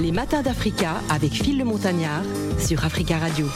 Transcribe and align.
Les 0.00 0.12
matins 0.12 0.42
d'Africa 0.42 1.00
avec 1.08 1.32
Phil 1.32 1.58
le 1.58 1.64
Montagnard 1.64 2.22
sur 2.58 2.84
Africa 2.84 3.18
Radio. 3.18 3.46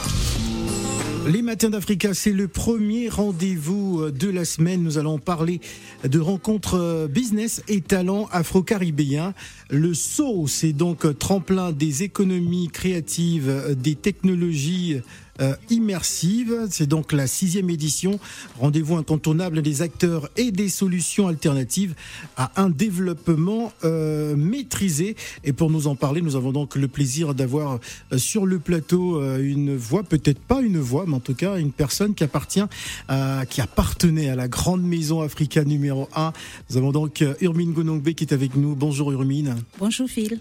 Les 1.27 1.41
matins 1.41 1.69
d'Africa, 1.69 2.13
c'est 2.13 2.31
le 2.31 2.47
premier 2.47 3.09
rendez-vous 3.09 4.11
de 4.11 4.29
la 4.29 4.45
semaine. 4.45 4.81
Nous 4.81 4.97
allons 4.97 5.19
parler 5.19 5.59
de 6.03 6.19
rencontres 6.19 7.07
business 7.11 7.61
et 7.67 7.81
talents 7.81 8.29
afro-caribéens. 8.31 9.33
Le 9.69 9.93
SO, 9.93 10.47
c'est 10.47 10.73
donc 10.73 11.17
tremplin 11.19 11.71
des 11.71 12.03
économies 12.03 12.69
créatives, 12.69 13.75
des 13.77 13.95
technologies 13.95 15.01
euh, 15.41 15.55
immersive. 15.69 16.67
C'est 16.69 16.87
donc 16.87 17.11
la 17.11 17.27
sixième 17.27 17.69
édition. 17.69 18.19
Rendez-vous 18.59 18.95
incontournable 18.95 19.61
des 19.61 19.81
acteurs 19.81 20.29
et 20.37 20.51
des 20.51 20.69
solutions 20.69 21.27
alternatives 21.27 21.95
à 22.35 22.51
un 22.55 22.69
développement 22.69 23.71
euh, 23.83 24.35
maîtrisé. 24.35 25.15
Et 25.43 25.53
pour 25.53 25.69
nous 25.69 25.87
en 25.87 25.95
parler, 25.95 26.21
nous 26.21 26.35
avons 26.35 26.51
donc 26.51 26.75
le 26.75 26.87
plaisir 26.87 27.33
d'avoir 27.33 27.79
euh, 28.11 28.17
sur 28.17 28.45
le 28.45 28.59
plateau 28.59 29.21
une 29.37 29.75
voix, 29.75 30.03
peut-être 30.03 30.39
pas 30.39 30.61
une 30.61 30.79
voix, 30.79 31.05
mais 31.07 31.15
en 31.15 31.19
tout 31.19 31.35
cas 31.35 31.57
une 31.57 31.71
personne 31.71 32.13
qui 32.13 32.23
appartient, 32.23 32.63
à, 33.07 33.45
qui 33.49 33.61
appartenait 33.61 34.29
à 34.29 34.35
la 34.35 34.47
grande 34.47 34.83
maison 34.83 35.21
africaine 35.21 35.67
numéro 35.67 36.09
1. 36.15 36.33
Nous 36.69 36.77
avons 36.77 36.91
donc 36.91 37.23
Urmine 37.41 37.73
Gonongbe 37.73 38.09
qui 38.13 38.23
est 38.23 38.33
avec 38.33 38.55
nous. 38.55 38.75
Bonjour 38.75 39.11
Urmine. 39.11 39.55
Bonjour 39.79 40.07
Phil. 40.09 40.39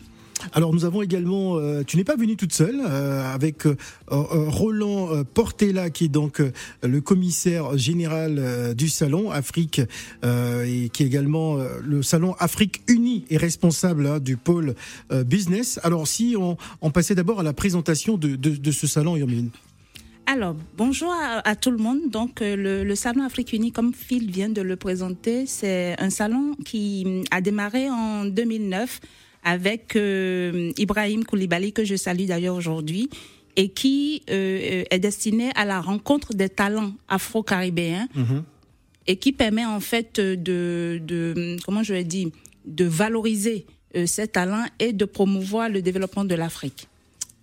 Alors 0.53 0.73
nous 0.73 0.85
avons 0.85 1.03
également, 1.03 1.57
euh, 1.57 1.83
tu 1.83 1.97
n'es 1.97 2.05
pas 2.05 2.17
venue 2.17 2.37
toute 2.37 2.53
seule, 2.53 2.81
euh, 2.81 3.33
avec 3.33 3.67
euh, 3.67 3.77
Roland 4.09 5.25
Portela 5.35 5.91
qui 5.91 6.05
est 6.05 6.09
donc 6.09 6.43
le 6.83 7.01
commissaire 7.01 7.77
général 7.77 8.75
du 8.75 8.89
salon 8.89 9.31
Afrique 9.31 9.81
et 10.25 10.89
qui 10.93 11.03
est 11.03 11.07
également 11.07 11.59
le 11.83 12.03
salon 12.03 12.35
Afrique 12.39 12.83
Unie 12.89 13.25
et 13.31 13.37
responsable 13.37 14.07
hein, 14.07 14.19
du 14.19 14.37
pôle 14.37 14.75
business. 15.25 15.81
Alors 15.83 16.07
si 16.07 16.37
on, 16.39 16.91
passait 16.91 17.15
d'abord 17.15 17.41
à 17.41 17.43
la 17.43 17.53
présentation 17.53 18.17
de, 18.17 18.71
ce 18.71 18.87
salon, 18.87 19.17
Yomine. 19.17 19.51
Alors, 20.27 20.57
bonjour 20.77 21.13
à, 21.45 21.57
tout 21.57 21.71
le 21.71 21.79
monde. 21.79 22.11
Donc, 22.11 22.41
le, 22.41 22.83
le, 22.83 22.95
Salon 22.95 23.23
Afrique 23.25 23.53
Unie, 23.53 23.71
comme 23.71 23.93
Phil 23.95 24.31
vient 24.31 24.49
de 24.49 24.61
le 24.61 24.77
présenter, 24.77 25.47
c'est 25.47 25.95
un 26.01 26.11
salon 26.11 26.57
qui 26.65 27.23
a 27.31 27.41
démarré 27.41 27.89
en 27.91 28.25
2009 28.25 29.01
avec 29.47 29.95
euh, 29.95 30.73
Ibrahim 30.77 31.25
Koulibaly, 31.25 31.73
que 31.73 31.85
je 31.85 31.95
salue 31.95 32.25
d'ailleurs 32.25 32.57
aujourd'hui, 32.57 33.09
et 33.55 33.69
qui 33.69 34.23
euh, 34.29 34.83
est 34.91 34.99
destiné 34.99 35.53
à 35.55 35.65
la 35.65 35.81
rencontre 35.81 36.35
des 36.35 36.49
talents 36.49 36.93
afro-caribéens 37.09 38.09
mhm. 38.17 38.43
et 39.07 39.17
qui 39.17 39.31
permet 39.33 39.65
en 39.65 39.79
fait 39.79 40.21
de, 40.21 41.01
de 41.01 41.57
comment 41.65 41.85
je 41.85 41.95
vais 41.95 42.03
dire, 42.03 42.29
de 42.67 42.85
valoriser 42.85 43.67
euh, 43.95 44.05
ces 44.07 44.27
talents 44.27 44.67
et 44.81 44.93
de 44.93 45.05
promouvoir 45.05 45.69
le 45.69 45.81
développement 45.81 46.25
de 46.25 46.35
l'Afrique. 46.35 46.89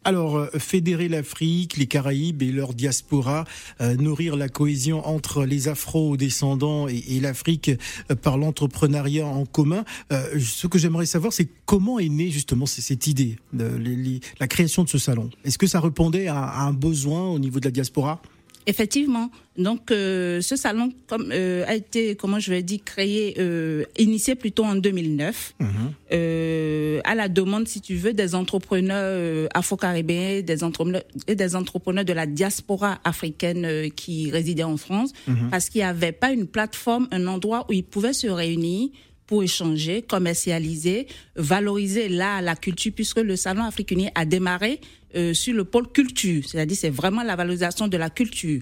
Alors, 0.05 0.35
euh, 0.35 0.47
fédérer 0.59 1.07
l'Afrique, 1.07 1.77
les 1.77 1.87
Caraïbes 1.87 2.41
et 2.41 2.51
leur 2.51 2.73
diaspora, 2.73 3.45
euh, 3.79 3.95
nourrir 3.95 4.35
la 4.35 4.49
cohésion 4.49 5.05
entre 5.07 5.45
les 5.45 5.69
afro-descendants 5.69 6.87
et, 6.89 7.19
l'Afrique 7.21 7.71
euh, 8.11 8.15
par 8.15 8.37
l'entrepreneuriat 8.37 9.25
en 9.25 9.45
commun. 9.45 9.85
ce 10.11 10.67
que 10.67 10.77
j'aimerais 10.77 11.05
savoir, 11.05 11.31
c'est 11.31 11.47
comment 11.65 11.99
est 11.99 12.09
née 12.09 12.29
justement 12.29 12.65
cette 12.65 13.07
idée, 13.07 13.37
la 13.53 14.47
création 14.47 14.83
de 14.83 14.89
ce 14.89 14.97
salon. 14.97 15.29
Est-ce 15.45 15.57
que 15.57 15.67
ça 15.67 15.79
répondait 15.79 16.27
à 16.27 16.61
un 16.61 16.73
besoin 16.73 17.29
au 17.29 17.39
niveau 17.39 17.59
de 17.59 17.65
la 17.65 17.71
diaspora? 17.71 18.21
Effectivement. 18.65 19.29
Donc, 19.57 19.91
euh, 19.91 20.41
ce 20.41 20.55
salon 20.55 20.91
comme, 21.07 21.31
euh, 21.31 21.63
a 21.67 21.75
été, 21.75 22.15
comment 22.15 22.39
je 22.39 22.49
vais 22.51 22.63
dire, 22.63 22.79
créé, 22.83 23.35
euh, 23.37 23.83
initié 23.97 24.35
plutôt 24.35 24.63
en 24.63 24.75
2009, 24.75 25.53
mhm. 25.59 27.01
à 27.03 27.15
la 27.15 27.27
demande, 27.27 27.67
si 27.67 27.81
tu 27.81 27.95
veux, 27.95 28.13
des 28.13 28.35
entrepreneurs 28.35 29.49
afro-caribéens, 29.53 30.41
des 30.41 30.63
entrepreneurs 30.63 31.03
et 31.27 31.35
des 31.35 31.55
entrepreneurs 31.55 32.05
de 32.05 32.13
la 32.13 32.25
diaspora 32.25 32.99
africaine 33.03 33.91
qui 33.91 34.31
résidaient 34.31 34.63
en 34.63 34.77
France, 34.77 35.11
mhm. 35.27 35.49
parce 35.51 35.69
qu'il 35.69 35.79
n'y 35.79 35.85
avait 35.85 36.11
pas 36.11 36.31
une 36.31 36.47
plateforme, 36.47 37.07
un 37.11 37.27
endroit 37.27 37.65
où 37.69 37.73
ils 37.73 37.83
pouvaient 37.83 38.13
se 38.13 38.27
réunir 38.27 38.89
pour 39.27 39.43
échanger, 39.43 40.01
commercialiser, 40.01 41.07
valoriser 41.35 42.09
là 42.09 42.41
la 42.41 42.55
culture, 42.55 42.91
puisque 42.93 43.19
le 43.19 43.35
salon 43.35 43.63
africain 43.63 44.07
a 44.15 44.25
démarré 44.25 44.79
euh, 45.15 45.33
sur 45.33 45.53
le 45.53 45.63
pôle 45.63 45.91
culture, 45.91 46.43
c'est-à-dire 46.47 46.77
c'est 46.77 46.89
vraiment 46.89 47.23
la 47.23 47.35
valorisation 47.35 47.87
de 47.87 47.97
la 47.97 48.09
culture. 48.09 48.61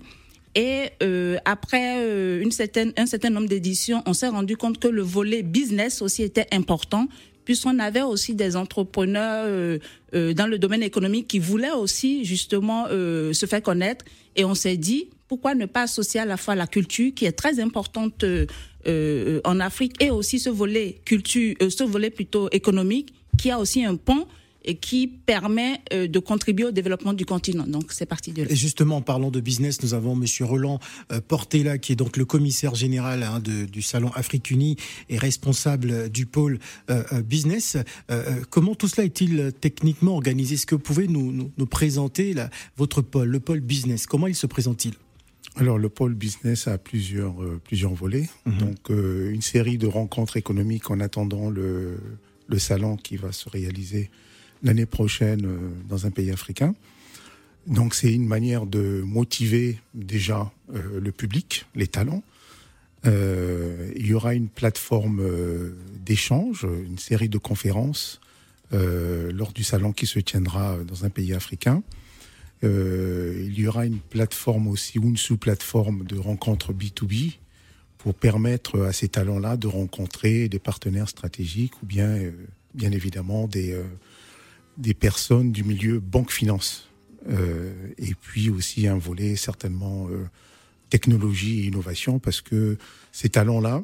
Et 0.53 0.89
euh, 1.01 1.37
après 1.45 1.95
euh, 1.99 2.41
une 2.41 2.51
certaine, 2.51 2.91
un 2.97 3.05
certain 3.05 3.29
nombre 3.29 3.47
d'éditions, 3.47 4.03
on 4.05 4.13
s'est 4.13 4.27
rendu 4.27 4.57
compte 4.57 4.77
que 4.77 4.89
le 4.89 5.01
volet 5.01 5.43
business 5.43 6.01
aussi 6.01 6.23
était 6.23 6.47
important, 6.51 7.07
puisqu'on 7.45 7.79
avait 7.79 8.01
aussi 8.01 8.35
des 8.35 8.55
entrepreneurs 8.55 9.79
dans 10.13 10.47
le 10.47 10.59
domaine 10.59 10.83
économique 10.83 11.27
qui 11.27 11.39
voulaient 11.39 11.71
aussi 11.71 12.23
justement 12.23 12.85
se 12.87 13.45
faire 13.49 13.63
connaître. 13.63 14.05
Et 14.35 14.45
on 14.45 14.53
s'est 14.53 14.77
dit, 14.77 15.09
pourquoi 15.27 15.55
ne 15.55 15.65
pas 15.65 15.83
associer 15.83 16.19
à 16.19 16.25
la 16.25 16.37
fois 16.37 16.53
la 16.53 16.67
culture, 16.67 17.11
qui 17.15 17.25
est 17.25 17.31
très 17.31 17.59
importante 17.59 18.23
en 18.85 19.59
Afrique, 19.59 20.01
et 20.01 20.11
aussi 20.11 20.39
ce 20.39 20.49
volet 20.49 21.01
culture, 21.05 21.55
ce 21.59 21.83
volet 21.83 22.09
plutôt 22.09 22.49
économique, 22.51 23.13
qui 23.37 23.51
a 23.51 23.59
aussi 23.59 23.83
un 23.83 23.95
pont 23.95 24.27
et 24.63 24.75
qui 24.75 25.07
permet 25.07 25.81
euh, 25.93 26.07
de 26.07 26.19
contribuer 26.19 26.65
au 26.65 26.71
développement 26.71 27.13
du 27.13 27.25
continent. 27.25 27.65
Donc 27.65 27.91
c'est 27.91 28.05
parti 28.05 28.31
de 28.31 28.43
là. 28.43 28.51
Et 28.51 28.55
justement, 28.55 28.97
en 28.97 29.01
parlant 29.01 29.31
de 29.31 29.39
business, 29.39 29.81
nous 29.81 29.93
avons 29.93 30.15
Monsieur 30.15 30.45
Roland 30.45 30.79
euh, 31.11 31.19
Portela, 31.21 31.77
qui 31.77 31.93
est 31.93 31.95
donc 31.95 32.17
le 32.17 32.25
commissaire 32.25 32.75
général 32.75 33.23
hein, 33.23 33.39
du 33.39 33.81
salon 33.81 34.11
Afrique 34.13 34.51
Unie 34.51 34.77
et 35.09 35.17
responsable 35.17 36.09
du 36.09 36.25
pôle 36.25 36.59
euh, 36.89 37.03
business. 37.21 37.77
comment 38.49 38.75
tout 38.75 38.87
cela 38.87 39.05
est-il 39.05 39.51
techniquement 39.59 40.13
organisé? 40.13 40.55
Est-ce 40.55 40.65
que 40.65 40.75
vous 40.75 40.81
pouvez 40.81 41.07
nous, 41.07 41.51
présenter 41.69 42.35
votre 42.77 43.01
pôle, 43.01 43.27
le 43.27 43.39
pôle 43.39 43.59
business? 43.61 44.05
Comment 44.05 44.27
il 44.27 44.35
se 44.35 44.47
présente-t-il? 44.47 44.93
Alors 45.57 45.77
le 45.77 45.89
pôle 45.89 46.13
business 46.13 46.67
a 46.67 46.77
plusieurs 46.77 47.35
plusieurs 47.65 47.93
volets, 47.93 48.29
mhm. 48.45 48.57
donc 48.57 48.89
une 48.89 49.41
série 49.41 49.77
de 49.77 49.87
rencontres 49.87 50.37
économiques 50.37 50.89
en 50.89 50.99
attendant 50.99 51.49
le, 51.49 51.97
le 52.47 52.59
salon 52.59 52.97
qui 52.97 53.17
va 53.17 53.31
se 53.31 53.49
réaliser 53.49 54.09
l'année 54.63 54.85
prochaine 54.85 55.45
euh, 55.45 55.69
dans 55.89 56.05
un 56.05 56.11
pays 56.11 56.31
africain. 56.31 56.75
Donc 57.67 57.93
c'est 57.95 58.11
une 58.11 58.25
manière 58.25 58.65
de 58.65 59.01
motiver 59.05 59.79
déjà 59.93 60.51
euh, 60.73 60.99
le 60.99 61.11
public, 61.11 61.65
les 61.75 61.87
talents. 61.87 62.23
Euh, 63.05 63.91
il 63.95 64.05
y 64.05 64.13
aura 64.13 64.33
une 64.35 64.49
plateforme 64.49 65.23
d'échange, 66.05 66.67
une 66.85 66.99
série 66.99 67.29
de 67.29 67.37
conférences 67.37 68.19
lors 68.71 69.51
du 69.51 69.65
salon 69.65 69.91
qui 69.91 70.05
se 70.05 70.19
tiendra 70.19 70.77
dans 70.87 71.03
un 71.03 71.09
pays 71.09 71.33
africain. 71.33 71.83
Il 72.63 73.59
y 73.59 73.67
aura 73.67 73.85
une 73.85 73.99
plateforme 73.99 74.67
aussi 74.67 74.99
ou 74.99 75.09
une 75.09 75.17
sous-plateforme 75.17 76.03
de 76.03 76.17
rencontres 76.17 76.73
B2B 76.73 77.37
pour 77.97 78.13
permettre 78.13 78.81
à 78.81 78.93
ces 78.93 79.07
talents-là 79.07 79.57
de 79.57 79.67
rencontrer 79.67 80.47
des 80.47 80.59
partenaires 80.59 81.09
stratégiques 81.09 81.73
ou 81.81 81.85
bien, 81.85 82.17
bien 82.73 82.91
évidemment, 82.91 83.47
des, 83.47 83.79
des 84.77 84.93
personnes 84.93 85.51
du 85.51 85.63
milieu 85.63 85.99
banque-finance. 85.99 86.89
Euh, 87.29 87.71
et 87.97 88.15
puis 88.15 88.49
aussi 88.49 88.87
un 88.87 88.97
volet 88.97 89.35
certainement 89.35 90.07
euh, 90.09 90.25
technologie 90.89 91.61
et 91.61 91.65
innovation, 91.65 92.19
parce 92.19 92.41
que 92.41 92.77
ces 93.11 93.29
talents-là, 93.29 93.83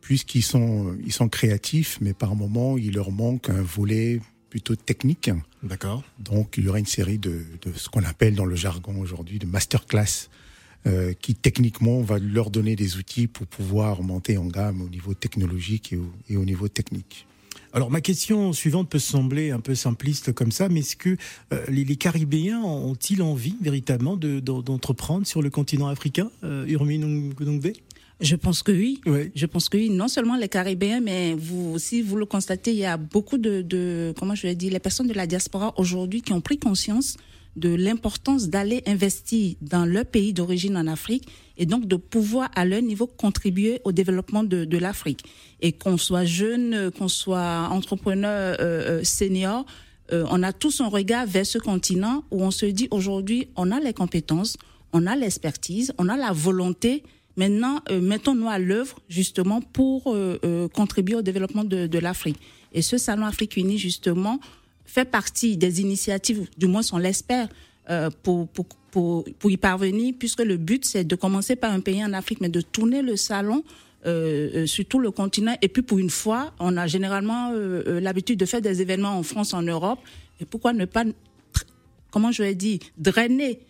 puisqu'ils 0.00 0.42
sont, 0.42 0.96
ils 1.04 1.12
sont 1.12 1.28
créatifs, 1.28 1.98
mais 2.00 2.14
par 2.14 2.34
moments, 2.34 2.78
il 2.78 2.94
leur 2.94 3.10
manque 3.10 3.50
un 3.50 3.62
volet 3.62 4.20
plutôt 4.52 4.76
technique. 4.76 5.30
D'accord. 5.62 6.02
Donc, 6.18 6.56
il 6.58 6.64
y 6.64 6.68
aura 6.68 6.78
une 6.78 6.84
série 6.84 7.16
de, 7.16 7.40
de 7.62 7.72
ce 7.74 7.88
qu'on 7.88 8.04
appelle 8.04 8.34
dans 8.34 8.44
le 8.44 8.54
jargon 8.54 9.00
aujourd'hui 9.00 9.38
de 9.38 9.46
masterclass, 9.46 10.28
euh, 10.86 11.14
qui 11.18 11.34
techniquement 11.34 12.02
va 12.02 12.18
leur 12.18 12.50
donner 12.50 12.76
des 12.76 12.98
outils 12.98 13.28
pour 13.28 13.46
pouvoir 13.46 14.02
monter 14.02 14.36
en 14.36 14.44
gamme 14.44 14.82
au 14.82 14.90
niveau 14.90 15.14
technologique 15.14 15.94
et 16.28 16.36
au 16.36 16.44
niveau 16.44 16.68
technique. 16.68 17.26
Alors 17.72 17.90
ma 17.90 18.02
question 18.02 18.52
suivante 18.52 18.90
peut 18.90 18.98
sembler 18.98 19.52
un 19.52 19.60
peu 19.60 19.74
simpliste 19.74 20.34
comme 20.34 20.52
ça, 20.52 20.68
mais 20.68 20.80
est-ce 20.80 20.96
que 20.96 21.16
euh, 21.54 21.64
les, 21.68 21.96
Caribéens 21.96 22.60
ont-ils 22.60 23.22
envie 23.22 23.56
véritablement 23.62 24.18
d'entreprendre 24.18 25.26
sur 25.26 25.40
le 25.40 25.48
continent 25.48 25.86
africain, 25.86 26.30
euh, 26.44 26.66
Urmine 26.66 27.32
je 28.20 28.36
pense 28.36 28.62
que 28.62 28.72
oui. 28.72 29.00
Je 29.34 29.46
pense 29.46 29.68
que 29.68 29.76
oui. 29.76 29.90
Non 29.90 30.08
seulement 30.08 30.36
les 30.36 30.48
Caribéens, 30.48 31.00
mais 31.00 31.34
vous 31.34 31.72
aussi, 31.74 32.02
vous 32.02 32.16
le 32.16 32.26
constatez, 32.26 32.72
il 32.72 32.78
y 32.78 32.84
a 32.84 32.96
beaucoup 32.96 33.38
de, 33.38 33.62
de 33.62 34.14
comment 34.18 34.34
je 34.34 34.46
vais 34.46 34.54
dire, 34.54 34.72
les 34.72 34.78
personnes 34.78 35.08
de 35.08 35.14
la 35.14 35.26
diaspora 35.26 35.74
aujourd'hui 35.76 36.22
qui 36.22 36.32
ont 36.32 36.40
pris 36.40 36.58
conscience 36.58 37.16
de 37.56 37.74
l'importance 37.74 38.48
d'aller 38.48 38.82
investir 38.86 39.56
dans 39.60 39.84
leur 39.84 40.06
pays 40.06 40.32
d'origine 40.32 40.76
en 40.76 40.86
Afrique 40.86 41.28
et 41.58 41.66
donc 41.66 41.86
de 41.86 41.96
pouvoir 41.96 42.50
à 42.54 42.64
leur 42.64 42.80
niveau 42.80 43.06
contribuer 43.06 43.80
au 43.84 43.92
développement 43.92 44.42
de, 44.42 44.64
de 44.64 44.78
l'Afrique. 44.78 45.24
Et 45.60 45.72
qu'on 45.72 45.98
soit 45.98 46.24
jeune, 46.24 46.90
qu'on 46.92 47.08
soit 47.08 47.68
entrepreneur 47.70 48.56
euh, 48.60 49.00
euh 49.00 49.04
senior, 49.04 49.66
euh, 50.12 50.24
on 50.30 50.42
a 50.42 50.52
tous 50.52 50.80
un 50.80 50.88
regard 50.88 51.26
vers 51.26 51.46
ce 51.46 51.58
continent 51.58 52.24
où 52.30 52.42
on 52.42 52.50
se 52.50 52.66
dit 52.66 52.88
aujourd'hui, 52.90 53.48
on 53.56 53.70
a 53.70 53.80
les 53.80 53.92
compétences, 53.92 54.56
on 54.92 55.06
a 55.06 55.14
l'expertise, 55.16 55.92
on 55.98 56.08
a 56.08 56.16
la 56.16 56.32
volonté. 56.32 57.02
Maintenant, 57.36 57.80
euh, 57.90 58.00
mettons-nous 58.00 58.48
à 58.48 58.58
l'œuvre 58.58 58.98
justement 59.08 59.60
pour 59.60 60.14
contribuer 60.72 61.14
au 61.16 61.22
développement 61.22 61.64
de, 61.64 61.98
l'Afrique. 61.98 62.38
Et 62.72 62.82
ce 62.82 62.98
salon 62.98 63.24
Afrique 63.26 63.56
Unie, 63.56 63.78
justement, 63.78 64.40
fait 64.84 65.04
partie 65.04 65.56
des 65.56 65.80
initiatives, 65.80 66.48
du 66.58 66.66
moins 66.66 66.82
on 66.92 66.98
l'espère, 66.98 67.48
euh, 67.90 68.10
pour, 68.22 68.48
pour, 68.48 68.66
pour, 68.92 69.50
y 69.50 69.56
parvenir, 69.56 70.14
puisque 70.18 70.42
le 70.42 70.56
but, 70.56 70.84
c'est 70.84 71.04
de 71.04 71.16
commencer 71.16 71.56
par 71.56 71.72
un 71.72 71.80
pays 71.80 72.04
en 72.04 72.12
Afrique, 72.12 72.40
mais 72.40 72.48
de 72.48 72.60
tourner 72.60 73.02
le 73.02 73.16
salon 73.16 73.64
euh, 74.06 74.50
euh 74.54 74.66
sur 74.66 74.84
tout 74.84 74.98
le 74.98 75.10
continent. 75.10 75.56
Et 75.62 75.68
puis, 75.68 75.82
pour 75.82 75.98
une 75.98 76.10
fois, 76.10 76.52
on 76.60 76.76
a 76.76 76.86
généralement 76.86 77.50
euh, 77.52 77.82
euh, 77.86 78.00
l'habitude 78.00 78.38
de 78.38 78.44
faire 78.44 78.60
des 78.60 78.82
événements 78.82 79.16
en 79.16 79.22
France, 79.22 79.54
en 79.54 79.62
Europe. 79.62 79.98
Et 80.40 80.44
pourquoi 80.44 80.72
ne 80.72 80.84
pas, 80.84 81.04
comment 82.10 82.30
je 82.30 82.42
vais 82.42 82.54
dire, 82.54 82.78
drainer 82.98 83.60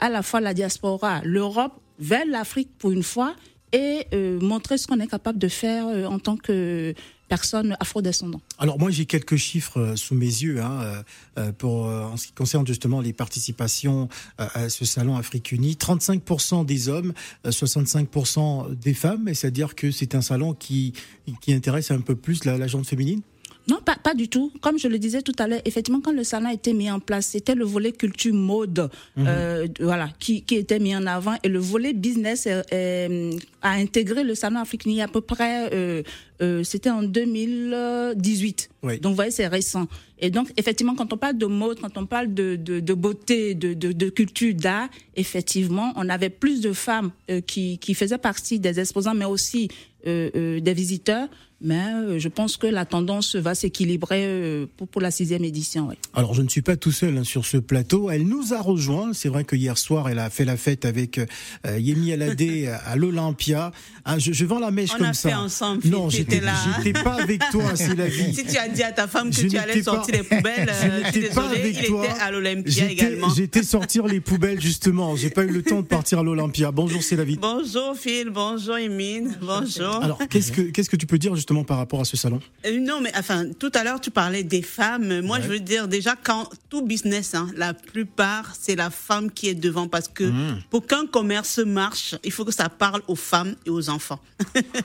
à 0.00 0.08
la 0.08 0.22
fois 0.22 0.40
la 0.40 0.54
diaspora, 0.54 1.20
l'Europe 1.24 1.74
vers 2.02 2.26
l'Afrique 2.26 2.70
pour 2.78 2.90
une 2.90 3.02
fois 3.02 3.34
et 3.72 4.06
montrer 4.42 4.76
ce 4.76 4.86
qu'on 4.86 5.00
est 5.00 5.06
capable 5.06 5.38
de 5.38 5.48
faire 5.48 5.86
en 5.86 6.18
tant 6.18 6.36
que 6.36 6.94
personnes 7.32 7.74
afrodescendantes. 7.80 8.42
Alors 8.58 8.78
moi 8.78 8.90
j'ai 8.90 9.06
quelques 9.06 9.36
chiffres 9.36 9.80
euh, 9.80 9.96
sous 9.96 10.14
mes 10.14 10.26
yeux 10.26 10.60
hein, 10.60 10.82
euh, 10.82 11.02
euh, 11.38 11.52
pour 11.52 11.86
en 11.86 12.18
ce 12.18 12.26
qui 12.26 12.34
concerne 12.34 12.66
justement 12.66 13.00
les 13.00 13.14
participations 13.14 14.10
à 14.36 14.68
ce 14.68 14.84
salon 14.84 15.16
Afrique 15.16 15.50
Unie. 15.50 15.72
35% 15.80 16.66
des 16.66 16.90
hommes, 16.90 17.14
65% 17.46 18.74
des 18.74 18.92
femmes, 18.92 19.32
c'est-à-dire 19.32 19.74
que 19.74 19.90
c'est 19.90 20.14
un 20.14 20.20
salon 20.20 20.52
qui 20.52 20.92
qui 21.40 21.54
intéresse 21.54 21.90
un 21.90 22.02
peu 22.02 22.16
plus 22.16 22.44
la, 22.44 22.58
la 22.58 22.68
féminine. 22.68 23.22
Non, 23.68 23.78
pas, 23.84 23.96
pas 23.96 24.14
du 24.14 24.28
tout. 24.28 24.52
Comme 24.60 24.78
je 24.78 24.88
le 24.88 24.98
disais 24.98 25.22
tout 25.22 25.34
à 25.38 25.46
l'heure, 25.46 25.60
effectivement, 25.64 26.00
quand 26.00 26.12
le 26.12 26.24
salon 26.24 26.46
a 26.46 26.52
été 26.52 26.72
mis 26.72 26.90
en 26.90 27.00
place, 27.00 27.26
c'était 27.26 27.54
le 27.54 27.64
volet 27.64 27.92
culture 27.92 28.34
mode, 28.34 28.90
mhm. 29.16 29.26
euh, 29.28 29.66
voilà, 29.80 30.08
qui, 30.18 30.42
qui 30.42 30.56
était 30.56 30.78
mis 30.78 30.94
en 30.96 31.06
avant, 31.06 31.34
et 31.42 31.48
le 31.48 31.58
volet 31.58 31.92
business 31.92 32.48
euh, 32.48 33.32
a 33.62 33.70
intégré 33.72 34.24
le 34.24 34.34
salon 34.34 34.60
africain 34.60 34.98
à 34.98 35.08
peu 35.08 35.20
près. 35.20 35.72
Euh, 35.72 36.02
euh, 36.42 36.64
c'était 36.64 36.90
en 36.90 37.02
2018. 37.04 38.70
Oui. 38.82 38.98
Donc, 38.98 39.10
vous 39.10 39.16
voyez, 39.16 39.30
c'est 39.30 39.46
récent. 39.46 39.86
Et 40.18 40.30
donc, 40.30 40.52
effectivement, 40.56 40.94
quand 40.94 41.12
on 41.12 41.16
parle 41.16 41.38
de 41.38 41.46
mode, 41.46 41.80
quand 41.80 41.96
on 41.96 42.06
parle 42.06 42.32
de, 42.32 42.56
de, 42.56 42.80
de 42.80 42.94
beauté, 42.94 43.54
de, 43.54 44.08
culture, 44.08 44.54
d'art, 44.54 44.88
effectivement, 45.16 45.92
on 45.96 46.08
avait 46.08 46.30
plus 46.30 46.60
de 46.60 46.72
femmes 46.72 47.10
euh, 47.30 47.40
qui, 47.40 47.78
qui 47.78 47.94
faisaient 47.94 48.18
partie 48.18 48.58
des 48.58 48.78
exposants, 48.80 49.14
mais 49.14 49.24
aussi 49.24 49.68
euh, 50.06 50.30
euh, 50.34 50.60
des 50.60 50.74
visiteurs 50.74 51.28
mais 51.62 51.80
euh, 51.94 52.18
je 52.18 52.28
pense 52.28 52.56
que 52.56 52.66
la 52.66 52.84
tendance 52.84 53.36
va 53.36 53.54
s'équilibrer 53.54 54.24
euh, 54.26 54.66
pour, 54.76 54.88
pour, 54.88 55.00
la 55.00 55.10
sixième 55.10 55.44
édition. 55.44 55.88
Alors 56.14 56.34
je 56.34 56.42
ne 56.42 56.48
suis 56.48 56.62
pas 56.62 56.76
tout 56.76 56.92
seul 56.92 57.16
hein, 57.16 57.24
sur 57.24 57.46
ce 57.46 57.56
plateau. 57.56 58.10
Elle 58.10 58.26
nous 58.26 58.52
a 58.52 58.60
rejoint. 58.60 59.12
C'est 59.12 59.28
vrai 59.28 59.44
que 59.44 59.56
hier 59.56 59.78
soir, 59.78 60.08
elle 60.08 60.18
a 60.18 60.28
fait 60.30 60.44
la 60.44 60.56
fête 60.56 60.84
avec 60.84 61.18
euh, 61.18 61.78
Yemi 61.78 62.12
Alade 62.12 62.42
à 62.86 62.96
l'Olympia. 62.96 63.70
Ah, 64.04 64.18
je, 64.18 64.32
je, 64.32 64.44
vends 64.44 64.58
la 64.58 64.70
mèche 64.70 64.90
On 64.94 64.98
comme 64.98 65.06
a 65.06 65.14
ça. 65.14 65.28
Fait 65.28 65.34
ensemble. 65.34 65.82
Non, 65.86 66.10
j'étais 66.10 66.40
là. 66.40 66.54
J'étais 66.78 67.00
pas 67.00 67.14
avec 67.14 67.40
toi, 67.50 67.64
c'est 67.76 67.94
la 67.94 68.08
vie. 68.08 68.34
Si 68.34 68.44
tu 68.44 68.56
as 68.56 68.68
dit 68.68 68.82
à 68.82 68.92
ta 68.92 69.06
femme 69.06 69.30
que 69.30 69.36
je 69.36 69.46
tu 69.46 69.56
allais 69.56 69.82
sortir 69.82 70.14
les 70.16 70.22
poubelles, 70.22 70.72
je 70.82 71.18
n'étais 71.18 71.34
pas 71.34 71.48
avec 71.48 71.76
il 71.80 71.86
toi. 71.86 72.04
était 72.04 72.20
à 72.20 72.30
l'Olympia 72.30 72.90
également. 72.90 73.28
J'étais 73.34 73.62
sortir 73.62 74.06
les 74.06 74.20
poubelles 74.20 74.60
justement. 74.60 75.14
J'ai 75.16 75.30
pas 75.30 75.44
eu 75.44 75.50
le 75.50 75.62
temps 75.62 75.80
de 75.80 75.86
partir 75.86 76.18
à 76.18 76.22
l'Olympia. 76.22 76.72
Bonjour, 76.72 77.02
c'est 77.02 77.16
la 77.16 77.24
vie. 77.24 77.38
Bonjour 77.40 77.96
Phil. 77.96 78.30
Bonjour 78.30 78.76
Emine. 78.76 79.36
Bonjour. 79.40 80.02
Alors 80.02 80.18
qu'est-ce 80.28 80.50
que 80.52 80.62
qu'est-ce 80.62 80.90
que 80.90 80.96
tu 80.96 81.06
peux 81.06 81.18
dire 81.18 81.34
justement 81.34 81.51
par 81.62 81.76
rapport 81.76 82.00
à 82.00 82.04
ce 82.04 82.16
salon? 82.16 82.40
Euh, 82.64 82.80
non, 82.80 83.00
mais 83.00 83.12
enfin, 83.16 83.44
tout 83.58 83.70
à 83.74 83.84
l'heure, 83.84 84.00
tu 84.00 84.10
parlais 84.10 84.42
des 84.42 84.62
femmes. 84.62 85.20
Moi, 85.20 85.36
ouais. 85.36 85.42
je 85.42 85.48
veux 85.48 85.60
dire, 85.60 85.88
déjà, 85.88 86.16
quand 86.16 86.48
tout 86.70 86.82
business, 86.82 87.34
hein, 87.34 87.48
la 87.54 87.74
plupart, 87.74 88.54
c'est 88.58 88.76
la 88.76 88.90
femme 88.90 89.30
qui 89.30 89.48
est 89.48 89.54
devant 89.54 89.88
parce 89.88 90.08
que 90.08 90.24
mmh. 90.24 90.62
pour 90.70 90.86
qu'un 90.86 91.06
commerce 91.06 91.58
marche, 91.58 92.14
il 92.24 92.32
faut 92.32 92.44
que 92.44 92.52
ça 92.52 92.68
parle 92.68 93.02
aux 93.08 93.16
femmes 93.16 93.54
et 93.66 93.70
aux 93.70 93.90
enfants. 93.90 94.20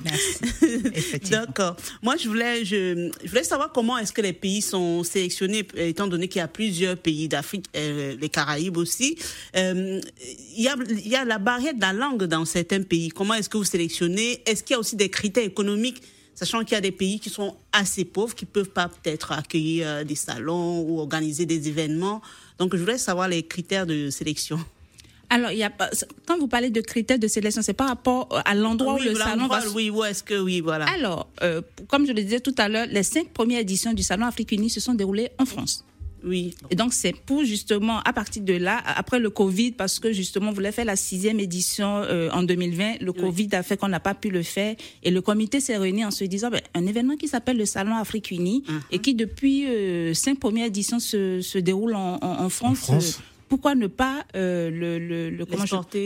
Merci. 0.03 1.29
D'accord. 1.31 1.77
Moi, 2.01 2.15
je 2.17 2.27
voulais, 2.27 2.65
je, 2.65 3.11
je, 3.23 3.29
voulais 3.29 3.43
savoir 3.43 3.71
comment 3.71 3.97
est-ce 3.97 4.11
que 4.11 4.21
les 4.21 4.33
pays 4.33 4.61
sont 4.61 5.03
sélectionnés, 5.03 5.65
étant 5.75 6.07
donné 6.07 6.27
qu'il 6.27 6.39
y 6.39 6.43
a 6.43 6.47
plusieurs 6.47 6.97
pays 6.97 7.27
d'Afrique, 7.27 7.65
euh, 7.75 8.15
les 8.19 8.29
Caraïbes 8.29 8.77
aussi. 8.77 9.17
Euh, 9.55 10.01
il, 10.55 10.63
y 10.63 10.67
a, 10.67 10.75
il 10.89 11.07
y 11.07 11.15
a 11.15 11.25
la 11.25 11.37
barrière 11.37 11.73
de 11.73 11.81
la 11.81 11.93
langue 11.93 12.23
dans 12.25 12.45
certains 12.45 12.81
pays. 12.81 13.09
Comment 13.09 13.35
est-ce 13.35 13.49
que 13.49 13.57
vous 13.57 13.63
sélectionnez? 13.63 14.41
Est-ce 14.45 14.63
qu'il 14.63 14.73
y 14.73 14.77
a 14.77 14.79
aussi 14.79 14.95
des 14.95 15.09
critères 15.09 15.43
économiques 15.45 16.01
sachant 16.37 16.63
qu'il 16.63 16.73
y 16.73 16.77
a 16.77 16.81
des 16.81 16.91
pays 16.91 17.19
qui 17.19 17.31
sont 17.31 17.55
assez 17.71 18.05
pauvres, 18.05 18.35
qui 18.35 18.45
peuvent 18.45 18.69
pas 18.69 18.87
peut-être 18.87 19.31
accueillir 19.31 19.87
euh, 19.87 20.03
des 20.03 20.15
salons 20.15 20.81
ou 20.81 20.99
organiser 20.99 21.47
des 21.47 21.67
événements. 21.67 22.21
Donc, 22.59 22.75
je 22.75 22.81
voulais 22.81 22.99
savoir 22.99 23.27
les 23.27 23.41
critères 23.41 23.87
de 23.87 24.11
sélection. 24.11 24.59
Alors, 25.31 25.49
il 25.49 25.57
y 25.57 25.63
a 25.63 25.71
pas, 25.71 25.89
quand 26.27 26.37
vous 26.37 26.47
parlez 26.47 26.69
de 26.69 26.79
critères 26.79 27.17
de 27.17 27.27
sélection, 27.27 27.63
c'est 27.63 27.73
par 27.73 27.87
rapport 27.87 28.29
à 28.45 28.53
l'endroit 28.53 28.93
oui, 28.93 29.07
où 29.07 29.09
le 29.09 29.15
salon 29.15 29.47
va. 29.47 29.61
Oui, 29.73 29.89
où 29.89 30.03
est-ce 30.03 30.21
que 30.21 30.39
oui, 30.39 30.61
voilà. 30.61 30.85
Alors, 30.85 31.27
euh, 31.41 31.61
comme 31.87 32.05
je 32.05 32.11
le 32.11 32.21
disais 32.21 32.39
tout 32.39 32.55
à 32.59 32.69
l'heure, 32.69 32.85
les 32.87 33.03
cinq 33.03 33.29
premières 33.29 33.61
éditions 33.61 33.93
du 33.93 34.03
salon 34.03 34.27
Afrique 34.27 34.51
Unie 34.51 34.69
se 34.69 34.79
sont 34.79 34.93
déroulées 34.93 35.31
en 35.39 35.45
France. 35.45 35.83
Oui. 36.23 36.55
Et 36.69 36.75
donc, 36.75 36.93
c'est 36.93 37.15
pour 37.15 37.43
justement, 37.43 37.99
à 38.03 38.13
partir 38.13 38.43
de 38.43 38.53
là, 38.53 38.81
après 38.85 39.19
le 39.19 39.29
Covid, 39.29 39.71
parce 39.71 39.99
que 39.99 40.11
justement, 40.11 40.49
on 40.49 40.53
voulait 40.53 40.71
faire 40.71 40.85
la 40.85 40.95
sixième 40.95 41.39
édition 41.39 41.97
euh, 41.97 42.29
en 42.31 42.43
2020, 42.43 43.01
le 43.01 43.11
oui. 43.11 43.19
Covid 43.19 43.49
a 43.53 43.63
fait 43.63 43.77
qu'on 43.77 43.87
n'a 43.87 43.99
pas 43.99 44.13
pu 44.15 44.29
le 44.29 44.43
faire. 44.43 44.75
Et 45.03 45.11
le 45.11 45.21
comité 45.21 45.59
s'est 45.59 45.77
réuni 45.77 46.03
en 46.05 46.11
se 46.11 46.23
disant, 46.25 46.49
ben, 46.49 46.61
un 46.73 46.85
événement 46.85 47.15
qui 47.15 47.27
s'appelle 47.27 47.57
le 47.57 47.65
Salon 47.65 47.95
Afrique 47.95 48.31
Unie 48.31 48.63
uh 48.67 48.71
-huh. 48.71 48.81
et 48.91 48.99
qui, 48.99 49.13
depuis 49.15 49.65
euh, 49.67 50.13
cinq 50.13 50.39
premières 50.39 50.67
éditions, 50.67 50.99
se, 50.99 51.41
se 51.41 51.57
déroule 51.59 51.95
en, 51.95 52.17
en, 52.21 52.45
en 52.45 52.49
France. 52.49 52.79
En 52.83 52.99
France. 52.99 53.19
Euh, 53.19 53.36
pourquoi 53.47 53.75
ne 53.75 53.87
pas 53.87 54.25
euh, 54.35 54.69
le, 54.69 54.99
le, 54.99 55.29
le 55.29 55.45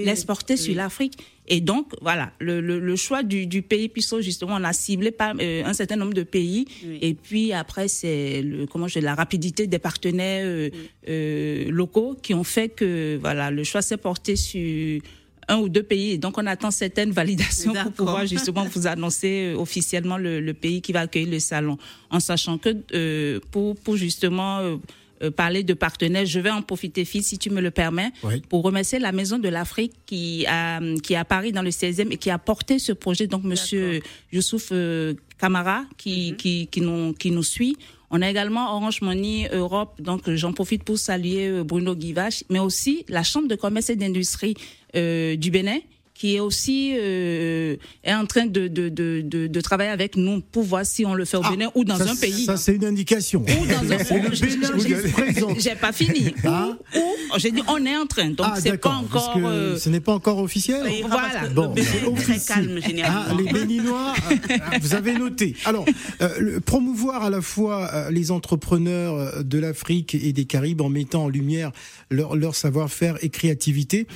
l'exporter, 0.06 0.54
oui. 0.54 0.58
sur 0.58 0.76
l'Afrique 0.76 1.18
Et 1.48 1.62
donc, 1.62 1.94
voilà, 2.02 2.32
le, 2.40 2.96
choix 2.96 3.24
du, 3.24 3.48
du, 3.48 3.62
pays, 3.62 3.90
puisque 3.90 4.20
justement, 4.20 4.56
on 4.56 4.64
a 4.64 4.74
ciblé 4.74 5.12
par, 5.12 5.34
euh, 5.42 5.64
un 5.66 5.74
certain 5.74 5.96
nombre 5.96 6.14
de 6.14 6.24
pays. 6.24 6.66
Oui. 6.86 7.00
Et 7.02 7.14
puis 7.14 7.54
après, 7.54 7.88
c'est 7.88 8.42
le, 8.42 8.68
comment 8.68 8.88
je, 8.88 9.00
la 9.00 9.16
rapidité 9.16 9.68
des 9.68 9.80
partenaires 9.80 10.46
euh, 10.46 10.70
oui. 11.08 11.72
locaux 11.72 12.16
qui 12.22 12.34
ont 12.34 12.44
fait 12.44 12.70
que 12.70 13.18
voilà, 13.20 13.50
le 13.52 13.64
choix 13.64 13.82
s'est 13.82 13.98
porté 13.98 14.36
sur 14.36 15.02
un 15.48 15.58
ou 15.58 15.68
deux 15.68 15.84
pays. 15.84 16.12
Et 16.12 16.18
donc, 16.18 16.38
on 16.38 16.46
attend 16.46 16.70
certaines 16.72 17.12
validations 17.12 17.74
pour 17.74 17.92
pouvoir 17.92 18.26
justement 18.28 18.64
vous 18.74 18.88
annoncer 18.88 19.54
officiellement 19.58 20.18
le, 20.18 20.54
pays 20.54 20.82
qui 20.82 20.92
va 20.92 21.02
accueillir 21.02 21.32
le 21.32 21.40
salon. 21.40 21.78
En 22.12 22.20
sachant 22.20 22.58
que 22.60 23.40
pour, 23.52 23.76
pour 23.78 23.98
justement 23.98 24.80
parler 25.30 25.64
de 25.64 25.74
partenaires, 25.74 26.26
je 26.26 26.40
vais 26.40 26.50
en 26.50 26.62
profiter, 26.62 27.06
Phil, 27.06 27.24
si 27.24 27.38
tu 27.38 27.50
me 27.50 27.62
le 27.62 27.72
permets, 27.72 28.12
oui. 28.24 28.42
pour 28.50 28.64
remercier 28.64 29.00
la 29.00 29.12
Maison 29.12 29.38
de 29.40 29.50
l'Afrique 29.50 29.94
qui 30.06 30.46
a 30.48 30.80
qui 31.04 31.14
est 31.14 31.18
à 31.18 31.26
Paris 31.26 31.52
dans 31.52 31.62
le 31.62 31.70
16e 31.70 32.12
et 32.12 32.18
qui 32.18 32.30
a 32.30 32.38
porté 32.40 32.80
ce 32.80 32.92
projet. 32.94 33.28
Donc, 33.28 33.44
Monsieur 33.44 34.02
Youssouf 34.32 34.70
euh, 34.72 35.14
Camara 35.38 35.86
qui, 35.98 36.32
mm 36.32 36.34
-hmm. 36.34 36.36
qui, 36.38 36.68
qui, 36.72 36.82
nous, 36.82 37.14
qui 37.14 37.30
nous 37.32 37.44
suit. 37.44 37.76
On 38.14 38.22
a 38.22 38.30
également 38.30 38.76
Orange 38.76 39.02
Money 39.02 39.50
Europe, 39.54 39.94
donc 40.02 40.30
j'en 40.42 40.52
profite 40.60 40.84
pour 40.84 40.98
saluer 40.98 41.64
Bruno 41.64 41.96
Guivache, 41.96 42.44
mais 42.50 42.60
aussi 42.60 43.06
la 43.08 43.24
Chambre 43.24 43.48
de 43.48 43.56
commerce 43.56 43.90
et 43.90 43.96
d'industrie 43.96 44.56
euh, 44.96 45.38
du 45.38 45.50
Bénin 45.50 45.80
qui 46.22 46.36
est 46.36 46.40
aussi 46.40 46.94
euh, 47.00 47.78
est 48.04 48.14
en 48.14 48.28
train 48.28 48.46
de, 48.46 48.68
de, 48.68 48.90
de, 48.90 49.22
de, 49.22 49.48
de 49.48 49.62
travailler 49.62 49.90
avec 49.90 50.16
nous 50.16 50.42
pour 50.52 50.62
voir 50.62 50.86
si 50.86 51.04
on 51.04 51.16
le 51.16 51.26
fait 51.26 51.38
au 51.38 51.42
Bénin 51.42 51.70
ah, 51.70 51.72
ou 51.74 51.84
dans 51.84 51.98
ça, 51.98 52.12
un 52.12 52.16
pays. 52.16 52.46
Ça, 52.46 52.58
c'est 52.58 52.76
une 52.76 52.86
indication. 52.86 53.42
Ou 53.42 53.66
dans 53.66 53.92
un 53.92 53.98
pays. 54.04 55.56
J'ai 55.58 55.74
pas 55.74 55.92
fini. 55.92 56.36
Ah. 56.44 56.70
Ou, 56.96 57.00
ou 57.00 57.40
j'ai 57.40 57.52
dit, 57.52 57.62
on 57.68 57.86
est 57.86 57.96
en 57.96 58.06
train. 58.06 58.30
Donc, 58.30 58.46
ah, 58.50 58.56
c'est 58.60 58.78
pas 58.78 58.90
encore. 58.90 59.38
Euh... 59.38 59.78
Ce 59.78 59.90
n'est 59.90 60.00
pas 60.00 60.14
encore 60.14 60.40
officiel. 60.40 60.84
Oui, 60.84 61.04
voilà. 61.08 61.48
Bon, 61.50 61.74
le 61.76 62.22
très 62.22 62.40
calme, 62.40 62.80
généralement. 62.82 63.38
Les 63.38 63.52
Béninois, 63.52 64.14
vous 64.82 64.94
avez 64.94 65.14
noté. 65.14 65.56
Alors, 65.66 65.86
euh, 66.22 66.60
promouvoir 66.60 67.24
à 67.24 67.30
la 67.30 67.42
fois 67.42 68.10
les 68.10 68.32
entrepreneurs 68.32 69.44
de 69.44 69.60
l'Afrique 69.60 70.16
et 70.16 70.34
des 70.34 70.46
Caraïbes 70.46 70.82
en 70.82 70.90
mettant 70.90 71.26
en 71.26 71.30
lumière 71.30 71.72
leur, 72.10 72.36
leur 72.36 72.56
savoir-faire 72.56 73.18
et 73.24 73.30
créativité. 73.30 74.08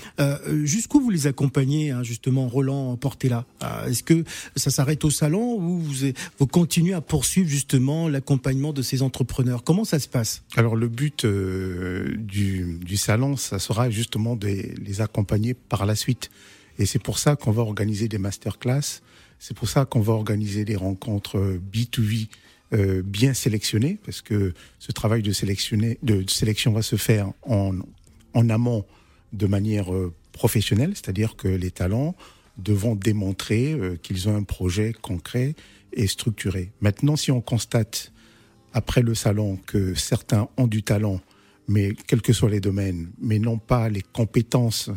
Jusqu'où 0.64 1.00
vous 1.00 1.10
les 1.10 1.28
accompagnez 1.28 1.95
hein, 1.96 2.04
justement, 2.04 2.48
Roland 2.48 2.96
Portela 2.98 3.46
Est-ce 3.88 4.04
que 4.04 4.24
ça 4.56 4.70
s'arrête 4.70 5.04
au 5.06 5.10
salon 5.10 5.56
ou 5.56 5.80
vous, 5.80 6.48
continuez 6.48 6.94
à 6.94 7.02
poursuivre 7.02 7.50
justement 7.50 8.08
l'accompagnement 8.08 8.74
de 8.74 8.82
ces 8.82 9.02
entrepreneurs? 9.02 9.64
Comment 9.64 9.86
ça 9.86 10.00
se 10.00 10.08
passe? 10.08 10.44
Alors 10.56 10.76
le 10.76 10.88
but 10.88 11.26
euh, 11.26 12.16
du, 12.18 12.98
salon, 12.98 13.38
ça 13.38 13.60
sera 13.60 13.90
justement 13.90 14.36
de 14.36 14.48
les 14.48 15.02
accompagner 15.02 15.54
par 15.54 15.86
la 15.86 15.96
suite. 15.96 16.30
Et 16.78 16.86
c'est 16.86 17.02
pour 17.02 17.20
ça 17.20 17.36
qu'on 17.36 17.52
va 17.52 17.62
organiser 17.62 18.08
des 18.08 18.18
masterclass, 18.18 19.02
c'est 19.40 19.56
pour 19.56 19.70
ça 19.70 19.86
qu'on 19.86 20.02
va 20.02 20.14
organiser 20.14 20.66
des 20.66 20.76
rencontres 20.76 21.60
B2B 21.74 22.28
euh, 22.74 23.02
bien 23.04 23.34
sélectionnées, 23.34 23.98
parce 24.06 24.22
que 24.22 24.54
ce 24.80 24.92
travail 24.92 25.22
de, 25.22 25.32
sélectionner, 25.32 25.98
de 26.04 26.26
sélection 26.28 26.72
va 26.72 26.82
se 26.82 26.96
faire 26.96 27.32
en 27.44 28.50
amont 28.50 28.86
de 29.36 29.48
manière 29.48 29.94
euh, 29.94 30.14
professionnelle, 30.32 30.92
c'est-à-dire 30.94 31.36
que 31.36 31.48
les 31.48 31.72
talents 31.72 32.16
devront 32.58 32.96
démontrer 32.96 33.74
euh, 33.74 33.96
qu'ils 34.02 34.30
ont 34.30 34.36
un 34.36 34.44
projet 34.44 34.94
concret 34.94 35.56
et 35.94 36.08
structuré. 36.08 36.72
Maintenant, 36.82 37.16
si 37.16 37.32
on 37.32 37.42
constate 37.42 38.12
après 38.74 39.02
le 39.02 39.16
salon 39.16 39.58
que 39.66 39.94
certains 39.96 40.48
ont 40.58 40.68
du 40.68 40.84
talent, 40.84 41.22
mais 41.68 41.94
quels 42.08 42.22
que 42.22 42.34
soient 42.34 42.50
les 42.50 42.60
domaines, 42.60 43.10
mais 43.20 43.40
n'ont 43.40 43.58
pas 43.58 43.90
les 43.90 44.02
compétences 44.02 44.90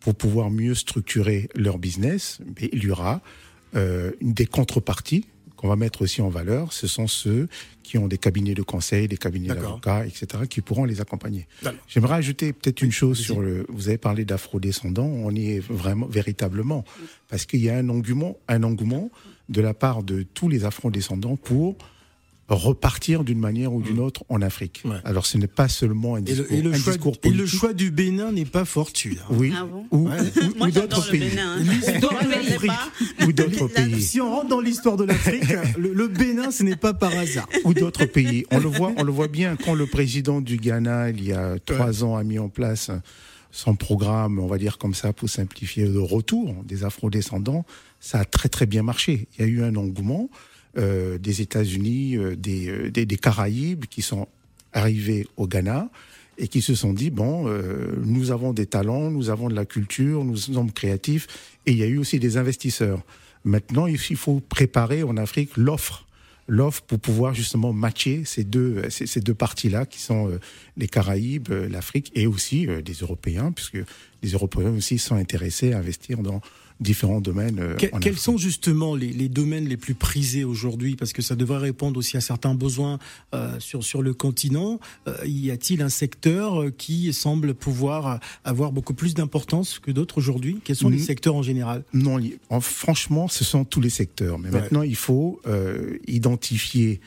pour 0.00 0.14
pouvoir 0.14 0.50
mieux 0.50 0.74
structurer 0.74 1.48
leur 1.54 1.78
business, 1.78 2.40
il 2.72 2.82
y 2.82 2.90
aura 2.90 3.22
euh, 3.76 4.10
des 4.20 4.46
contreparties 4.46 5.26
qu'on 5.60 5.68
va 5.68 5.76
mettre 5.76 6.00
aussi 6.00 6.22
en 6.22 6.30
valeur, 6.30 6.72
ce 6.72 6.86
sont 6.86 7.06
ceux 7.06 7.46
qui 7.82 7.98
ont 7.98 8.08
des 8.08 8.16
cabinets 8.16 8.54
de 8.54 8.62
conseil, 8.62 9.08
des 9.08 9.18
cabinets 9.18 9.48
d'avocats, 9.48 10.06
etc., 10.06 10.44
qui 10.48 10.62
pourront 10.62 10.86
les 10.86 11.02
accompagner. 11.02 11.46
J'aimerais 11.86 12.14
ajouter 12.14 12.54
peut-être 12.54 12.80
une 12.80 12.92
chose 12.92 13.18
sur 13.18 13.42
le. 13.42 13.66
Vous 13.68 13.88
avez 13.88 13.98
parlé 13.98 14.24
d'afro-descendants, 14.24 15.04
on 15.04 15.30
y 15.34 15.50
est 15.50 15.58
vraiment 15.58 16.06
véritablement 16.06 16.82
parce 17.28 17.44
qu'il 17.44 17.60
y 17.60 17.68
a 17.68 17.76
un 17.76 17.90
engouement, 17.90 18.38
un 18.48 18.62
engouement 18.62 19.10
de 19.50 19.60
la 19.60 19.74
part 19.74 20.02
de 20.02 20.22
tous 20.22 20.48
les 20.48 20.64
afro-descendants 20.64 21.36
pour 21.36 21.76
repartir 22.54 23.24
d'une 23.24 23.38
manière 23.38 23.72
ou 23.72 23.82
d'une 23.82 23.96
mm. 23.96 24.00
autre 24.00 24.24
en 24.28 24.42
Afrique. 24.42 24.82
Alors 25.04 25.26
ce 25.26 25.38
n'est 25.38 25.46
pas 25.46 25.68
seulement 25.68 26.16
un 26.16 26.20
discours, 26.20 26.46
et 26.50 26.62
le, 26.62 26.72
choix, 26.72 26.96
politique. 26.98 27.26
Et 27.26 27.30
le 27.30 27.46
choix 27.46 27.72
du 27.72 27.90
Bénin 27.90 28.32
n'est 28.32 28.44
pas 28.44 28.64
fortuit. 28.64 29.18
Hein. 29.20 29.26
Oui. 29.30 29.52
Ah 29.56 29.66
ou, 29.90 30.08
d'autres 30.70 31.10
pays. 31.10 31.38
Hein. 31.38 31.58
ou 33.26 33.32
d'autres 33.32 33.68
pays. 33.68 34.02
Si 34.02 34.20
on 34.20 34.30
rentre 34.30 34.48
dans 34.48 34.60
l'histoire 34.60 34.96
de 34.96 35.04
l'Afrique, 35.04 35.44
le, 35.78 36.08
Bénin, 36.08 36.50
ce 36.50 36.62
n'est 36.62 36.76
pas 36.76 36.94
par 36.94 37.16
hasard. 37.16 37.48
Ou 37.64 37.74
d'autres 37.74 38.06
pays. 38.06 38.44
On 38.50 38.58
le 38.58 38.68
voit, 38.68 38.92
on 38.96 39.04
le 39.04 39.12
voit 39.12 39.28
bien 39.28 39.56
quand 39.56 39.74
le 39.74 39.86
président 39.86 40.40
du 40.40 40.56
Ghana, 40.56 41.10
il 41.10 41.24
y 41.24 41.32
a 41.32 41.58
trois 41.64 42.04
ans, 42.04 42.16
a 42.16 42.24
mis 42.24 42.38
en 42.38 42.48
place 42.48 42.90
son 43.52 43.74
programme, 43.74 44.38
on 44.38 44.46
va 44.46 44.58
dire 44.58 44.78
comme 44.78 44.94
ça, 44.94 45.12
pour 45.12 45.28
simplifier 45.28 45.86
le 45.86 46.00
retour 46.00 46.54
des 46.64 46.84
afro-descendants, 46.84 47.64
ça 47.98 48.20
a 48.20 48.24
très 48.24 48.48
très 48.48 48.66
bien 48.66 48.82
marché. 48.82 49.28
Il 49.38 49.40
y 49.40 49.44
a 49.44 49.50
eu 49.50 49.62
un 49.62 49.74
engouement. 49.76 50.30
Euh, 50.78 51.18
des 51.18 51.40
États-Unis, 51.42 52.16
euh, 52.16 52.36
euh, 52.46 52.90
des, 52.90 53.04
des, 53.04 53.16
Caraïbes 53.16 53.86
qui 53.86 54.02
sont 54.02 54.28
arrivés 54.72 55.26
au 55.36 55.48
Ghana 55.48 55.90
et 56.38 56.46
qui 56.46 56.62
se 56.62 56.76
sont 56.76 56.92
dit 56.92 57.10
bon, 57.10 57.50
nous 58.04 58.30
avons 58.30 58.52
des 58.52 58.66
talents, 58.66 59.10
nous 59.10 59.30
avons 59.30 59.48
de 59.48 59.54
la 59.54 59.66
culture, 59.66 60.24
nous 60.24 60.36
sommes 60.36 60.70
créatifs 60.70 61.26
et 61.66 61.72
il 61.72 61.76
y 61.76 61.82
a 61.82 61.86
eu 61.86 61.98
aussi 61.98 62.20
des 62.20 62.36
investisseurs. 62.36 63.02
Maintenant, 63.44 63.86
il 63.86 63.98
faut 63.98 64.40
préparer 64.40 65.02
en 65.02 65.16
Afrique 65.16 65.56
l'offre 65.56 66.06
l'offre 66.46 66.82
pour 66.82 66.98
pouvoir 66.98 67.34
justement 67.34 67.72
matcher 67.72 68.22
ces 68.24 68.42
deux, 68.42 68.82
ces, 68.90 69.20
deux 69.20 69.34
parties-là 69.34 69.86
qui 69.86 70.00
sont 70.00 70.36
les 70.76 70.88
Caraïbes, 70.88 71.52
l'Afrique 71.70 72.10
et 72.14 72.26
aussi 72.26 72.66
des 72.66 72.94
Européens, 72.94 73.52
puisque 73.52 73.78
les 74.22 74.30
Européens 74.30 74.70
aussi 74.76 74.98
sont 74.98 75.16
intéressés 75.16 75.72
à 75.72 75.78
investir 75.78 76.18
dans, 76.18 76.40
différents 76.80 77.20
domaines. 77.20 77.58
Euh, 77.60 77.76
quels 78.00 78.16
sont 78.16 78.38
justement 78.38 78.94
les, 78.94 79.28
domaines 79.28 79.68
les 79.68 79.76
plus 79.76 79.94
prisés 79.94 80.44
aujourd'hui? 80.44 80.96
Parce 80.96 81.12
que 81.12 81.22
ça 81.22 81.36
devrait 81.36 81.58
répondre 81.58 81.98
aussi 81.98 82.16
à 82.16 82.20
certains 82.20 82.54
besoins 82.54 82.98
euh, 83.34 83.60
sur, 83.60 83.84
sur 83.84 84.02
le 84.02 84.14
continent. 84.14 84.80
Euh, 85.06 85.14
y 85.26 85.50
a-t-il 85.50 85.82
un 85.82 85.88
secteur 85.88 86.64
qui 86.76 87.12
semble 87.12 87.54
pouvoir 87.54 88.20
avoir 88.44 88.72
beaucoup 88.72 88.94
plus 88.94 89.14
d'importance 89.14 89.78
que 89.78 89.90
d'autres 89.90 90.18
aujourd'hui? 90.18 90.60
Quels 90.64 90.76
sont 90.76 90.88
les 90.88 90.98
secteurs 90.98 91.34
en 91.34 91.42
général? 91.42 91.84
Non, 91.92 92.18
franchement, 92.60 93.28
ce 93.28 93.44
sont 93.44 93.64
tous 93.64 93.80
les 93.80 93.90
secteurs. 93.90 94.38
Mais 94.38 94.50
maintenant, 94.50 94.82
il 94.82 94.96
faut 94.96 95.40
identifier 96.06 97.00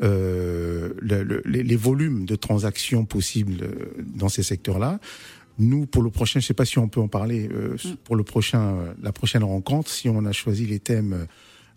les, 0.00 1.76
volumes 1.76 2.24
de 2.26 2.36
transactions 2.36 3.04
possibles 3.04 3.68
dans 4.14 4.28
ces 4.28 4.42
secteurs-là. 4.44 5.00
Nous, 5.58 5.86
pour 5.86 6.02
le 6.02 6.10
prochain, 6.10 6.40
je 6.40 6.44
ne 6.44 6.48
sais 6.48 6.54
pas 6.54 6.64
si 6.64 6.78
on 6.78 6.88
peut 6.88 7.00
en 7.00 7.08
parler, 7.08 7.48
euh, 7.50 7.76
mm. 7.82 7.96
pour 8.04 8.16
le 8.16 8.24
prochain, 8.24 8.60
euh, 8.60 8.94
la 9.02 9.12
prochaine 9.12 9.42
rencontre, 9.42 9.90
si 9.90 10.08
on 10.08 10.24
a 10.24 10.32
choisi 10.32 10.66
les 10.66 10.80
thèmes 10.80 11.12
euh, 11.12 11.24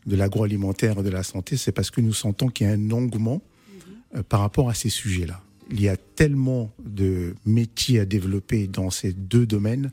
de 0.05 0.15
l'agroalimentaire 0.15 0.99
et 0.99 1.03
de 1.03 1.09
la 1.09 1.23
santé, 1.23 1.57
c'est 1.57 1.71
parce 1.71 1.91
que 1.91 2.01
nous 2.01 2.13
sentons 2.13 2.47
qu'il 2.49 2.67
y 2.67 2.69
a 2.69 2.73
un 2.73 2.91
engouement 2.91 3.41
mm-hmm. 3.41 4.23
par 4.23 4.41
rapport 4.41 4.69
à 4.69 4.73
ces 4.73 4.89
sujets-là. 4.89 5.41
Il 5.71 5.81
y 5.81 5.87
a 5.87 5.97
tellement 5.97 6.71
de 6.83 7.35
métiers 7.45 7.99
à 7.99 8.05
développer 8.05 8.67
dans 8.67 8.89
ces 8.89 9.13
deux 9.13 9.45
domaines 9.45 9.91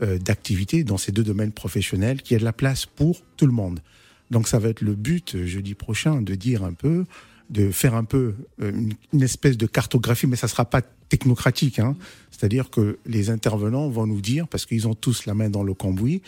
d'activité, 0.00 0.84
dans 0.84 0.96
ces 0.96 1.10
deux 1.10 1.24
domaines 1.24 1.50
professionnels, 1.50 2.22
qu'il 2.22 2.34
y 2.34 2.36
a 2.36 2.38
de 2.38 2.44
la 2.44 2.52
place 2.52 2.86
pour 2.86 3.20
tout 3.36 3.46
le 3.46 3.52
monde. 3.52 3.80
Donc 4.30 4.46
ça 4.46 4.60
va 4.60 4.68
être 4.68 4.80
le 4.80 4.94
but 4.94 5.44
jeudi 5.44 5.74
prochain 5.74 6.22
de 6.22 6.34
dire 6.36 6.62
un 6.62 6.72
peu 6.72 7.04
de 7.50 7.70
faire 7.70 7.94
un 7.94 8.04
peu 8.04 8.34
une, 8.58 8.94
espèce 9.20 9.56
de 9.56 9.66
cartographie, 9.66 10.26
mais 10.26 10.36
ça 10.36 10.48
sera 10.48 10.64
pas 10.64 10.82
technocratique. 11.08 11.78
Hein. 11.78 11.96
C'est-à-dire 12.30 12.70
que 12.70 12.98
les 13.06 13.30
intervenants 13.30 13.88
vont 13.88 14.06
nous 14.06 14.20
dire, 14.20 14.46
parce 14.48 14.66
qu'ils 14.66 14.86
ont 14.86 14.94
tous 14.94 15.26
la 15.26 15.34
main 15.34 15.50
dans 15.50 15.62
le 15.62 15.74
cambouis, 15.74 16.22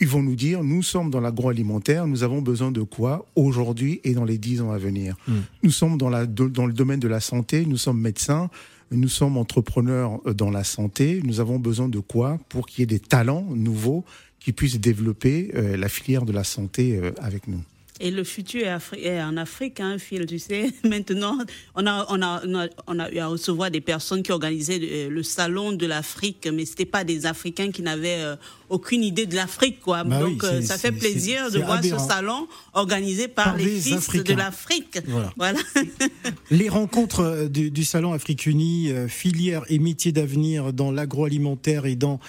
ils 0.00 0.08
vont 0.08 0.22
nous 0.22 0.36
dire, 0.36 0.62
nous 0.62 0.82
sommes 0.82 1.10
dans 1.10 1.20
l'agroalimentaire, 1.20 2.06
nous 2.06 2.22
avons 2.22 2.42
besoin 2.42 2.70
de 2.70 2.82
quoi 2.82 3.24
aujourd'hui 3.34 4.00
et 4.04 4.12
dans 4.12 4.24
les 4.24 4.36
dix 4.36 4.60
ans 4.60 4.70
à 4.70 4.78
venir. 4.78 5.16
Hmm. 5.26 5.40
Nous 5.62 5.70
sommes 5.70 5.96
dans, 5.96 6.10
la, 6.10 6.26
dans 6.26 6.66
le 6.66 6.72
domaine 6.72 7.00
de 7.00 7.08
la 7.08 7.20
santé, 7.20 7.64
nous 7.64 7.78
sommes 7.78 8.00
médecins, 8.00 8.50
nous 8.90 9.08
sommes 9.08 9.38
entrepreneurs 9.38 10.20
euh, 10.26 10.34
dans 10.34 10.50
la 10.50 10.64
santé, 10.64 11.22
nous 11.24 11.40
avons 11.40 11.58
besoin 11.58 11.88
de 11.88 11.98
quoi 11.98 12.38
pour 12.50 12.66
qu'il 12.66 12.80
y 12.80 12.82
ait 12.82 12.86
des 12.86 13.00
talents 13.00 13.46
nouveaux 13.48 14.04
qui 14.38 14.52
puissent 14.52 14.78
développer 14.78 15.50
euh, 15.54 15.76
la 15.78 15.88
filière 15.88 16.26
de 16.26 16.32
la 16.32 16.44
santé 16.44 17.00
avec 17.18 17.48
nous. 17.48 17.62
Et 17.98 18.10
le 18.10 18.24
futur 18.24 18.66
est, 18.98 19.22
en 19.22 19.36
Afrique, 19.38 19.80
hein, 19.80 19.96
Phil, 19.98 20.26
tu 20.26 20.38
sais. 20.38 20.70
Maintenant, 20.84 21.38
on 21.74 21.86
a, 21.86 22.06
on, 22.10 22.22
a, 22.22 22.42
on, 22.86 22.98
a, 22.98 23.10
eu 23.10 23.18
à 23.18 23.28
recevoir 23.28 23.70
des 23.70 23.80
personnes 23.80 24.22
qui 24.22 24.32
organisaient 24.32 25.08
le, 25.08 25.22
salon 25.22 25.72
de 25.72 25.86
l'Afrique, 25.86 26.48
mais 26.52 26.66
c'était 26.66 26.84
pas 26.84 27.04
des 27.04 27.24
Africains 27.24 27.70
qui 27.70 27.82
n'avaient 27.82 28.20
euh, 28.20 28.36
aucune 28.68 29.02
idée 29.02 29.24
de 29.24 29.34
l'Afrique, 29.34 29.80
quoi. 29.80 30.04
Bah 30.04 30.20
Donc, 30.20 30.44
euh, 30.44 30.60
ça 30.60 30.76
fait 30.76 30.92
plaisir 30.92 31.50
de 31.50 31.58
voir 31.58 31.82
ce 31.82 31.98
salon 31.98 32.46
organisé 32.74 33.28
par, 33.28 33.56
les 33.56 33.80
fils 33.80 34.22
de 34.22 34.34
l'Afrique. 34.34 34.98
Voilà. 35.36 35.58
les 36.50 36.68
rencontres 36.68 37.20
euh, 37.20 37.48
du, 37.48 37.84
salon 37.84 38.12
Afrique 38.12 38.46
Unie, 38.46 38.90
filières 39.08 39.62
et 39.68 39.78
métiers 39.78 40.12
d'avenir 40.12 40.72
dans 40.72 40.90
l'agroalimentaire 40.90 41.86
et 41.86 41.96
dans 41.96 42.20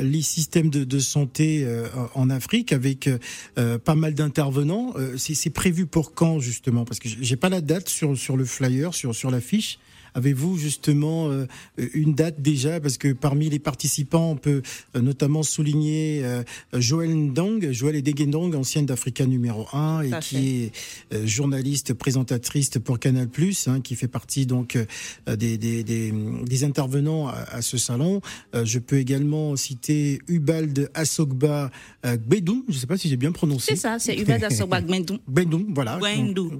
les 0.00 0.22
systèmes 0.22 0.70
de, 0.70 0.84
de 0.84 0.98
santé 0.98 1.66
en 2.14 2.30
Afrique, 2.30 2.72
avec 2.72 3.08
pas 3.56 3.94
mal 3.94 4.14
d'intervenants 4.14 4.94
c'est 5.16 5.50
prévu 5.50 5.86
pour 5.86 6.14
quand 6.14 6.40
justement? 6.40 6.84
Parce 6.84 6.98
que 6.98 7.08
j'ai 7.08 7.36
pas 7.36 7.48
la 7.48 7.60
date 7.60 7.88
sur, 7.88 8.16
sur 8.16 8.36
le 8.36 8.44
flyer, 8.44 8.94
sur, 8.94 9.14
sur 9.14 9.30
l'affiche. 9.30 9.78
Avez-vous 10.14 10.56
justement 10.56 11.28
euh, 11.28 11.46
une 11.94 12.14
date 12.14 12.40
déjà? 12.40 12.80
Parce 12.80 12.98
que 12.98 13.12
parmi 13.12 13.48
les 13.48 13.58
participants, 13.58 14.32
on 14.32 14.36
peut 14.36 14.62
euh, 14.96 15.00
notamment 15.00 15.42
souligner 15.42 16.22
euh, 16.24 16.42
Joël 16.74 17.14
Ndong, 17.14 17.70
Joël 17.72 17.96
Edegendong, 17.96 18.54
ancienne 18.54 18.86
d'Africa 18.86 19.26
numéro 19.26 19.66
1 19.72 20.02
et 20.02 20.10
qui 20.20 20.70
est 21.10 21.26
journaliste, 21.26 21.94
présentatrice 21.94 22.70
pour 22.84 22.98
Canal+, 22.98 23.28
hein, 23.66 23.80
qui 23.80 23.96
fait 23.96 24.08
partie 24.08 24.46
donc 24.46 24.78
des, 25.26 25.58
des, 25.58 25.82
des, 25.84 26.64
intervenants 26.64 27.28
à, 27.28 27.62
ce 27.62 27.78
salon. 27.78 28.20
je 28.52 28.78
peux 28.78 28.98
également 28.98 29.56
citer 29.56 30.20
Ubald 30.28 30.90
Asogba 30.94 31.70
Gbedou, 32.04 32.64
je 32.68 32.74
ne 32.74 32.78
sais 32.78 32.86
pas 32.86 32.96
si 32.96 33.08
j'ai 33.08 33.16
bien 33.16 33.32
prononcé. 33.32 33.74
C'est 33.74 33.76
ça, 33.76 33.98
c'est 33.98 34.16
Ubald 34.16 34.44
Asogba 34.44 34.80
Gbedou. 34.80 35.18
Gbedou, 35.28 35.66
voilà. 35.74 35.98
Gbedou. 35.98 36.50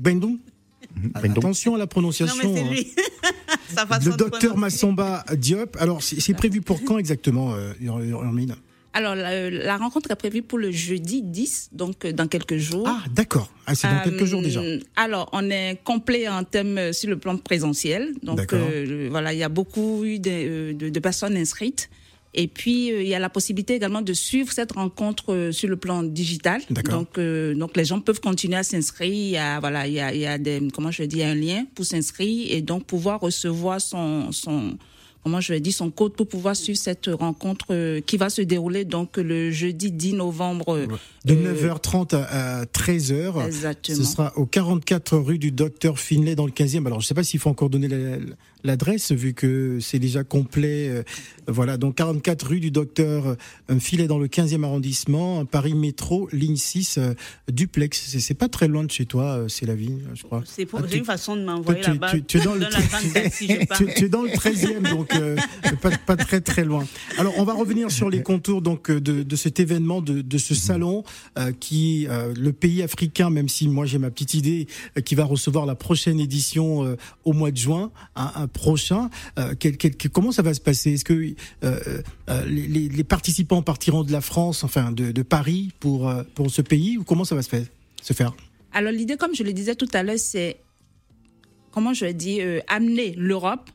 Gbedou. 0.00 0.38
Mhm. 0.96 1.30
Attention 1.30 1.74
à 1.74 1.78
la 1.78 1.86
prononciation. 1.86 2.48
Non, 2.48 2.54
mais 2.54 2.86
hein. 3.76 3.98
le 4.04 4.16
docteur 4.16 4.56
Massamba 4.56 5.24
Diop. 5.36 5.76
Alors, 5.80 6.02
c'est 6.02 6.34
prévu 6.34 6.60
pour 6.60 6.82
quand 6.84 6.98
exactement, 6.98 7.54
euh, 7.54 7.72
alors, 8.96 9.16
la, 9.16 9.76
rencontre 9.76 10.12
est 10.12 10.16
prévue 10.16 10.42
pour 10.42 10.56
le 10.56 10.70
jeudi 10.70 11.20
10, 11.20 11.70
donc 11.72 12.04
euh, 12.04 12.12
dans 12.12 12.28
quelques 12.28 12.58
jours. 12.58 12.86
Ah, 12.88 13.02
d'accord. 13.10 13.50
Ah, 13.66 13.74
c'est 13.74 13.88
dans 13.88 14.00
quelques 14.04 14.24
jours 14.24 14.40
déjà. 14.40 14.60
Euh, 14.60 14.78
alors, 14.94 15.28
on 15.32 15.50
est 15.50 15.80
complet 15.82 16.28
en 16.28 16.44
thème 16.44 16.92
sur 16.92 17.10
le 17.10 17.18
plan 17.18 17.36
présentiel. 17.36 18.14
Donc, 18.22 18.54
voilà, 19.10 19.32
il 19.32 19.38
y 19.38 19.42
a 19.42 19.48
beaucoup 19.48 20.04
de, 20.04 20.72
de 20.72 21.00
personnes 21.00 21.36
inscrites. 21.36 21.90
Et 22.34 22.48
puis, 22.48 22.92
euh, 22.92 23.02
il 23.02 23.08
y 23.08 23.14
a 23.14 23.18
la 23.18 23.30
possibilité 23.30 23.74
également 23.74 24.02
de 24.02 24.12
suivre 24.12 24.52
cette 24.52 24.72
rencontre 24.72 25.32
euh, 25.32 25.52
sur 25.52 25.68
le 25.68 25.76
plan 25.76 26.02
digital. 26.02 26.60
Donc, 26.68 27.18
euh, 27.18 27.54
donc 27.54 27.76
les 27.76 27.84
gens 27.84 28.00
peuvent 28.00 28.20
continuer 28.20 28.56
à 28.56 28.64
s'inscrire. 28.64 29.12
Il 29.12 29.30
y 29.30 29.36
a, 29.36 29.60
voilà, 29.60 29.86
il 29.86 29.94
y 29.94 30.00
a, 30.00 30.12
il 30.12 30.20
y 30.20 30.26
a 30.26 30.36
des, 30.36 30.60
comment 30.74 30.90
je 30.90 31.04
dis, 31.04 31.22
un 31.22 31.34
lien 31.34 31.64
pour 31.74 31.84
s'inscrire 31.84 32.48
et 32.50 32.60
donc 32.60 32.84
pouvoir 32.84 33.20
recevoir 33.20 33.80
son, 33.80 34.32
son, 34.32 34.76
comment 35.24 35.40
je 35.40 35.52
vais 35.52 35.60
dire, 35.60 35.72
son 35.72 35.90
code 35.90 36.14
pour 36.14 36.28
pouvoir 36.28 36.54
suivre 36.54 36.78
cette 36.78 37.08
rencontre 37.08 37.98
qui 38.00 38.16
va 38.16 38.30
se 38.30 38.42
dérouler 38.42 38.84
donc 38.84 39.16
le 39.16 39.50
jeudi 39.50 39.90
10 39.90 40.14
novembre. 40.14 40.86
De 41.24 41.34
9h30 41.34 42.14
à 42.14 42.64
13h. 42.66 43.46
Exactement. 43.46 43.98
Ce 43.98 44.04
sera 44.04 44.32
au 44.36 44.46
44 44.46 45.16
rue 45.16 45.38
du 45.38 45.50
Docteur 45.50 45.98
Finlay 45.98 46.34
dans 46.34 46.46
le 46.46 46.52
15e. 46.52 46.86
Alors, 46.86 47.00
je 47.00 47.06
ne 47.06 47.08
sais 47.08 47.14
pas 47.14 47.24
s'il 47.24 47.40
faut 47.40 47.50
encore 47.50 47.70
donner 47.70 47.88
la, 47.88 48.18
l'adresse 48.64 49.12
vu 49.12 49.34
que 49.34 49.78
c'est 49.80 49.98
déjà 49.98 50.24
complet. 50.24 50.88
Euh, 50.88 51.02
voilà, 51.46 51.76
donc 51.76 51.96
44 51.96 52.46
rue 52.46 52.60
du 52.60 52.70
Docteur 52.70 53.36
filet 53.78 54.06
dans 54.06 54.18
le 54.18 54.26
15e 54.26 54.64
arrondissement, 54.64 55.44
Paris 55.44 55.74
Métro, 55.74 56.28
ligne 56.32 56.56
6, 56.56 56.98
euh, 56.98 57.14
duplex. 57.50 58.16
C'est 58.18 58.34
pas 58.34 58.48
très 58.48 58.66
loin 58.66 58.82
de 58.84 58.90
chez 58.90 59.04
toi, 59.04 59.24
euh, 59.24 59.48
c'est 59.48 59.66
la 59.66 59.74
vie, 59.74 59.98
je 60.14 60.22
crois. 60.22 60.42
C'est 60.46 60.66
ah, 60.72 60.78
une 60.92 61.04
façon 61.04 61.36
de 61.36 61.44
m'envoyer 61.44 61.82
là-bas. 61.82 62.12
Tu, 62.26 62.38
es 62.38 62.40
dans 62.40 62.54
le, 62.54 62.66
tu, 63.94 64.04
es 64.04 64.08
dans 64.08 64.22
le 64.22 64.30
13e, 64.30 64.90
donc 64.90 65.13
pas, 65.80 65.90
pas, 65.90 66.16
très 66.16 66.40
très 66.40 66.64
loin. 66.64 66.86
Alors, 67.18 67.34
on 67.38 67.44
va 67.44 67.54
revenir 67.54 67.90
sur 67.90 68.10
les 68.10 68.22
contours 68.22 68.62
donc 68.62 68.90
de, 68.90 69.22
de 69.22 69.36
cet 69.36 69.60
événement, 69.60 70.00
de, 70.00 70.38
ce 70.38 70.54
salon 70.54 71.04
qui, 71.60 72.06
le 72.08 72.52
pays 72.52 72.82
africain, 72.82 73.30
même 73.30 73.48
si 73.48 73.68
moi 73.68 73.86
j'ai 73.86 73.98
ma 73.98 74.10
petite 74.10 74.34
idée, 74.34 74.66
qui 75.04 75.14
va 75.14 75.24
recevoir 75.24 75.66
la 75.66 75.74
prochaine 75.74 76.20
édition 76.20 76.96
au 77.24 77.32
mois 77.32 77.50
de 77.50 77.56
juin, 77.56 77.90
un 78.14 78.46
prochain. 78.48 79.10
Euh, 79.38 79.54
comment 80.12 80.32
ça 80.32 80.42
va 80.42 80.54
se 80.54 80.60
passer? 80.60 80.94
Est-ce 80.94 81.04
que 81.04 81.34
euh, 81.64 82.02
euh, 82.30 82.44
les, 82.46 83.04
participants 83.04 83.62
partiront 83.62 84.04
de 84.04 84.12
la 84.12 84.20
France, 84.20 84.64
enfin 84.64 84.92
de, 84.92 85.22
Paris, 85.22 85.72
pour, 85.80 86.12
pour 86.34 86.50
ce 86.50 86.62
pays, 86.62 86.98
ou 86.98 87.04
comment 87.04 87.24
ça 87.24 87.34
va 87.34 87.42
se 87.42 87.48
faire, 87.48 87.66
se 88.02 88.12
faire? 88.12 88.34
Alors 88.72 88.92
l'idée, 88.92 89.16
comme 89.16 89.34
je 89.34 89.42
le 89.42 89.52
disais 89.52 89.74
tout 89.74 89.88
à 89.92 90.02
l'heure, 90.02 90.18
c'est, 90.18 90.56
comment 91.70 91.94
je 91.94 92.06
dis, 92.06 92.40
euh, 92.40 92.60
amener 92.68 93.14
l'Europe 93.16 93.70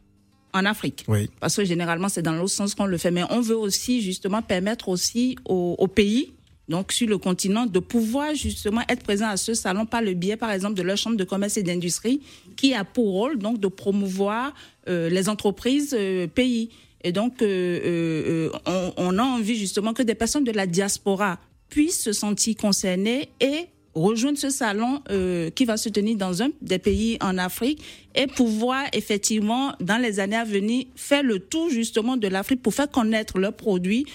en 0.53 0.65
Afrique. 0.65 1.05
Oui. 1.07 1.29
Parce 1.39 1.55
que 1.55 1.63
généralement, 1.63 2.09
c'est 2.09 2.21
dans 2.21 2.33
l'autre 2.33 2.53
sens 2.53 2.75
qu'on 2.75 2.85
le 2.85 2.97
fait. 2.97 3.11
Mais 3.11 3.23
on 3.29 3.41
veut 3.41 3.57
aussi, 3.57 4.01
justement, 4.01 4.41
permettre 4.41 4.89
aussi 4.89 5.35
aux, 5.45 5.75
aux 5.77 5.87
pays 5.87 6.33
donc 6.69 6.91
sur 6.91 7.07
le 7.07 7.17
continent, 7.17 7.65
de 7.65 7.79
pouvoir 7.79 8.35
justement 8.35 8.81
être 8.87 9.03
présent 9.03 9.27
à 9.27 9.37
ce 9.37 9.55
salon 9.55 9.87
par 9.87 10.03
le 10.03 10.13
biais, 10.13 10.37
par 10.37 10.51
exemple, 10.51 10.75
de 10.75 10.83
leur 10.83 10.97
chambre 10.97 11.17
de 11.17 11.23
commerce 11.23 11.57
et 11.57 11.63
d'industrie, 11.63 12.21
qui 12.55 12.75
a 12.75 12.83
pour 12.83 13.11
rôle 13.11 13.39
donc 13.39 13.59
de 13.59 13.67
promouvoir 13.67 14.53
euh, 14.87 15.09
les 15.09 15.27
entreprises 15.29 15.95
euh, 15.97 16.27
pays. 16.27 16.69
Et 17.03 17.11
donc, 17.11 17.41
euh, 17.41 18.49
on, 18.67 18.93
on, 18.97 19.17
a 19.17 19.23
envie 19.23 19.55
justement 19.55 19.93
que 19.93 20.03
des 20.03 20.15
personnes 20.15 20.43
de 20.43 20.51
la 20.51 20.67
diaspora 20.67 21.39
puissent 21.69 22.03
se 22.03 22.13
sentir 22.13 22.55
concernées 22.55 23.29
et 23.39 23.65
rejoindre 24.01 24.37
ce 24.37 24.49
salon 24.49 25.01
euh, 25.09 25.49
qui 25.49 25.65
va 25.65 25.77
se 25.77 25.89
tenir 25.89 26.17
dans 26.17 26.41
un 26.41 26.49
des 26.61 26.79
pays 26.79 27.17
en 27.21 27.37
Afrique 27.37 27.81
et 28.15 28.27
pouvoir 28.27 28.83
effectivement, 28.93 29.73
dans 29.79 30.01
les 30.01 30.19
années 30.19 30.35
à 30.35 30.43
venir, 30.43 30.85
faire 30.95 31.23
le 31.23 31.39
tour 31.39 31.69
justement 31.69 32.17
de 32.17 32.27
l'Afrique 32.27 32.61
pour 32.61 32.73
faire 32.73 32.89
connaître 32.89 33.39
leurs 33.39 33.53
produits, 33.53 34.05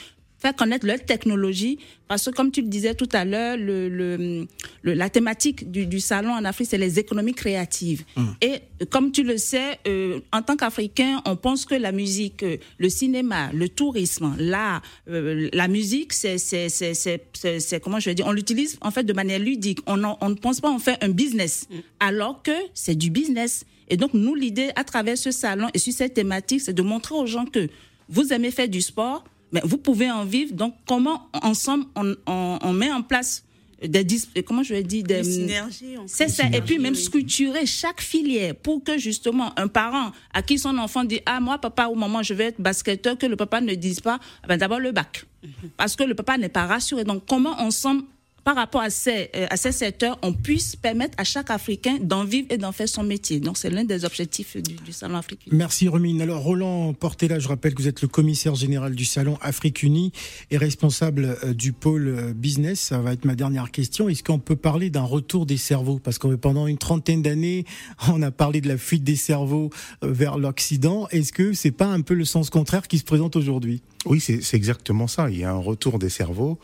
faire 0.45 0.55
connaître 0.55 0.87
leur 0.87 1.03
technologie. 1.03 1.79
Parce 2.07 2.27
que, 2.27 2.31
comme 2.31 2.51
tu 2.51 2.61
le 2.61 2.69
disais 2.69 2.95
tout 2.95 3.09
à 3.13 3.25
l'heure, 3.25 3.57
le, 3.57 3.89
le, 3.89 4.47
la 4.83 5.09
thématique 5.09 5.71
du, 5.71 5.87
du, 5.87 6.01
salon 6.01 6.33
en 6.33 6.45
Afrique, 6.45 6.69
c'est 6.69 6.79
les 6.79 6.99
économies 6.99 7.33
créatives. 7.33 8.05
Mmh. 8.15 8.27
Et 8.43 8.55
comme 8.91 9.11
tu 9.11 9.23
le 9.23 9.39
sais, 9.39 9.79
euh, 9.89 10.21
en 10.31 10.43
tant 10.43 10.57
qu'Africain, 10.57 11.23
on 11.25 11.37
pense 11.37 11.65
que 11.65 11.75
la 11.75 11.93
musique, 11.93 12.43
euh, 12.43 12.59
le 12.77 12.91
cinéma, 12.91 13.51
le 13.55 13.71
tourisme, 13.71 14.35
l'art, 14.39 14.83
euh, 15.09 15.49
la 15.55 15.67
musique, 15.67 16.13
c'est, 16.13 16.37
c'est, 16.37 16.69
c'est, 16.69 16.95
c'est, 17.33 17.81
comment 17.83 17.99
je 17.99 18.11
vais 18.11 18.15
dire, 18.15 18.27
on 18.27 18.33
l'utilise 18.33 18.77
en 18.83 18.91
fait 18.91 19.05
de 19.05 19.13
manière 19.15 19.39
ludique. 19.39 19.79
On, 19.87 20.05
en, 20.05 20.19
on 20.21 20.29
ne 20.29 20.35
pense 20.35 20.61
pas 20.61 20.71
en 20.71 20.79
faire 20.79 20.99
un 21.01 21.09
business, 21.09 21.67
mmh. 21.71 21.75
alors 22.01 22.43
que 22.43 22.57
c'est 22.75 22.97
du 22.97 23.09
business. 23.09 23.65
Et 23.89 23.97
donc, 23.97 24.13
nous, 24.13 24.35
l'idée 24.35 24.71
à 24.77 24.85
travers 24.85 25.17
ce 25.17 25.31
salon 25.31 25.69
et 25.73 25.79
sur 25.79 25.95
cette 25.95 26.13
thématique, 26.13 26.61
c'est 26.61 26.75
de 26.75 26.83
montrer 26.83 27.15
aux 27.15 27.27
gens 27.27 27.47
que 27.47 27.69
vous 28.11 28.33
aimez 28.35 28.51
faire 28.51 28.69
du 28.69 28.83
sport, 28.83 29.25
mais 29.55 29.63
vous 29.65 29.79
pouvez 29.79 30.11
en 30.11 30.25
vivre. 30.25 30.53
Donc, 30.53 30.75
comment 30.87 31.29
ensemble 31.33 31.85
on, 31.95 32.15
on, 32.27 32.59
on 32.61 32.73
met 32.73 32.91
en 32.93 33.03
place 33.03 33.45
des 33.83 34.07
comment 34.47 34.63
je 34.63 34.75
vais 34.75 34.83
dire 34.83 35.05
des, 35.05 35.23
synergies. 35.25 35.97
C'est 36.07 36.29
ça. 36.29 36.45
Et 36.53 36.61
puis 36.61 36.79
même 36.79 36.95
structurer 36.95 37.67
chaque 37.67 38.01
filière 38.01 38.55
pour 38.55 38.83
que 38.83 38.99
justement 38.99 39.53
un 39.59 39.69
parent 39.69 40.13
à 40.33 40.43
qui 40.43 40.59
son 40.59 40.77
enfant 40.79 41.05
dit 41.05 41.21
ah 41.27 41.41
moi 41.41 41.59
papa 41.59 41.89
ou 41.89 41.95
maman 41.95 42.23
je 42.23 42.35
vais 42.35 42.45
être 42.45 42.61
basketteur 42.61 43.19
que 43.19 43.27
le 43.27 43.37
papa 43.37 43.61
ne 43.61 43.75
dise 43.75 44.01
pas 44.01 44.19
ben 44.49 44.57
d'abord 44.57 44.81
le 44.81 44.93
bac 44.93 45.27
mm 45.43 45.47
-hmm. 45.49 45.69
parce 45.77 45.97
que 45.97 46.05
le 46.05 46.15
papa 46.15 46.39
n'est 46.39 46.49
pas 46.49 46.67
rassuré. 46.67 47.05
Donc 47.05 47.25
comment 47.29 47.57
ensemble 47.61 48.05
par 48.45 48.57
rapport 48.57 48.83
à 48.83 48.91
ces, 48.91 49.31
euh, 49.35 49.47
à 49.49 49.57
ces 49.57 49.73
secteurs, 49.73 50.19
on 50.23 50.33
puisse 50.33 50.77
permettre 50.77 51.15
à 51.19 51.25
chaque 51.25 51.51
Africain 51.51 51.97
d'en 52.01 52.25
vivre 52.25 52.47
et 52.51 52.59
d'en 52.59 52.73
faire 52.73 52.89
son 52.89 53.03
métier. 53.03 53.41
Donc, 53.41 53.57
c'est 53.57 53.71
l'un 53.71 53.85
des 53.85 54.05
objectifs 54.05 54.57
du, 54.59 54.75
du, 54.75 54.93
Salon 54.93 55.17
Afrique 55.17 55.47
Unie. 55.47 55.57
Merci, 55.57 55.89
Romine. 55.89 56.21
Alors, 56.21 56.43
Roland 56.43 56.93
Portela, 56.93 57.39
je 57.39 57.49
rappelle 57.49 57.75
que 57.75 57.83
vous 57.83 57.89
êtes 57.89 58.03
le 58.03 58.09
commissaire 58.09 58.55
général 58.55 58.95
du 58.95 59.07
Salon 59.07 59.39
Afrique 59.41 59.83
Unie 59.83 60.13
et 60.51 60.59
responsable 60.59 61.39
euh, 61.43 61.55
du 61.55 61.73
pôle 61.73 62.09
euh, 62.09 62.33
business. 62.35 62.81
Ça 62.81 62.99
va 62.99 63.15
être 63.15 63.25
ma 63.25 63.35
dernière 63.35 63.71
question. 63.71 64.09
Est-ce 64.11 64.23
qu'on 64.23 64.39
peut 64.39 64.57
parler 64.57 64.91
d'un 64.91 65.05
retour 65.05 65.47
des 65.47 65.57
cerveaux? 65.57 65.99
Parce 65.99 66.19
que 66.19 66.35
pendant 66.35 66.67
une 66.67 66.79
trentaine 66.79 67.23
d'années, 67.23 67.65
on 68.09 68.21
a 68.21 68.31
parlé 68.31 68.61
de 68.61 68.69
la 68.69 68.77
fuite 68.77 69.05
des 69.05 69.17
cerveaux 69.17 69.71
vers 70.03 70.37
l'Occident. 70.37 71.09
Est-ce 71.09 71.33
que 71.33 71.55
c'est 71.55 71.71
pas 71.71 71.87
un 71.87 72.03
peu 72.03 72.15
le 72.15 72.27
sens 72.27 72.51
contraire 72.51 72.89
qui 72.89 72.99
se 72.99 73.05
présente 73.05 73.37
aujourd'hui? 73.37 73.83
Oui, 74.05 74.21
c'est 74.21 74.55
exactement 74.55 75.07
ça. 75.07 75.31
Il 75.31 75.39
y 75.39 75.45
a 75.45 75.51
un 75.51 75.59
retour 75.59 75.99
des 75.99 76.11
cerveaux. 76.11 76.59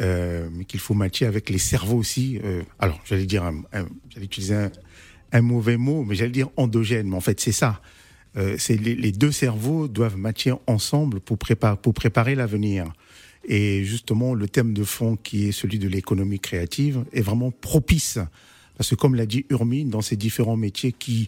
Euh, 0.00 0.48
mais 0.52 0.64
qu'il 0.64 0.78
faut 0.78 0.94
matcher 0.94 1.26
avec 1.26 1.50
les 1.50 1.58
cerveaux 1.58 1.96
aussi. 1.96 2.38
Euh, 2.44 2.62
alors, 2.78 3.00
j'allais 3.04 3.26
dire, 3.26 3.50
j'allais 4.10 4.26
utiliser 4.26 4.68
un, 5.32 5.42
mauvais 5.42 5.76
mot, 5.76 6.04
mais 6.04 6.14
j'allais 6.14 6.30
dire 6.30 6.50
endogène. 6.56 7.08
Mais 7.08 7.16
en 7.16 7.20
fait, 7.20 7.40
c'est 7.40 7.52
ça. 7.52 7.80
Euh, 8.36 8.54
c'est 8.58 8.76
les, 8.76 9.10
deux 9.10 9.32
cerveaux 9.32 9.88
doivent 9.88 10.16
matcher 10.16 10.52
ensemble 10.68 11.18
pour 11.18 11.36
pour 11.82 11.94
préparer 11.94 12.36
l'avenir. 12.36 12.92
Et 13.44 13.82
justement, 13.84 14.34
le 14.34 14.46
thème 14.46 14.72
de 14.72 14.84
fond 14.84 15.16
qui 15.16 15.48
est 15.48 15.52
celui 15.52 15.80
de 15.80 15.88
l'économie 15.88 16.38
créative 16.38 17.04
est 17.12 17.22
vraiment 17.22 17.50
propice. 17.50 18.18
Parce 18.76 18.90
que 18.90 18.94
comme 18.94 19.16
l'a 19.16 19.26
dit 19.26 19.46
Urmine, 19.50 19.90
dans 19.90 20.02
ces 20.02 20.16
différents 20.16 20.56
métiers 20.56 20.92
qui, 20.92 21.26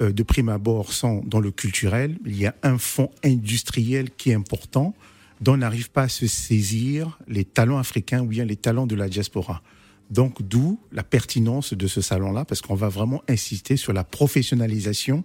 de 0.00 0.22
prime 0.22 0.48
abord, 0.48 0.92
sont 0.92 1.22
dans 1.26 1.40
le 1.40 1.50
culturel, 1.50 2.16
il 2.24 2.38
y 2.38 2.46
a 2.46 2.54
un 2.62 2.78
fond 2.78 3.10
industriel 3.22 4.10
qui 4.16 4.30
est 4.30 4.34
important 4.34 4.94
dont 5.40 5.56
n'arrivent 5.56 5.90
pas 5.90 6.04
à 6.04 6.08
se 6.08 6.26
saisir 6.26 7.18
les 7.28 7.44
talents 7.44 7.78
africains 7.78 8.22
ou 8.22 8.26
bien 8.26 8.44
les 8.44 8.56
talents 8.56 8.86
de 8.86 8.94
la 8.94 9.08
diaspora. 9.08 9.62
Donc, 10.10 10.42
d'où 10.42 10.78
la 10.92 11.02
pertinence 11.02 11.74
de 11.74 11.86
ce 11.86 12.00
salon-là, 12.00 12.44
parce 12.44 12.62
qu'on 12.62 12.74
va 12.74 12.88
vraiment 12.88 13.22
insister 13.28 13.76
sur 13.76 13.92
la 13.92 14.04
professionnalisation 14.04 15.24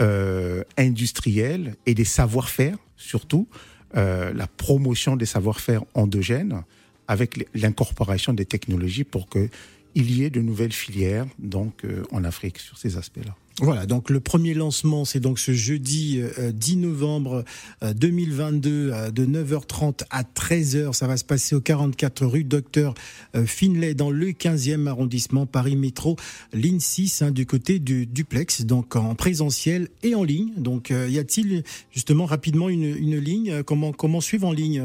euh, 0.00 0.62
industrielle 0.78 1.76
et 1.86 1.94
des 1.94 2.04
savoir-faire, 2.04 2.76
surtout 2.96 3.48
euh, 3.96 4.32
la 4.32 4.46
promotion 4.46 5.16
des 5.16 5.26
savoir-faire 5.26 5.82
endogènes, 5.94 6.62
avec 7.06 7.46
l'incorporation 7.54 8.32
des 8.32 8.46
technologies 8.46 9.04
pour 9.04 9.28
que 9.28 9.48
il 9.94 10.10
y 10.10 10.24
ait 10.24 10.30
de 10.30 10.40
nouvelles 10.40 10.72
filières 10.72 11.26
donc 11.38 11.84
euh, 11.84 12.02
en 12.10 12.24
Afrique 12.24 12.58
sur 12.58 12.78
ces 12.78 12.96
aspects-là. 12.96 13.36
Voilà, 13.60 13.86
donc 13.86 14.10
le 14.10 14.18
premier 14.18 14.52
lancement, 14.52 15.04
c'est 15.04 15.20
donc 15.20 15.38
ce 15.38 15.52
jeudi 15.52 16.20
euh, 16.20 16.50
10 16.50 16.78
novembre 16.78 17.44
euh, 17.84 17.94
2022 17.94 18.90
euh, 18.92 19.10
de 19.12 19.24
9h30 19.24 20.02
à 20.10 20.24
13h. 20.24 20.92
Ça 20.92 21.06
va 21.06 21.16
se 21.16 21.22
passer 21.22 21.54
au 21.54 21.60
44 21.60 22.26
rue 22.26 22.42
Docteur 22.42 22.94
euh, 23.36 23.46
Finlay 23.46 23.94
dans 23.94 24.10
le 24.10 24.30
15e 24.30 24.88
arrondissement 24.88 25.46
Paris 25.46 25.76
Métro, 25.76 26.16
ligne 26.52 26.80
6 26.80 27.22
hein, 27.22 27.30
du 27.30 27.46
côté 27.46 27.78
du 27.78 28.06
duplex, 28.06 28.62
donc 28.62 28.96
en 28.96 29.14
présentiel 29.14 29.88
et 30.02 30.16
en 30.16 30.24
ligne. 30.24 30.50
Donc 30.56 30.90
euh, 30.90 31.08
y 31.08 31.20
a-t-il 31.20 31.62
justement 31.92 32.24
rapidement 32.24 32.68
une, 32.68 32.94
ligne? 33.20 33.62
Comment 33.62 33.92
comment 33.92 34.20
suivre 34.20 34.48
en 34.48 34.52
ligne 34.52 34.82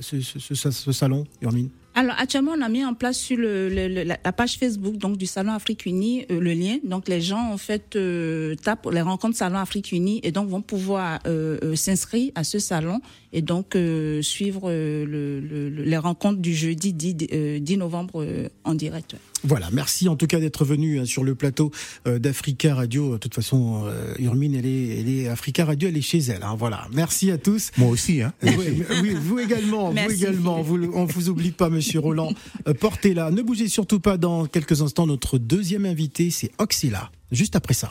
ce, 0.00 0.92
salon, 0.92 1.24
Urmine? 1.40 1.70
Alors 1.94 2.14
actuellement, 2.18 2.52
on 2.56 2.62
a 2.62 2.68
mis 2.70 2.84
en 2.84 2.94
place 2.94 3.18
sur 3.18 3.36
le, 3.36 3.68
le, 3.68 3.86
le, 3.88 4.02
la 4.04 4.32
page 4.32 4.56
Facebook 4.56 4.96
donc 4.96 5.18
du 5.18 5.26
Salon 5.26 5.52
Afrique 5.52 5.84
Unie 5.84 6.24
euh, 6.30 6.40
le 6.40 6.52
lien. 6.52 6.78
Donc 6.84 7.06
les 7.08 7.20
gens 7.20 7.50
en 7.52 7.58
fait 7.58 7.96
euh, 7.96 8.54
tapent 8.56 8.88
les 8.90 9.02
rencontres 9.02 9.36
Salon 9.36 9.58
Afrique 9.58 9.92
Unie 9.92 10.20
et 10.22 10.32
donc 10.32 10.48
vont 10.48 10.62
pouvoir 10.62 11.18
euh, 11.26 11.76
s'inscrire 11.76 12.32
à 12.34 12.44
ce 12.44 12.58
salon 12.58 13.00
et 13.32 13.42
donc 13.42 13.76
suivre 14.20 14.70
les 14.70 15.96
rencontres 15.96 16.40
du 16.40 16.54
jeudi 16.54 16.92
10, 16.92 17.60
10 17.60 17.76
novembre 17.76 18.26
en 18.64 18.74
direct. 18.74 19.16
Voilà, 19.44 19.68
merci 19.72 20.08
en 20.08 20.16
tout 20.16 20.26
cas 20.26 20.40
d'être 20.40 20.64
venu 20.64 21.04
sur 21.06 21.24
le 21.24 21.34
plateau 21.34 21.70
d'Africa 22.06 22.74
Radio. 22.74 23.12
De 23.12 23.18
toute 23.18 23.34
façon, 23.34 23.84
Urmine, 24.18 24.54
elle 24.54 24.66
est, 24.66 25.00
elle 25.00 25.08
est 25.08 25.28
Africa 25.28 25.64
Radio, 25.64 25.88
elle 25.88 25.96
est 25.96 26.02
chez 26.02 26.18
elle. 26.18 26.42
Hein, 26.42 26.54
voilà, 26.58 26.86
merci 26.92 27.30
à 27.30 27.38
tous. 27.38 27.70
Moi 27.76 27.88
aussi, 27.88 28.22
hein. 28.22 28.32
oui, 28.42 28.82
oui, 29.02 29.14
vous 29.20 29.38
également, 29.38 29.92
merci. 29.92 30.16
vous 30.16 30.22
également. 30.22 30.62
Vous, 30.62 30.90
on 30.94 31.04
vous 31.04 31.28
oublie 31.28 31.50
pas, 31.50 31.70
Monsieur 31.70 32.00
Roland. 32.00 32.32
portez 32.80 33.14
là. 33.14 33.30
Ne 33.30 33.42
bougez 33.42 33.68
surtout 33.68 34.00
pas. 34.00 34.16
Dans 34.16 34.46
quelques 34.46 34.82
instants, 34.82 35.06
notre 35.06 35.38
deuxième 35.38 35.86
invité, 35.86 36.30
c'est 36.30 36.50
Oxila. 36.58 37.10
Juste 37.30 37.56
après 37.56 37.74
ça. 37.74 37.90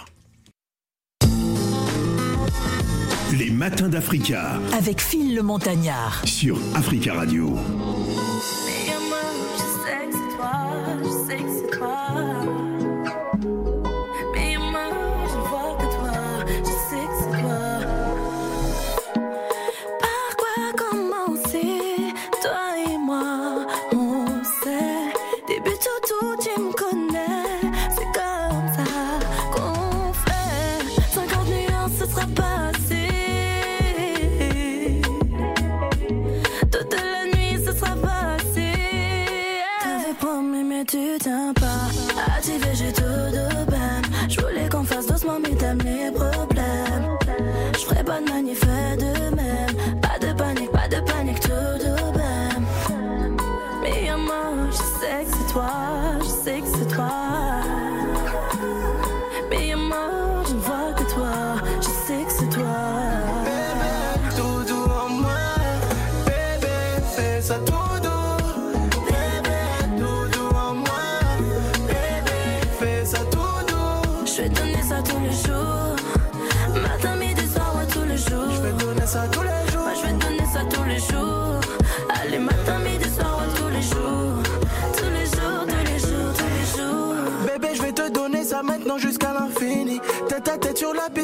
Les 3.38 3.50
matins 3.50 3.90
d'Africa. 3.90 4.60
Avec 4.78 5.02
Phil 5.02 5.36
le 5.36 5.42
Montagnard. 5.42 6.22
Sur 6.26 6.60
Africa 6.76 7.14
Radio. 7.14 7.58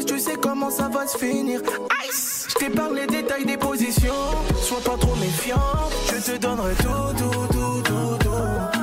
Tu 0.06 0.19
sais 0.19 0.36
comment 0.41 0.69
ça 0.69 0.89
va 0.89 1.08
se 1.08 1.17
finir. 1.17 1.62
Ice! 2.10 2.47
Je 2.50 2.56
t'épargne 2.56 2.95
les 2.95 3.08
détails 3.08 3.45
des 3.45 3.58
positions. 3.58 4.13
Sois 4.62 4.82
pas 4.82 4.97
trop 4.97 5.15
méfiant. 5.15 5.62
Je 6.08 6.32
te 6.32 6.38
donnerai 6.38 6.73
tout, 6.76 7.17
tout, 7.17 7.47
tout, 7.54 7.82
tout, 7.84 8.17
tout. 8.23 8.77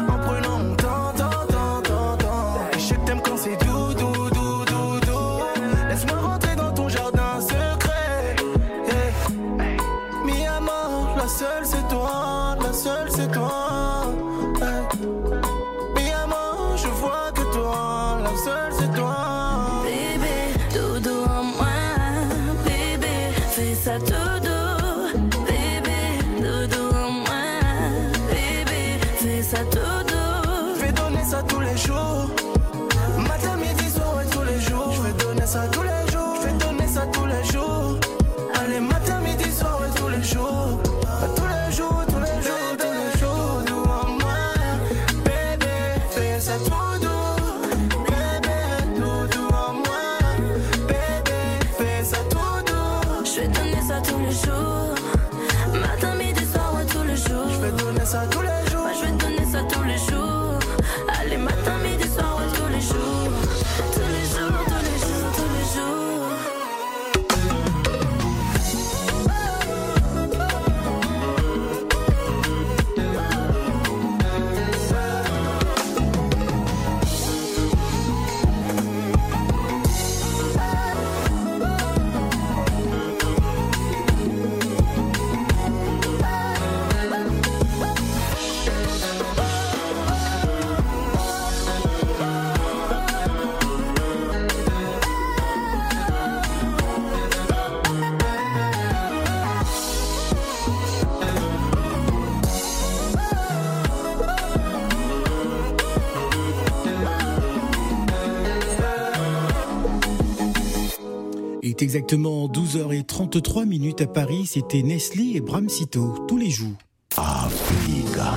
Exactement 111.94 112.48
12h33 112.48 113.66
minutes 113.66 114.00
à 114.00 114.08
Paris. 114.08 114.46
C'était 114.46 114.82
Nestlé 114.82 115.34
et 115.36 115.40
Bramsito 115.40 116.26
tous 116.26 116.36
les 116.36 116.50
jours. 116.50 116.74
Africa. 117.16 118.34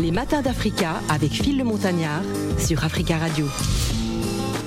Les 0.00 0.12
matins 0.12 0.42
d'Africa 0.42 1.00
avec 1.08 1.32
Phil 1.32 1.58
le 1.58 1.64
Montagnard 1.64 2.22
sur 2.56 2.84
Africa 2.84 3.18
Radio. 3.18 3.46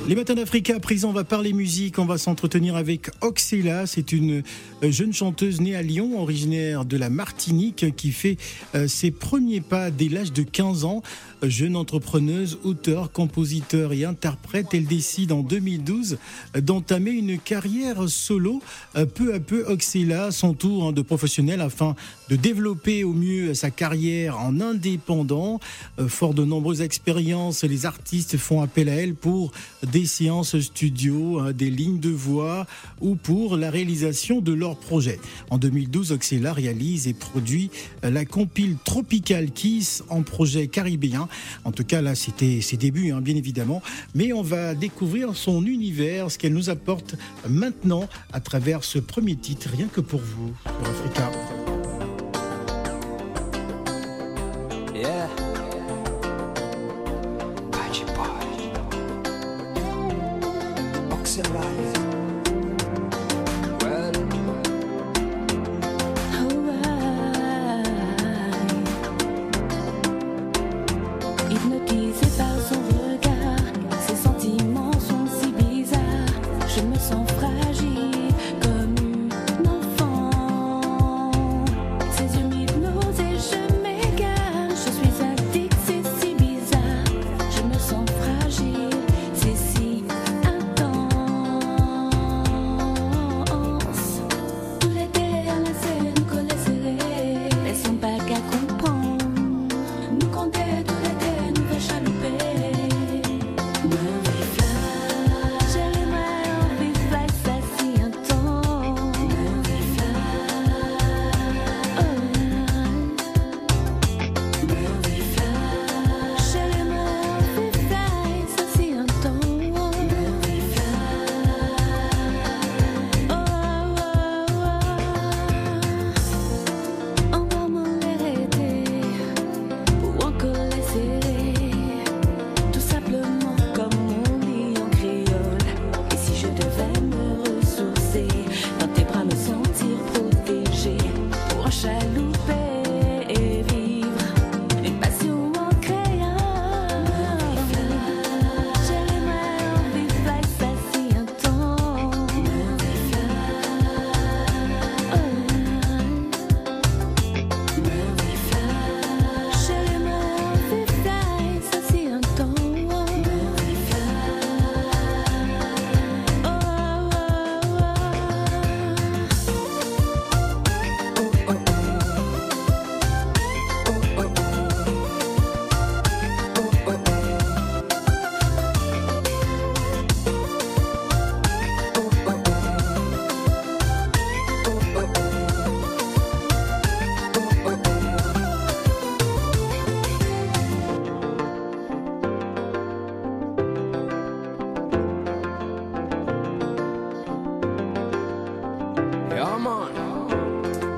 Les 0.06 0.15
matins 0.15 0.34
d'Africa, 0.34 0.75
à 0.75 0.79
présent, 0.82 1.12
on 1.12 1.13
va 1.13 1.23
parler 1.23 1.53
musique, 1.53 1.97
on 1.97 2.06
va 2.06 2.17
s'entretenir 2.17 2.75
avec 2.75 3.10
Oxela. 3.21 3.88
C'est 3.88 4.12
une 4.12 4.43
euh, 4.84 4.91
jeune 4.91 5.13
chanteuse 5.13 5.62
née 5.62 5.77
à 5.77 5.82
Lyon, 5.82 6.21
originaire 6.21 6.84
de 6.84 6.97
la 6.97 7.10
Martinique, 7.10 7.95
qui 7.95 8.12
fait 8.12 8.36
euh, 8.75 8.89
ses 8.89 9.12
premiers 9.12 9.62
pas 9.62 9.91
dès 9.91 10.10
l'âge 10.10 10.34
de 10.34 10.43
15 10.43 10.84
ans. 10.84 11.01
Jeune 11.43 11.75
entrepreneuse, 11.75 12.58
auteur, 12.63 13.12
compositeur 13.12 13.91
et 13.91 14.06
interprète, 14.06 14.67
elle 14.73 14.86
décide 14.86 15.32
en 15.34 15.41
2012 15.41 16.17
euh, 16.56 16.62
d'entamer 16.62 17.12
une 17.12 17.38
carrière 17.38 18.08
solo. 18.08 18.62
Euh, 18.95 19.06
Peu 19.06 19.34
à 19.34 19.39
peu, 19.39 19.65
Oxela 19.67 20.32
s'entoure 20.32 20.88
hein, 20.88 20.91
de 20.93 21.01
professionnels 21.01 21.62
afin 21.62 21.95
de 22.29 22.38
développer 22.38 23.03
au 23.03 23.13
mieux 23.13 23.53
sa 23.53 23.71
carrière 23.71 24.39
en 24.39 24.62
indépendant. 24.62 25.60
Euh, 25.99 26.08
Fort 26.08 26.34
de 26.34 26.45
nombreuses 26.45 26.82
expériences, 26.82 27.63
les 27.63 27.86
artistes 27.86 28.38
font 28.38 28.62
appel 28.62 28.88
à 28.88 28.93
elle 28.93 29.15
pour 29.15 29.51
des 29.91 30.06
séances 30.06 30.58
studio, 30.60 31.39
hein, 31.39 31.51
des 31.51 31.69
lignes 31.69 31.99
de 31.99 32.10
voix 32.10 32.65
ou 33.01 33.15
pour 33.15 33.58
la 33.58 33.69
réalisation 33.69 34.39
de 34.39 34.53
leurs 34.53 34.77
projets. 34.77 35.19
En 35.49 35.58
2012, 35.58 36.13
Oxela 36.13 36.53
réalise 36.53 37.08
et 37.08 37.13
produit 37.13 37.69
euh, 38.06 38.10
la 38.10 38.23
compile 38.25 38.77
Tropical 38.84 39.51
Kiss 39.51 40.03
en 40.10 40.23
projet 40.23 40.67
caribéen. 40.67 41.27
En 41.65 41.71
tout 41.71 41.83
cas, 41.83 42.01
là, 42.01 42.15
c'était 42.15 42.61
ses 42.61 42.77
débuts, 42.77 43.11
hein, 43.11 43.21
bien 43.21 43.35
évidemment. 43.35 43.81
Mais 44.15 44.33
on 44.33 44.41
va 44.41 44.75
découvrir 44.75 45.35
son 45.35 45.65
univers, 45.65 46.31
ce 46.31 46.37
qu'elle 46.37 46.53
nous 46.53 46.69
apporte 46.69 47.15
maintenant 47.47 48.07
à 48.31 48.39
travers 48.39 48.83
ce 48.83 48.99
premier 48.99 49.35
titre, 49.35 49.69
rien 49.71 49.87
que 49.87 50.01
pour 50.01 50.21
vous. 50.21 50.53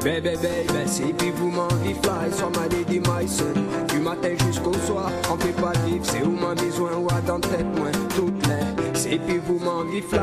Baby, 0.05 0.35
baby, 0.35 0.85
si 0.85 1.01
puis 1.17 1.31
vous 1.31 1.49
m'envie 1.49 1.95
fly, 2.03 2.31
soit 2.31 2.51
ma 2.55 2.67
lady, 2.67 2.99
my 2.99 3.27
son. 3.27 3.45
Du 3.91 3.99
matin 3.99 4.35
jusqu'au 4.45 4.73
soir, 4.85 5.09
on 5.33 5.37
fait 5.37 5.59
pas 5.59 5.73
vivre, 5.87 6.03
c'est 6.03 6.21
où 6.21 6.29
ma 6.29 6.53
besoin, 6.53 6.91
ou 6.95 7.07
à 7.09 7.19
dans 7.21 7.39
tête, 7.39 7.65
moi, 7.75 7.87
toutes 8.15 8.45
les. 8.45 8.99
Si 8.99 9.17
puis 9.17 9.39
vous 9.47 9.57
m'envie 9.57 10.01
fly, 10.01 10.21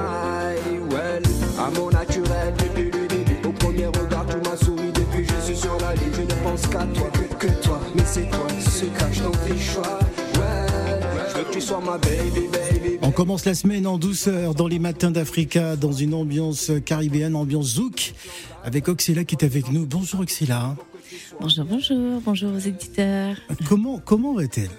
well, 0.89 1.21
à 1.59 1.69
mon 1.77 1.91
naturel, 1.91 2.55
depuis 2.59 2.93
le 2.93 3.09
début. 3.09 3.37
Au 3.45 3.51
premier 3.51 3.87
regard, 3.87 4.25
tu 4.29 4.37
m'as 4.49 4.57
souri 4.57 4.93
depuis 4.95 5.27
je 5.27 5.47
suis 5.47 5.57
sur 5.57 5.77
la 5.81 5.95
ligne. 5.97 6.13
Je 6.15 6.21
ne 6.21 6.43
pense 6.45 6.63
qu'à 6.69 6.85
toi, 6.85 7.11
que, 7.13 7.47
que 7.47 7.53
toi, 7.65 7.81
mais 7.97 8.05
c'est 8.07 8.31
toi 8.31 8.47
qui 8.57 8.71
se 8.71 8.85
cache 8.85 9.21
dans 9.21 9.33
tes 9.33 9.59
choix. 9.59 9.99
Well, 10.37 11.03
je 11.29 11.39
veux 11.39 11.45
que 11.45 11.53
tu 11.55 11.61
sois 11.61 11.81
ma 11.81 11.99
baby, 11.99 12.47
baby. 12.53 12.99
On 13.05 13.11
commence 13.11 13.45
la 13.45 13.55
semaine 13.55 13.89
en 13.89 13.99
douceur 13.99 14.55
dans 14.55 14.69
les 14.69 14.79
matins 14.79 15.11
d'Africa, 15.11 15.75
dans 15.75 15.91
une 15.91 16.15
ambiance 16.15 16.71
caribéenne, 16.85 17.35
ambiance 17.35 17.75
zouk, 17.75 18.15
avec 18.65 18.89
Oxela 18.89 19.25
qui 19.25 19.35
est 19.35 19.45
avec 19.45 19.71
nous. 19.71 19.87
Bonjour 19.87 20.21
Oxela. 20.21 20.77
Bonjour, 21.41 21.65
bonjour, 21.65 22.21
bonjour 22.25 22.53
aux 22.55 22.59
éditeurs. 22.59 23.37
Comment, 23.69 23.99
comment 23.99 24.35
va-t-elle? 24.35 24.71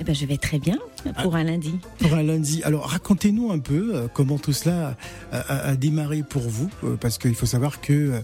Eh 0.00 0.04
ben, 0.04 0.14
je 0.14 0.26
vais 0.26 0.38
très 0.38 0.58
bien 0.58 0.76
pour 1.22 1.36
un 1.36 1.44
lundi. 1.44 1.74
pour 1.98 2.12
un 2.14 2.22
lundi 2.22 2.62
Alors 2.64 2.86
racontez-nous 2.88 3.52
un 3.52 3.60
peu 3.60 3.92
euh, 3.94 4.08
comment 4.12 4.36
tout 4.38 4.52
cela 4.52 4.96
a, 5.30 5.38
a- 5.38 5.68
a 5.68 5.76
démarré 5.76 6.24
pour 6.28 6.42
vous, 6.42 6.68
euh, 6.82 6.96
parce 6.96 7.16
qu'il 7.18 7.34
faut 7.36 7.46
savoir 7.46 7.80
que 7.80 7.92
euh, 7.92 8.20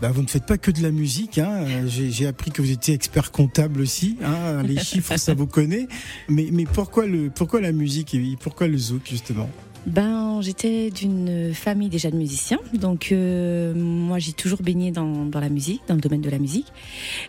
bah, 0.00 0.10
vous 0.12 0.22
ne 0.22 0.28
faites 0.28 0.46
pas 0.46 0.58
que 0.58 0.70
de 0.70 0.80
la 0.80 0.92
musique. 0.92 1.38
Hein. 1.38 1.64
Euh, 1.66 1.86
J'ai 1.88 2.10
j'ai 2.12 2.26
appris 2.28 2.52
que 2.52 2.62
vous 2.62 2.70
étiez 2.70 2.94
expert 2.94 3.32
comptable 3.32 3.80
aussi. 3.80 4.16
Hein. 4.24 4.62
Les 4.62 4.78
chiffres, 4.78 5.16
ça 5.16 5.34
vous 5.34 5.46
connaît. 5.48 5.88
Mais, 6.28 6.48
mais 6.52 6.66
pourquoi, 6.66 7.06
le, 7.06 7.30
pourquoi 7.30 7.60
la 7.60 7.72
musique 7.72 8.14
et 8.14 8.36
pourquoi 8.40 8.68
le 8.68 8.78
zouk 8.78 9.02
justement? 9.08 9.50
Ben, 9.86 10.40
j'étais 10.42 10.90
d'une 10.90 11.52
famille 11.54 11.88
déjà 11.88 12.08
de 12.10 12.16
musiciens, 12.16 12.60
donc 12.72 13.10
euh, 13.10 13.74
moi 13.74 14.20
j'ai 14.20 14.32
toujours 14.32 14.62
baigné 14.62 14.92
dans, 14.92 15.24
dans 15.24 15.40
la 15.40 15.48
musique, 15.48 15.82
dans 15.88 15.94
le 15.94 16.00
domaine 16.00 16.20
de 16.20 16.30
la 16.30 16.38
musique. 16.38 16.68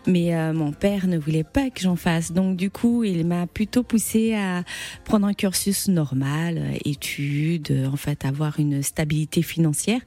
Mais 0.05 0.35
euh, 0.35 0.53
mon 0.53 0.71
père 0.71 1.07
ne 1.07 1.17
voulait 1.17 1.43
pas 1.43 1.71
que 1.71 1.81
j'en 1.81 1.95
fasse, 1.95 2.31
donc 2.31 2.55
du 2.55 2.69
coup 2.69 3.03
il 3.03 3.25
m'a 3.25 3.47
plutôt 3.47 3.81
poussé 3.81 4.35
à 4.35 4.63
prendre 5.03 5.25
un 5.25 5.33
cursus 5.33 5.87
normal, 5.87 6.59
euh, 6.59 6.77
études, 6.85 7.71
euh, 7.71 7.87
en 7.87 7.95
fait 7.95 8.23
avoir 8.23 8.59
une 8.59 8.83
stabilité 8.83 9.41
financière. 9.41 10.01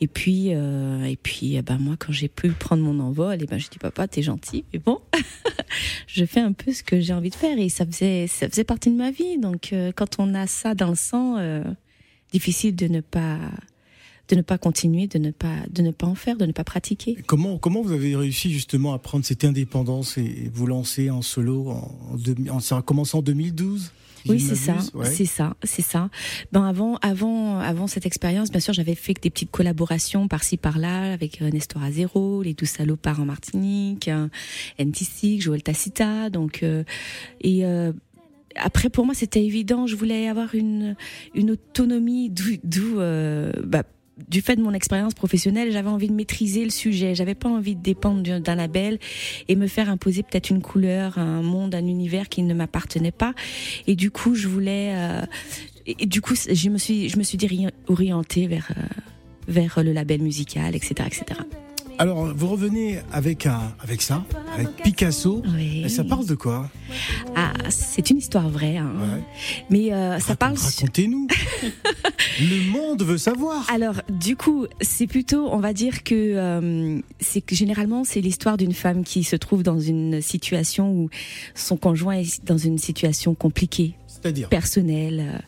Et 0.00 0.08
puis 0.08 0.54
euh, 0.54 1.04
et 1.04 1.16
puis 1.16 1.58
euh, 1.58 1.62
ben 1.62 1.76
moi 1.78 1.96
quand 1.98 2.12
j'ai 2.12 2.28
pu 2.28 2.48
prendre 2.52 2.82
mon 2.82 3.00
envol, 3.00 3.42
et 3.42 3.46
ben 3.46 3.58
je 3.58 3.68
dis 3.68 3.78
papa 3.78 4.08
t'es 4.08 4.22
gentil, 4.22 4.64
mais 4.72 4.78
bon, 4.78 4.98
je 6.06 6.24
fais 6.24 6.40
un 6.40 6.52
peu 6.52 6.72
ce 6.72 6.82
que 6.82 7.00
j'ai 7.00 7.12
envie 7.12 7.30
de 7.30 7.34
faire 7.34 7.58
et 7.58 7.68
ça 7.68 7.84
faisait 7.84 8.26
ça 8.28 8.48
faisait 8.48 8.64
partie 8.64 8.90
de 8.90 8.96
ma 8.96 9.10
vie. 9.10 9.36
Donc 9.36 9.74
quand 9.94 10.18
on 10.18 10.34
a 10.34 10.46
ça 10.46 10.74
dans 10.74 10.88
le 10.88 10.94
sang. 10.94 11.36
Difficile 12.32 12.74
de 12.76 12.86
ne 12.86 13.00
pas 13.00 13.38
de 14.28 14.36
ne 14.36 14.42
pas 14.42 14.56
continuer, 14.56 15.08
de 15.08 15.18
ne 15.18 15.30
pas 15.30 15.56
de 15.70 15.82
ne 15.82 15.90
pas 15.90 16.06
en 16.06 16.14
faire, 16.14 16.36
de 16.36 16.46
ne 16.46 16.52
pas 16.52 16.64
pratiquer. 16.64 17.16
Comment, 17.26 17.58
comment 17.58 17.82
vous 17.82 17.92
avez 17.92 18.16
réussi 18.16 18.50
justement 18.52 18.94
à 18.94 18.98
prendre 18.98 19.24
cette 19.24 19.44
indépendance 19.44 20.16
et 20.16 20.50
vous 20.54 20.66
lancer 20.66 21.10
en 21.10 21.22
solo 21.22 21.68
en, 21.70 21.96
en, 22.50 22.60
ça 22.60 22.78
a 22.78 22.82
commencé 22.82 23.16
en 23.16 23.22
2012 23.22 23.92
si 24.22 24.30
Oui, 24.30 24.40
c'est 24.40 24.54
ça, 24.54 24.76
ouais. 24.94 25.06
c'est 25.06 25.24
ça, 25.24 25.56
c'est 25.64 25.82
ça. 25.82 26.08
Ben 26.52 26.64
avant, 26.64 26.96
avant, 27.02 27.58
avant 27.58 27.86
cette 27.86 28.06
expérience, 28.06 28.50
bien 28.50 28.60
sûr, 28.60 28.72
j'avais 28.72 28.94
fait 28.94 29.14
des 29.20 29.30
petites 29.30 29.50
collaborations 29.50 30.28
par-ci 30.28 30.56
par-là 30.56 31.12
avec 31.12 31.42
euh, 31.42 31.50
Nestor 31.50 31.82
Azero, 31.82 32.42
les 32.42 32.54
Douze 32.54 32.68
Salopards 32.68 33.20
en 33.20 33.24
Martinique, 33.24 34.08
euh, 34.08 34.28
NTC, 34.78 35.40
Joël 35.40 35.62
Tacita, 35.62 36.30
donc 36.30 36.62
euh, 36.62 36.84
et 37.40 37.64
euh, 37.66 37.92
après, 38.56 38.90
pour 38.90 39.04
moi, 39.06 39.14
c'était 39.14 39.44
évident. 39.44 39.86
Je 39.86 39.96
voulais 39.96 40.28
avoir 40.28 40.54
une, 40.54 40.96
une 41.34 41.50
autonomie, 41.50 42.30
d'où, 42.30 42.98
euh, 42.98 43.52
bah, 43.64 43.82
du 44.28 44.40
fait 44.42 44.56
de 44.56 44.62
mon 44.62 44.72
expérience 44.74 45.14
professionnelle, 45.14 45.72
j'avais 45.72 45.88
envie 45.88 46.08
de 46.08 46.12
maîtriser 46.12 46.64
le 46.64 46.70
sujet. 46.70 47.14
J'avais 47.14 47.34
pas 47.34 47.48
envie 47.48 47.74
de 47.74 47.82
dépendre 47.82 48.22
d'un 48.40 48.54
label 48.54 48.98
et 49.48 49.56
me 49.56 49.66
faire 49.66 49.88
imposer 49.88 50.22
peut-être 50.22 50.50
une 50.50 50.60
couleur, 50.62 51.18
un 51.18 51.42
monde, 51.42 51.74
un 51.74 51.86
univers 51.86 52.28
qui 52.28 52.42
ne 52.42 52.54
m'appartenait 52.54 53.12
pas. 53.12 53.34
Et 53.86 53.96
du 53.96 54.10
coup, 54.10 54.34
je 54.34 54.48
voulais. 54.48 54.92
euh, 54.94 55.22
et, 55.86 56.06
du 56.06 56.20
coup, 56.20 56.34
je 56.34 56.68
me 56.68 56.78
suis, 56.78 57.08
je 57.08 57.16
me 57.18 57.22
suis 57.22 57.38
orientée 57.88 58.46
vers. 58.46 58.70
euh, 58.76 58.82
vers 59.48 59.82
le 59.82 59.92
label 59.92 60.22
musical, 60.22 60.76
etc., 60.76 60.94
etc. 61.06 61.40
Alors, 61.98 62.32
vous 62.34 62.48
revenez 62.48 62.98
avec, 63.12 63.46
un, 63.46 63.74
avec 63.80 64.02
ça, 64.02 64.24
avec 64.54 64.68
Picasso. 64.82 65.42
Oui. 65.54 65.82
Et 65.84 65.88
ça 65.88 66.02
parle 66.04 66.26
de 66.26 66.34
quoi? 66.34 66.68
Ah, 67.36 67.52
c'est 67.68 68.10
une 68.10 68.18
histoire 68.18 68.48
vraie, 68.48 68.76
hein. 68.78 68.90
Ouais. 68.98 69.22
mais 69.70 69.92
euh, 69.92 70.18
ça 70.18 70.34
parle. 70.34 70.56
Racontez-nous. 70.56 71.28
Le 72.40 72.70
monde 72.70 73.02
veut 73.02 73.18
savoir. 73.18 73.64
Alors, 73.72 73.96
du 74.08 74.36
coup, 74.36 74.66
c'est 74.80 75.06
plutôt, 75.06 75.48
on 75.52 75.58
va 75.58 75.72
dire 75.72 76.02
que 76.02 76.14
euh, 76.14 76.98
c'est 77.20 77.40
que 77.40 77.54
généralement 77.54 78.04
c'est 78.04 78.20
l'histoire 78.20 78.56
d'une 78.56 78.72
femme 78.72 79.04
qui 79.04 79.22
se 79.22 79.36
trouve 79.36 79.62
dans 79.62 79.78
une 79.78 80.20
situation 80.22 80.90
où 80.92 81.10
son 81.54 81.76
conjoint 81.76 82.16
est 82.16 82.44
dans 82.44 82.58
une 82.58 82.78
situation 82.78 83.34
compliquée, 83.34 83.94
C'est-à-dire? 84.06 84.48
Personnelle. 84.48 85.42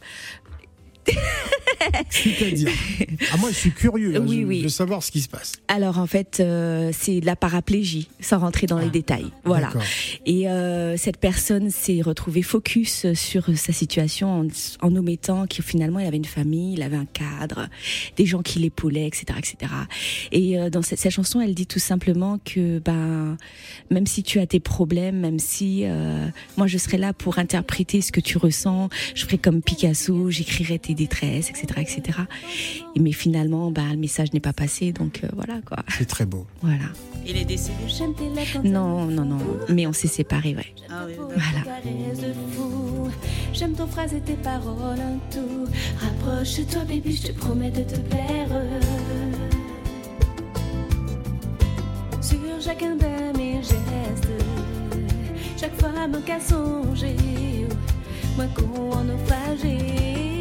euh. 1.08 1.12
C'est-à-dire 2.10 2.70
Ah, 3.32 3.36
moi, 3.38 3.50
je 3.50 3.56
suis 3.56 3.72
curieux 3.72 4.16
hein, 4.16 4.24
Oui, 4.26 4.40
je- 4.42 4.46
oui. 4.46 4.62
de 4.62 4.68
savoir 4.68 5.02
ce 5.02 5.10
qui 5.10 5.20
se 5.20 5.28
passe. 5.28 5.52
Alors 5.68 5.98
en 5.98 6.06
fait, 6.06 6.38
euh, 6.40 6.90
c'est 6.92 7.20
de 7.20 7.26
la 7.26 7.36
paraplégie, 7.36 8.08
sans 8.20 8.38
rentrer 8.38 8.66
dans 8.66 8.78
les 8.78 8.90
détails. 8.90 9.30
Voilà. 9.44 9.70
Et 10.26 10.48
euh, 10.48 10.96
cette 10.96 11.18
personne 11.18 11.70
s'est 11.70 12.00
retrouvée 12.02 12.42
focus 12.42 13.12
sur 13.14 13.46
sa 13.56 13.72
situation 13.72 14.40
en, 14.40 14.46
en 14.86 14.96
omettant 14.96 15.46
qu'il 15.46 15.64
finalement 15.64 15.98
il 16.00 16.06
avait 16.06 16.16
une 16.16 16.24
famille, 16.24 16.74
il 16.74 16.82
avait 16.82 16.96
un 16.96 17.06
cadre, 17.06 17.68
des 18.16 18.26
gens 18.26 18.42
qui 18.42 18.58
l'épaulaient, 18.58 19.06
etc., 19.06 19.24
etc. 19.38 19.72
Et 20.32 20.58
euh, 20.58 20.70
dans 20.70 20.82
cette, 20.82 20.98
cette 20.98 21.12
chanson, 21.12 21.40
elle 21.40 21.54
dit 21.54 21.66
tout 21.66 21.78
simplement 21.78 22.38
que 22.44 22.78
ben 22.78 23.36
même 23.90 24.06
si 24.06 24.22
tu 24.22 24.38
as 24.40 24.46
tes 24.46 24.60
problèmes, 24.60 25.18
même 25.20 25.38
si 25.38 25.82
euh, 25.84 26.26
moi 26.56 26.66
je 26.66 26.78
serai 26.78 26.98
là 26.98 27.12
pour 27.12 27.38
interpréter 27.38 28.00
ce 28.00 28.12
que 28.12 28.20
tu 28.20 28.38
ressens, 28.38 28.88
je 29.14 29.24
ferai 29.24 29.38
comme 29.38 29.62
Picasso, 29.62 30.30
j'écrirai 30.30 30.78
tes 30.78 30.94
détresses, 30.94 31.50
etc., 31.50 31.63
etc. 31.80 32.18
Et 32.94 33.00
mais 33.00 33.12
finalement, 33.12 33.70
ben 33.70 33.90
le 33.90 33.96
message 33.96 34.32
n'est 34.32 34.40
pas 34.40 34.52
passé, 34.52 34.92
donc 34.92 35.20
euh, 35.24 35.28
voilà 35.34 35.60
quoi. 35.62 35.78
C'est 35.88 36.06
très 36.06 36.26
beau. 36.26 36.46
Voilà. 36.62 36.84
Il 37.26 37.36
est 37.36 37.44
décédé. 37.44 37.74
Non, 38.64 39.06
non, 39.06 39.24
non. 39.24 39.38
Mais 39.68 39.86
on 39.86 39.92
s'est 39.92 40.08
séparés, 40.08 40.54
ouais. 40.54 40.74
Ah 40.90 41.04
oui, 41.06 41.14
Voilà. 41.16 41.80
J'aime 43.52 43.72
ton 43.72 43.86
phrase 43.86 44.12
et 44.14 44.20
tes 44.20 44.34
paroles 44.34 44.98
en 44.98 45.18
tout. 45.30 45.64
Rapproche-toi, 46.00 46.82
baby, 46.84 47.16
je 47.16 47.28
te 47.28 47.32
promets 47.32 47.70
de 47.70 47.82
te 47.82 47.98
plaire. 48.00 48.48
Sur 52.20 52.38
chacun 52.60 52.96
de 52.96 53.38
mes 53.38 53.62
gestes, 53.62 54.28
chaque 55.56 55.78
fois 55.80 56.08
mon 56.08 56.20
cas 56.22 56.40
songer, 56.40 57.16
moi 58.36 58.46
qu'on 58.54 58.92
en 58.92 59.04
naufragé. 59.04 60.33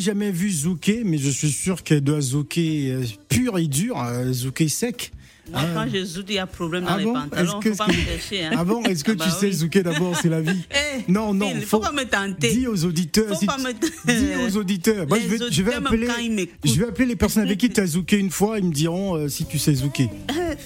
L'ai 0.00 0.04
jamais 0.06 0.30
vu 0.30 0.50
zouker, 0.50 1.02
mais 1.04 1.18
je 1.18 1.30
suis 1.30 1.50
sûr 1.52 1.82
qu'elle 1.82 2.00
doit 2.00 2.20
zouker 2.20 2.90
euh, 2.92 3.02
pur 3.28 3.58
et 3.58 3.66
dur, 3.66 4.00
euh, 4.02 4.32
zouker 4.32 4.68
sec. 4.68 5.12
Moi, 5.52 5.62
quand 5.74 5.86
je 5.92 6.04
zoute, 6.04 6.26
il 6.28 6.34
y 6.36 6.38
a 6.38 6.46
problème 6.46 6.84
dans 6.84 6.90
Ah 6.90 6.98
les 6.98 7.04
bon? 7.04 7.12
pantalons. 7.14 7.60
Est-ce 7.60 7.64
que- 7.64 7.70
Faut 7.70 7.76
pas 7.84 7.86
me 7.88 7.92
chercher. 7.92 8.44
Hein. 8.44 8.50
Ah 8.56 8.64
bon? 8.64 8.82
Est-ce 8.84 9.02
que 9.02 9.10
Ah 9.12 9.14
bah 9.16 9.24
tu 9.24 9.30
sais 9.32 9.46
oui. 9.46 9.52
zouker 9.52 9.82
d'abord? 9.82 10.16
C'est 10.22 10.28
la 10.28 10.40
vie. 10.40 10.60
Eh, 10.70 11.10
Non, 11.10 11.34
non, 11.34 11.48
Phil, 11.50 11.60
faut- 11.62 11.66
faut 11.66 11.80
pas 11.80 11.90
me 11.92 12.04
tenter. 12.04 12.52
Dis 12.54 12.66
aux 12.68 12.84
auditeurs. 12.84 13.28
Faut 13.28 13.34
si 13.34 13.46
pas 13.46 13.58
me- 13.58 13.72
Dis 14.06 14.44
aux 14.46 14.56
auditeurs. 14.60 15.08
Moi, 15.08 15.18
je 15.18 15.26
vais, 15.26 15.36
je 15.50 15.62
vais 15.62 15.74
auditeurs, 15.76 15.86
appeler. 15.86 16.48
Je 16.64 16.72
vais 16.80 16.86
appeler 16.86 17.06
les 17.06 17.16
personnes 17.16 17.42
avec 17.42 17.58
qui 17.58 17.68
tu 17.68 17.80
as 17.80 17.86
zouké 17.86 18.16
une 18.18 18.30
fois. 18.30 18.58
Ils 18.60 18.66
me 18.66 18.72
diront 18.72 19.16
euh, 19.16 19.28
si 19.28 19.44
tu 19.44 19.58
sais 19.58 19.74
zouker. 19.74 20.08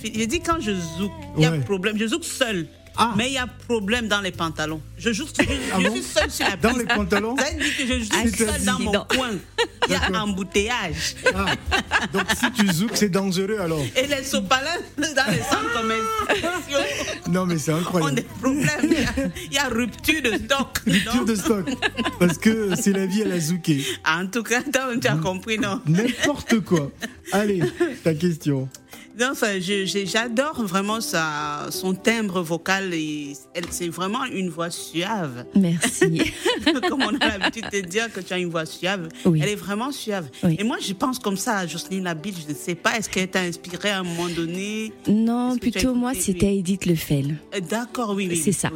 Je 0.04 0.24
dis 0.24 0.40
quand 0.40 0.60
je 0.60 0.72
zouk, 0.72 1.12
il 1.38 1.42
y 1.42 1.46
a 1.46 1.50
Ouais. 1.52 1.60
problème. 1.60 1.96
Je 1.98 2.06
zouk 2.08 2.24
seul. 2.24 2.66
Ah. 2.96 3.12
Mais 3.16 3.28
il 3.28 3.32
y 3.34 3.38
a 3.38 3.46
problème 3.46 4.06
dans 4.08 4.20
les 4.20 4.30
pantalons. 4.30 4.80
Je 4.98 5.12
joue, 5.12 5.26
je, 5.26 5.44
Ah 5.72 5.78
je 5.80 5.88
bon 5.88 5.94
suis 5.94 6.02
seule 6.02 6.30
sur 6.30 6.46
la 6.46 6.56
Dans 6.56 6.68
piste. 6.74 6.80
les 6.88 6.94
pantalons 6.94 7.36
Ça 7.36 7.44
veut 7.50 7.58
dire 7.58 7.76
que 7.76 7.86
je 7.86 7.98
joue 8.00 8.08
Ah, 8.12 8.36
seule 8.36 8.64
dans 8.64 8.78
mon 8.78 8.92
coin. 9.04 9.30
Il 9.88 9.92
y 9.92 9.96
a 9.96 10.22
embouteillage. 10.22 11.16
Ah. 11.34 11.46
Donc 12.12 12.26
si 12.38 12.50
tu 12.52 12.72
zouk, 12.72 12.90
c'est 12.94 13.08
dangereux 13.08 13.58
alors. 13.60 13.80
Et 13.96 14.06
les 14.06 14.22
sopalins 14.22 14.78
dans 14.96 15.06
les 15.30 15.38
centres 15.38 15.72
commerciaux 15.74 16.78
Non, 17.28 17.46
mais 17.46 17.58
c'est 17.58 17.72
incroyable. 17.72 18.14
des 18.14 18.22
problèmes. 18.22 18.94
Il 19.46 19.52
y 19.52 19.58
a, 19.58 19.68
rupture 19.68 20.22
de 20.22 20.38
stock. 20.44 20.78
Rupture 20.86 21.14
Non. 21.16 21.22
de 21.24 21.34
stock. 21.34 21.66
Parce 22.18 22.38
que 22.38 22.74
c'est 22.76 22.92
la 22.92 23.06
vie 23.06 23.22
à 23.22 23.26
la 23.26 23.40
zouké. 23.40 23.84
En 24.06 24.26
tout 24.26 24.42
cas, 24.42 24.62
tu 24.62 25.08
as 25.08 25.16
compris, 25.16 25.58
non? 25.58 25.80
N'importe 25.86 26.60
quoi. 26.60 26.90
Allez, 27.32 27.60
ta 28.04 28.14
question. 28.14 28.68
J'adore 29.16 30.62
vraiment 30.64 31.00
sa, 31.00 31.66
son 31.70 31.94
timbre 31.94 32.42
vocal. 32.42 32.92
C'est 33.70 33.88
vraiment 33.88 34.24
une 34.24 34.48
voix 34.48 34.70
suave. 34.70 35.44
Merci. 35.54 36.32
Comme 36.88 37.02
on 37.02 37.16
a 37.16 37.38
l'habitude 37.38 37.66
de 37.72 37.80
dire 37.80 38.12
que 38.12 38.20
tu 38.20 38.32
as 38.32 38.38
une 38.38 38.50
voix 38.50 38.66
suave. 38.66 39.08
Oui. 39.24 39.40
Elle 39.42 39.50
est 39.50 39.56
vraiment 39.56 39.92
suave. 39.92 40.28
Oui. 40.42 40.56
Et 40.58 40.64
moi, 40.64 40.76
je 40.80 40.92
pense 40.92 41.18
comme 41.18 41.36
ça 41.36 41.58
à 41.58 41.66
Jocelyne 41.66 42.04
Labille. 42.04 42.34
Je 42.46 42.52
ne 42.52 42.56
sais 42.56 42.74
pas, 42.74 42.96
est-ce 42.96 43.08
qu'elle 43.08 43.28
t'a 43.28 43.40
inspiré 43.40 43.90
à 43.90 44.00
un 44.00 44.02
moment 44.02 44.28
donné? 44.28 44.92
Non, 45.08 45.56
plutôt 45.58 45.94
moi, 45.94 46.12
c'était 46.14 46.46
oui. 46.46 46.58
Edith 46.58 46.86
Lefel. 46.86 47.36
Euh, 47.54 47.60
D'accord, 47.60 48.14
oui, 48.14 48.26
oui. 48.30 48.36
C'est 48.36 48.52
ça. 48.52 48.70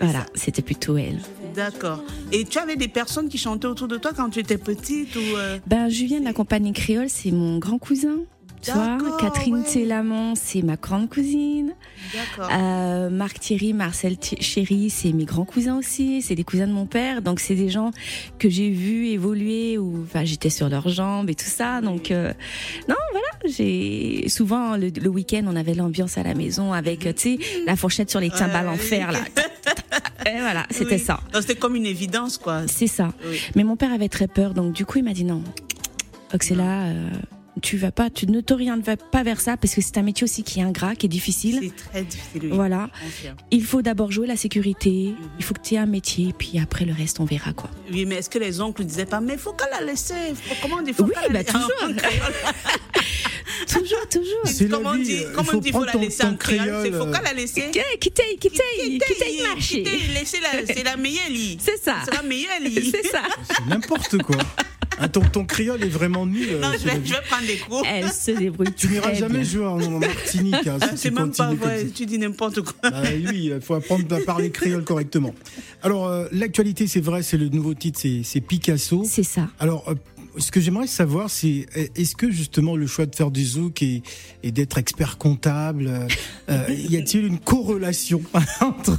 Voilà, 0.00 0.26
c'était 0.34 0.62
plutôt 0.62 0.96
elle. 0.96 1.20
D'accord. 1.54 2.02
Et 2.32 2.44
tu 2.44 2.58
avais 2.58 2.76
des 2.76 2.88
personnes 2.88 3.28
qui 3.28 3.38
chantaient 3.38 3.68
autour 3.68 3.86
de 3.86 3.96
toi 3.96 4.12
quand 4.14 4.30
tu 4.30 4.40
étais 4.40 4.58
petite 4.58 5.14
ou 5.14 5.36
euh, 5.36 5.58
Ben, 5.66 5.88
Julien 5.88 6.18
de 6.20 6.24
la 6.24 6.32
compagnie 6.32 6.72
créole, 6.72 7.08
c'est 7.08 7.30
mon 7.30 7.58
grand 7.58 7.78
cousin. 7.78 8.18
D'accord, 8.66 9.16
Catherine 9.18 9.56
ouais. 9.56 9.62
Télamont, 9.64 10.34
c'est 10.34 10.62
ma 10.62 10.76
grande 10.76 11.08
cousine. 11.10 11.74
D'accord. 12.12 12.50
Euh, 12.52 13.10
Marc 13.10 13.40
Thierry, 13.40 13.72
Marcel 13.72 14.16
Chéry, 14.40 14.90
c'est 14.90 15.12
mes 15.12 15.24
grands 15.24 15.44
cousins 15.44 15.76
aussi. 15.78 16.22
C'est 16.22 16.34
des 16.34 16.44
cousins 16.44 16.66
de 16.66 16.72
mon 16.72 16.86
père. 16.86 17.22
Donc, 17.22 17.40
c'est 17.40 17.54
des 17.54 17.68
gens 17.68 17.90
que 18.38 18.48
j'ai 18.48 18.70
vus 18.70 19.08
évoluer 19.08 19.78
ou, 19.78 20.02
enfin, 20.04 20.24
j'étais 20.24 20.50
sur 20.50 20.68
leurs 20.68 20.88
jambes 20.88 21.28
et 21.30 21.34
tout 21.34 21.44
ça. 21.46 21.80
Donc, 21.80 22.10
euh, 22.10 22.32
non, 22.88 22.96
voilà, 23.12 23.26
j'ai, 23.56 24.28
souvent, 24.28 24.76
le, 24.76 24.88
le 24.88 25.08
week-end, 25.08 25.42
on 25.46 25.56
avait 25.56 25.74
l'ambiance 25.74 26.16
à 26.18 26.22
la 26.22 26.34
maison 26.34 26.72
avec, 26.72 27.00
tu 27.16 27.36
sais, 27.36 27.38
la 27.66 27.76
fourchette 27.76 28.10
sur 28.10 28.20
les 28.20 28.30
cymbales 28.30 28.68
en 28.68 28.76
fer, 28.76 29.12
là. 29.12 29.20
Et 30.26 30.38
voilà, 30.40 30.66
c'était 30.70 30.94
Oui. 30.94 30.98
ça. 31.00 31.20
Donc, 31.32 31.42
C'était 31.42 31.56
comme 31.56 31.76
une 31.76 31.84
évidence, 31.84 32.38
quoi. 32.38 32.62
C'est 32.66 32.86
ça. 32.86 33.12
Oui. 33.26 33.38
Mais 33.56 33.62
mon 33.64 33.76
père 33.76 33.92
avait 33.92 34.08
très 34.08 34.26
peur, 34.26 34.54
donc 34.54 34.72
du 34.72 34.86
coup, 34.86 34.98
il 34.98 35.04
m'a 35.04 35.12
dit 35.12 35.24
non. 35.24 35.42
Oxela, 36.32 36.84
euh, 36.84 37.08
tu 37.62 37.76
vas 37.76 37.92
pas, 37.92 38.10
tu 38.10 38.26
ne 38.26 38.40
t'orientes 38.40 38.84
pas 39.10 39.22
vers 39.22 39.40
ça 39.40 39.56
parce 39.56 39.74
que 39.74 39.80
c'est 39.80 39.96
un 39.98 40.02
métier 40.02 40.24
aussi 40.24 40.42
qui 40.42 40.60
est 40.60 40.62
ingrat, 40.62 40.94
qui 40.96 41.06
est 41.06 41.08
difficile. 41.08 41.60
C'est 41.62 41.76
très 41.90 42.02
difficile. 42.02 42.40
oui. 42.44 42.50
Voilà. 42.52 42.90
Il 43.50 43.64
faut 43.64 43.82
d'abord 43.82 44.10
jouer 44.12 44.26
la 44.26 44.36
sécurité, 44.36 45.14
il 45.38 45.44
faut 45.44 45.54
que 45.54 45.60
tu 45.62 45.74
aies 45.74 45.78
un 45.78 45.86
métier, 45.86 46.34
puis 46.36 46.58
après 46.58 46.84
le 46.84 46.92
reste, 46.92 47.20
on 47.20 47.24
verra 47.24 47.52
quoi. 47.52 47.70
Oui, 47.92 48.06
mais 48.06 48.16
est-ce 48.16 48.30
que 48.30 48.38
les 48.38 48.60
oncles 48.60 48.82
ne 48.82 48.88
disaient 48.88 49.06
pas, 49.06 49.20
mais 49.20 49.36
faut 49.36 49.52
qu'elle 49.52 49.70
la 49.70 49.84
laisser 49.86 50.14
Comment 50.62 50.76
on 50.78 50.82
dit 50.82 50.92
faut 50.92 51.04
Oui, 51.04 51.12
qu'elle 51.22 51.32
la 51.32 51.42
bah, 51.42 51.50
laisser 51.52 51.52
toujours. 51.52 51.74
En 51.84 51.94
créole. 51.94 52.34
toujours, 53.68 54.08
toujours. 54.10 54.40
C'est 54.44 54.68
la 54.68 54.76
Comment 54.76 54.90
on 54.90 54.96
dit, 54.96 55.14
euh, 55.16 55.26
il 55.28 55.32
comment 55.34 55.50
faut 55.50 55.60
dit, 55.60 55.72
faut 55.72 55.84
la 55.84 55.92
laisser 55.94 56.22
ton 56.22 56.28
en 56.30 56.36
créole 56.36 56.80
C'est 56.82 56.90
faut 56.90 56.98
créole, 56.98 57.12
qu'elle 57.12 57.22
la 57.24 57.32
laisser. 57.34 57.60
Quittez, 57.70 57.82
quittez, 58.00 58.36
quittez 58.40 58.62
le 59.38 59.48
marché. 59.48 59.82
quittez, 59.82 59.98
laissez 60.12 60.40
la- 60.40 60.66
C'est 60.74 60.82
la 60.82 60.96
meilleure. 60.96 61.58
C'est 61.58 61.82
ça. 61.82 61.96
C'est 62.04 62.14
la 62.14 62.22
meilleure. 62.22 62.50
C'est 62.64 63.06
ça. 63.06 63.22
C'est 63.48 63.66
n'importe 63.66 64.18
quoi. 64.22 64.36
Ah, 64.98 65.08
ton, 65.08 65.20
ton 65.22 65.44
créole 65.44 65.82
est 65.82 65.88
vraiment 65.88 66.24
nul. 66.26 66.46
euh, 66.52 66.60
Non, 66.60 66.68
je 66.72 66.84
vais, 66.84 67.00
je 67.04 67.12
vais 67.12 67.20
prendre 67.28 67.46
des 67.46 67.56
cours. 67.56 67.82
Elle 67.86 68.10
se 68.12 68.30
débrouille 68.30 68.72
Tu 68.76 68.88
n'iras 68.88 69.12
jamais 69.14 69.40
bien. 69.40 69.42
jouer 69.42 69.64
en, 69.66 69.80
en 69.80 69.98
Martinique. 69.98 70.54
hein, 70.66 70.78
si 70.80 70.82
Ah, 70.82 70.88
tu 70.90 70.96
C'est 70.96 71.10
même 71.10 71.32
pas 71.32 71.52
vrai, 71.54 71.86
tu 71.94 72.06
dis 72.06 72.18
n'importe 72.18 72.60
quoi. 72.62 72.74
Ah 72.84 73.02
oui, 73.04 73.50
il 73.54 73.60
faut 73.60 73.74
apprendre 73.74 74.14
à 74.14 74.20
parler 74.20 74.50
créole 74.50 74.84
correctement. 74.84 75.34
Alors, 75.82 76.06
euh, 76.06 76.26
l'actualité, 76.32 76.86
c'est 76.86 77.00
vrai, 77.00 77.22
c'est 77.22 77.36
le 77.36 77.48
nouveau 77.48 77.74
titre, 77.74 77.98
c'est 78.00 78.20
c'est 78.22 78.40
Picasso. 78.40 79.02
C'est 79.04 79.22
ça. 79.24 79.48
Alors, 79.58 79.84
euh, 79.88 79.94
ce 80.38 80.50
que 80.50 80.60
j'aimerais 80.60 80.86
savoir, 80.86 81.30
c'est 81.30 81.66
est-ce 81.94 82.16
que 82.16 82.30
justement 82.30 82.76
le 82.76 82.86
choix 82.86 83.06
de 83.06 83.14
faire 83.14 83.30
du 83.30 83.44
zouk 83.44 83.82
et, 83.82 84.02
et 84.42 84.50
d'être 84.52 84.78
expert 84.78 85.18
comptable, 85.18 85.86
euh, 85.88 86.08
euh, 86.50 86.74
y 86.90 86.96
a-t-il 86.96 87.26
une 87.26 87.38
corrélation 87.38 88.22
entre 88.60 88.98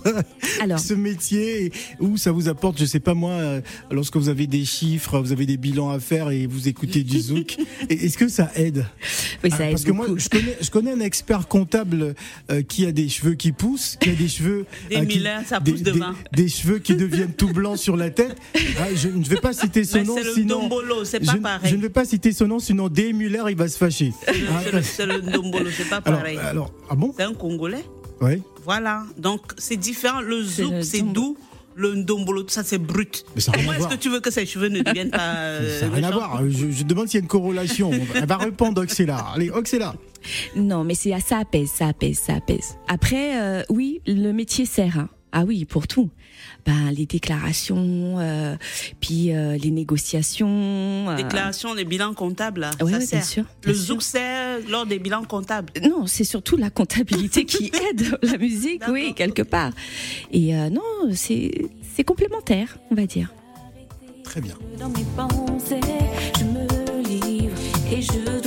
Alors. 0.61 0.79
ce 0.79 0.93
métier 0.93 1.65
et, 1.65 1.71
ou 1.99 2.17
ça 2.17 2.31
vous 2.31 2.47
apporte, 2.47 2.79
je 2.79 2.85
sais 2.85 2.99
pas 2.99 3.13
moi, 3.13 3.31
euh, 3.31 3.61
lorsque 3.91 4.17
vous 4.17 4.29
avez 4.29 4.47
des 4.47 4.65
chiffres, 4.65 5.19
vous 5.19 5.31
avez 5.31 5.45
des 5.45 5.57
bilans 5.57 5.89
à 5.89 5.99
faire 5.99 6.31
et 6.31 6.47
vous 6.47 6.67
écoutez 6.67 7.03
du 7.03 7.19
zouk, 7.19 7.57
est-ce 7.89 8.17
que 8.17 8.27
ça 8.27 8.51
aide? 8.55 8.85
Oui, 9.43 9.49
ça 9.51 9.57
Ah, 9.59 9.63
aide 9.65 9.71
Parce 9.71 9.83
que 9.83 9.91
moi, 9.91 10.07
je 10.15 10.29
connais, 10.29 10.57
je 10.61 10.69
connais 10.71 10.91
un 10.91 10.99
expert 10.99 11.47
comptable 11.47 12.15
euh, 12.51 12.61
qui 12.61 12.85
a 12.85 12.91
des 12.91 13.09
cheveux 13.09 13.35
qui 13.35 13.51
poussent, 13.51 13.97
qui 13.99 14.09
a 14.09 14.15
des 14.15 14.27
cheveux. 14.27 14.65
Des 14.89 14.95
euh, 14.97 15.05
qui- 15.05 15.23
ça 15.47 15.59
des- 15.59 15.71
pousse 15.71 15.81
des- 15.81 15.91
devant. 15.91 16.13
Des, 16.31 16.47
cheveux 16.47 16.79
qui 16.79 16.95
deviennent 16.95 17.33
tout 17.33 17.51
blancs 17.51 17.77
sur 17.77 17.97
la 17.97 18.09
tête. 18.09 18.35
Ah, 18.79 18.87
je 18.95 19.07
ne 19.09 19.23
vais 19.23 19.35
pas 19.37 19.53
citer 19.53 19.83
son 19.83 19.97
Mais 19.99 20.03
nom, 20.05 20.15
c'est 20.17 20.23
le 20.23 20.33
sinon. 20.33 20.61
Dombolo, 20.61 21.03
pas 21.25 21.33
je, 21.33 21.38
pareil. 21.41 21.71
je 21.71 21.75
ne 21.75 21.81
vais 21.81 21.89
pas 21.89 22.05
citer 22.05 22.31
son 22.31 22.47
nom, 22.47 22.59
sinon 22.59 22.88
D. 22.89 23.13
Muller, 23.13 23.43
il 23.49 23.55
va 23.55 23.67
se 23.67 23.77
fâcher. 23.77 24.13
Ah, 24.27 24.31
C'est 24.81 25.05
le- 25.05 25.17
le 25.17 25.21
Ndombolo, 25.21 25.69
c'est 25.71 25.89
pas 25.89 25.97
alors, 26.05 26.19
pareil. 26.19 26.38
alors, 26.38 26.71
ah 26.89 26.95
bon 26.95 27.13
C'est 27.15 27.23
un 27.23 27.33
Congolais. 27.33 27.83
Ouais. 28.21 28.41
Voilà. 28.63 29.03
Donc, 29.17 29.41
c'est 29.57 29.75
différent. 29.77 30.21
Le 30.21 30.41
zouk, 30.43 30.73
c'est 30.83 31.01
doux. 31.01 31.38
Le 31.77 31.93
ndombolo, 31.93 32.43
tout 32.43 32.49
ça, 32.53 32.63
c'est 32.63 32.77
brut. 32.77 33.25
Mais 33.35 33.41
ça 33.41 33.51
n'a 33.51 33.57
rien 33.57 33.67
Comment 33.73 33.77
est-ce 33.89 33.93
que 33.97 33.99
tu 34.01 34.09
veux 34.09 34.21
que 34.21 34.31
ses 34.31 34.45
cheveux 34.45 34.69
ne 34.69 34.79
deviennent 34.81 35.09
pas. 35.11 35.17
euh, 35.35 35.79
Ça 35.81 35.88
n'a 35.89 35.95
rien 35.95 36.07
à 36.07 36.11
voir. 36.11 36.41
Je, 36.49 36.71
je 36.71 36.83
demande 36.85 37.09
s'il 37.09 37.17
y 37.17 37.21
a 37.21 37.23
une 37.23 37.27
corrélation. 37.27 37.91
Elle 38.15 38.25
va 38.25 38.38
répondre, 38.38 38.81
Oxela. 38.81 39.17
Allez, 39.35 39.49
Oxela. 39.49 39.93
Non, 40.55 40.85
mais 40.85 40.95
c'est 40.95 41.11
ça 41.19 41.39
apaise, 41.39 41.69
ça 41.75 41.88
apaise, 41.88 42.17
ça 42.25 42.35
apaise. 42.35 42.77
Après, 42.88 43.38
euh, 43.41 43.63
oui, 43.69 43.99
le 44.07 44.31
métier 44.31 44.65
sert. 44.65 44.97
hein. 44.99 45.09
Ah 45.37 45.43
oui, 45.45 45.65
pour 45.65 45.85
tout. 45.85 46.09
Ben 46.65 46.91
les 46.91 47.05
déclarations, 47.05 48.15
euh, 48.19 48.55
puis 49.01 49.35
euh, 49.35 49.57
les 49.57 49.69
négociations. 49.69 51.09
euh, 51.09 51.15
Déclaration 51.17 51.75
des 51.75 51.83
bilans 51.83 52.13
comptables, 52.13 52.61
là, 52.61 52.69
Ouais, 52.69 52.77
ça 52.79 52.85
ouais, 52.85 52.97
bien 52.99 52.99
sert. 53.05 53.25
sûr, 53.25 53.43
Le 53.63 53.73
zouk 53.73 54.01
sert 54.01 54.59
lors 54.69 54.85
des 54.85 54.97
bilans 54.97 55.25
comptables. 55.25 55.73
Non, 55.83 56.07
c'est 56.07 56.23
surtout 56.23 56.55
la 56.55 56.69
comptabilité 56.69 57.43
qui 57.45 57.65
aide 57.89 58.17
la 58.23 58.37
musique, 58.37 58.83
oui, 58.89 59.13
quelque 59.13 59.41
part. 59.41 59.71
Et 60.31 60.55
euh, 60.55 60.69
non, 60.69 60.81
c'est 61.13 61.69
c'est 61.95 62.05
complémentaire, 62.05 62.77
on 62.89 62.95
va 62.95 63.05
dire. 63.05 63.33
Très 64.23 64.39
bien. 64.39 64.55
Dans 64.79 64.89
mes 64.89 65.05
pensées, 65.17 65.79
je 66.39 66.43
me 66.45 67.03
livre 67.03 67.55
et 67.91 68.01
je 68.01 68.44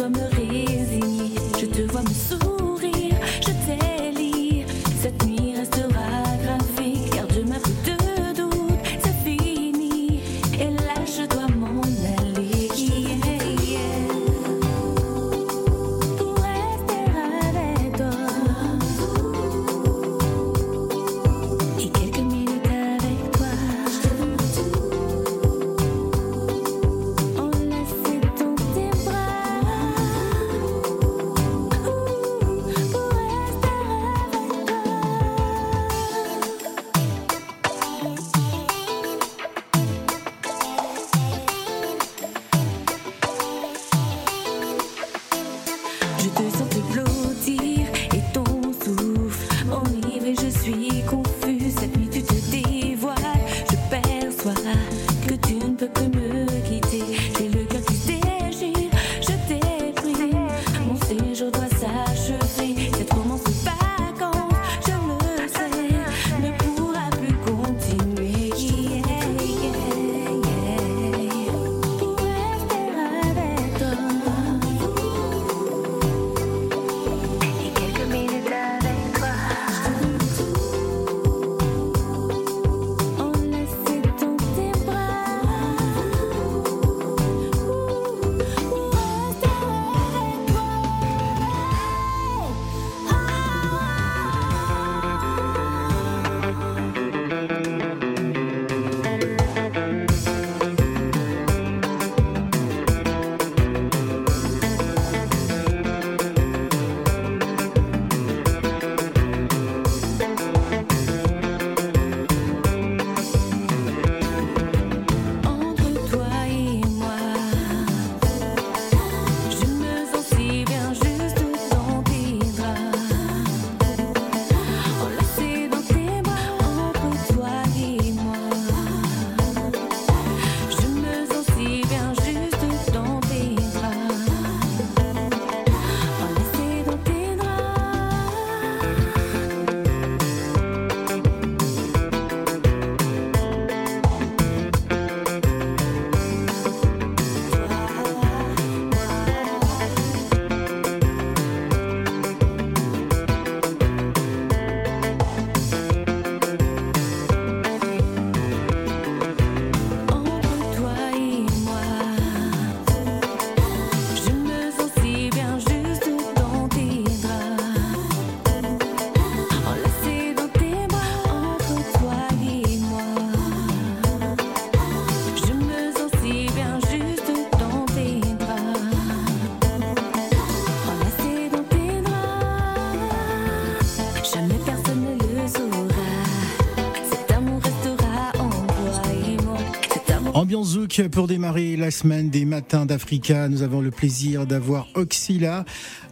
Pour 191.13 191.27
démarrer 191.29 191.77
la 191.77 191.91
semaine 191.91 192.29
des 192.29 192.45
matins 192.45 192.85
d'Africa. 192.85 193.49
Nous 193.49 193.63
avons 193.63 193.81
le 193.81 193.91
plaisir 193.91 194.47
d'avoir 194.47 194.87
Oxila. 194.95 195.65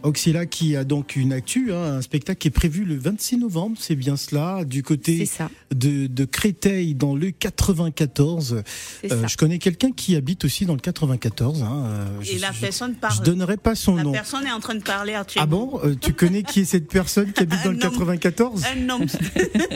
Oxila 0.07 0.45
qui 0.45 0.75
a 0.75 0.83
donc 0.83 1.15
une 1.15 1.33
actu, 1.33 1.73
hein, 1.73 1.97
un 1.97 2.01
spectacle 2.01 2.39
qui 2.39 2.47
est 2.47 2.51
prévu 2.51 2.83
le 2.85 2.95
26 2.97 3.37
novembre, 3.37 3.77
c'est 3.79 3.95
bien 3.95 4.15
cela, 4.17 4.63
du 4.65 4.81
côté 4.83 5.25
ça. 5.25 5.49
de, 5.73 6.07
de 6.07 6.25
Créteil 6.25 6.95
dans 6.95 7.15
le 7.15 7.31
94. 7.31 8.63
C'est 9.01 9.09
ça. 9.09 9.27
je 9.27 9.37
connais 9.37 9.59
quelqu'un 9.59 9.91
qui 9.91 10.15
habite 10.15 10.45
aussi 10.45 10.65
dans 10.65 10.73
le 10.73 10.79
94. 10.79 11.61
Hein, 11.63 11.83
euh, 11.85 12.05
je, 12.21 12.31
Et 12.33 12.39
la 12.39 12.51
je- 12.51 12.61
personne 12.61 12.93
je 12.95 12.99
parle. 12.99 13.23
donnerai 13.25 13.57
pas 13.57 13.75
son 13.75 13.95
La 13.95 14.03
nom. 14.03 14.11
personne 14.11 14.45
est 14.47 14.51
en 14.51 14.59
train 14.59 14.75
de 14.75 14.83
parler 14.83 15.13
Ah 15.35 15.45
bon 15.45 15.79
Euh, 15.83 15.95
Tu 15.99 16.13
connais 16.13 16.43
qui 16.43 16.61
est 16.61 16.65
cette 16.65 16.87
personne 16.87 17.31
qui 17.33 17.43
habite 17.43 17.59
dans 17.63 17.71
le 17.71 17.77
Un 17.77 17.81
homme. 17.87 17.91
94 17.91 18.63
Un 18.65 18.89
homme. 18.89 19.05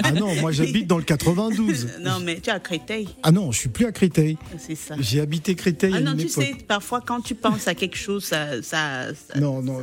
Ah 0.03 0.11
non, 0.11 0.33
moi 0.41 0.51
j'habite 0.51 0.87
dans 0.87 0.97
le 0.97 1.03
92. 1.03 1.87
non, 2.01 2.19
mais 2.23 2.39
tu 2.39 2.49
es 2.49 2.53
à 2.53 2.59
Créteil, 2.59 3.09
Ah 3.23 3.31
non, 3.31 3.51
je 3.51 3.59
suis 3.59 3.69
plus 3.69 3.85
à 3.85 3.91
Créteil. 3.91 4.37
c'est 4.57 4.75
ça. 4.75 4.95
J'ai 4.99 5.19
habité 5.19 5.55
Créteil 5.55 5.91
Ah 5.93 5.97
à 5.97 6.01
non, 6.01 6.11
une 6.13 6.17
tu 6.19 6.27
époque. 6.27 6.43
sais, 6.43 6.55
parfois 6.67 7.01
quand 7.01 7.21
tu 7.21 7.35
penses 7.35 7.67
à 7.67 7.75
quelque 7.75 7.97
chose, 7.97 8.23
ça, 8.23 8.61
ça, 8.61 9.07
ça- 9.13 9.39
Non, 9.39 9.61
non, 9.61 9.79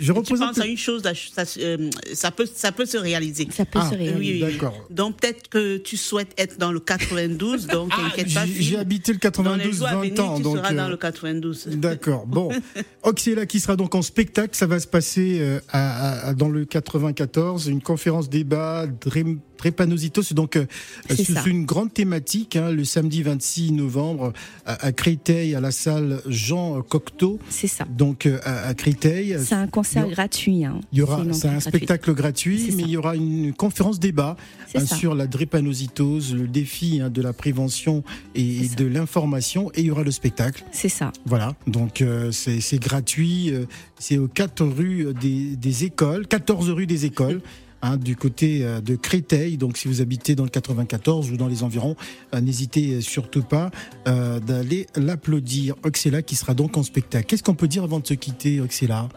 je, 0.00 0.06
je 0.06 0.12
tu 0.12 0.18
représente. 0.18 0.48
penses 0.54 0.58
à 0.64 0.66
une 0.66 0.76
chose, 0.76 1.02
ça, 1.02 1.44
ça, 1.44 1.60
euh, 1.60 1.90
ça 2.14 2.30
peut, 2.30 2.46
ça 2.52 2.72
peut 2.72 2.86
se 2.86 2.96
réaliser. 2.96 3.48
Ça 3.50 3.64
peut 3.64 3.78
Ah, 3.82 3.90
se 3.90 3.94
réaliser. 3.96 4.44
Oui. 4.44 4.52
D'accord. 4.52 4.86
Donc 4.90 5.18
peut-être 5.20 5.48
que 5.48 5.76
tu 5.78 5.96
souhaites 5.96 6.32
être 6.38 6.58
dans 6.58 6.72
le 6.72 6.80
92, 6.80 7.66
donc 7.66 7.90
Ah, 7.92 8.08
t'inquiète 8.10 8.32
pas. 8.34 8.44
j'ai 8.46 8.76
habité 8.78 9.12
le 9.12 9.18
Dans 9.18 9.54
les 9.56 9.68
92 9.68 9.76
jours 9.78 9.86
à 9.88 9.94
20 9.96 10.00
venir, 10.02 10.24
ans, 10.24 10.36
tu 10.36 10.42
donc. 10.42 10.56
seras 10.56 10.72
dans 10.74 10.84
euh, 10.86 10.88
le 10.90 10.96
92. 10.96 11.66
D'accord. 11.72 12.26
Bon, 12.26 12.50
Oxyla 13.02 13.46
qui 13.46 13.60
sera 13.60 13.76
donc 13.76 13.94
en 13.94 14.02
spectacle, 14.02 14.54
ça 14.56 14.66
va 14.66 14.78
se 14.80 14.86
passer 14.86 15.38
euh, 15.40 15.60
à- 15.70 16.28
à- 16.28 16.34
dans 16.34 16.48
le 16.48 16.64
94, 16.64 17.66
une 17.68 17.82
conférence 17.82 18.28
débat 18.30 18.86
Dré- 18.86 19.36
Drépanocytose, 19.62 20.32
donc 20.32 20.56
euh, 20.56 20.66
C'est 21.08 21.46
une 21.46 21.64
grande 21.64 21.94
thématique, 21.94 22.56
hein, 22.56 22.72
le 22.72 22.84
samedi 22.84 23.22
26 23.22 23.70
novembre 23.72 24.32
à, 24.66 24.86
à 24.86 24.90
Créteil, 24.92 25.54
à 25.54 25.60
la 25.60 25.70
salle 25.70 26.20
Jean 26.26 26.82
Cocteau, 26.82 27.38
C'est 27.48 27.68
ça. 27.68 27.84
donc 27.88 28.26
euh, 28.26 28.40
à, 28.42 28.66
à 28.66 28.74
Créteil. 28.74 29.36
C'est 29.40 29.54
un 29.54 29.68
concert 29.68 30.04
il 30.08 30.14
gratuit. 30.14 30.64
hein. 30.64 30.80
Il 30.92 30.98
y 30.98 31.02
aura, 31.02 31.22
c'est 31.32 31.46
un 31.48 31.60
spectacle 31.60 32.12
gratuit, 32.12 32.72
mais 32.74 32.82
ça. 32.82 32.88
il 32.88 32.90
y 32.90 32.96
aura 32.96 33.14
une 33.14 33.52
conférence 33.52 34.00
débat 34.00 34.36
hein, 34.74 34.84
sur 34.84 35.14
la 35.14 35.28
drépanocytose, 35.28 36.34
le 36.34 36.48
défi 36.48 36.98
de 36.98 37.22
la 37.22 37.32
prévention 37.32 38.02
et 38.34 38.68
de 38.76 38.84
l'information, 38.84 39.70
et 39.74 39.80
il 39.82 39.86
y 39.86 39.90
aura 39.92 40.02
le 40.02 40.10
spectacle. 40.10 40.64
C'est 40.72 40.88
ça. 40.88 41.12
Voilà, 41.24 41.54
donc 41.68 42.02
euh, 42.02 42.32
c'est 42.32 42.80
gratuit, 42.80 43.50
euh, 43.52 43.66
c'est 44.00 44.18
aux 44.18 44.26
4 44.28 44.64
rues 44.64 45.06
des, 45.20 45.54
des 45.54 45.84
écoles, 45.84 46.26
14 46.26 46.70
rue 46.70 46.86
des 46.88 47.04
écoles. 47.06 47.40
Hein, 47.82 47.96
du 47.96 48.16
côté 48.16 48.64
euh, 48.64 48.80
de 48.80 48.96
Créteil, 48.96 49.56
donc 49.56 49.76
si 49.76 49.88
vous 49.88 50.00
habitez 50.00 50.34
dans 50.34 50.44
le 50.44 50.50
94 50.50 51.30
ou 51.30 51.36
dans 51.36 51.48
les 51.48 51.62
environs, 51.62 51.96
euh, 52.34 52.40
n'hésitez 52.40 53.00
surtout 53.00 53.42
pas 53.42 53.70
euh, 54.08 54.40
d'aller 54.40 54.86
l'applaudir. 54.96 55.74
Oxela 55.82 56.22
qui 56.22 56.36
sera 56.36 56.54
donc 56.54 56.76
en 56.76 56.82
spectacle. 56.82 57.26
Qu'est-ce 57.26 57.42
qu'on 57.42 57.54
peut 57.54 57.68
dire 57.68 57.84
avant 57.84 58.00
de 58.00 58.06
se 58.06 58.14
quitter, 58.14 58.60
Oxela 58.60 59.08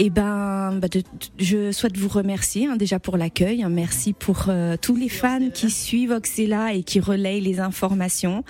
Eh 0.00 0.10
ben, 0.10 0.78
bah, 0.80 0.86
de- 0.86 1.00
de- 1.00 1.04
je 1.38 1.72
souhaite 1.72 1.96
vous 1.96 2.08
remercier 2.08 2.66
hein, 2.66 2.76
déjà 2.76 3.00
pour 3.00 3.16
l'accueil. 3.16 3.64
hein. 3.64 3.68
Merci 3.68 4.12
pour 4.12 4.44
euh, 4.48 4.76
tous 4.80 4.94
les 4.94 5.08
fans 5.08 5.50
qui 5.52 5.70
suivent 5.70 6.12
Oxela 6.12 6.72
et 6.72 6.84
qui 6.84 7.00
relayent 7.00 7.40
les 7.40 7.58
informations. 7.58 8.44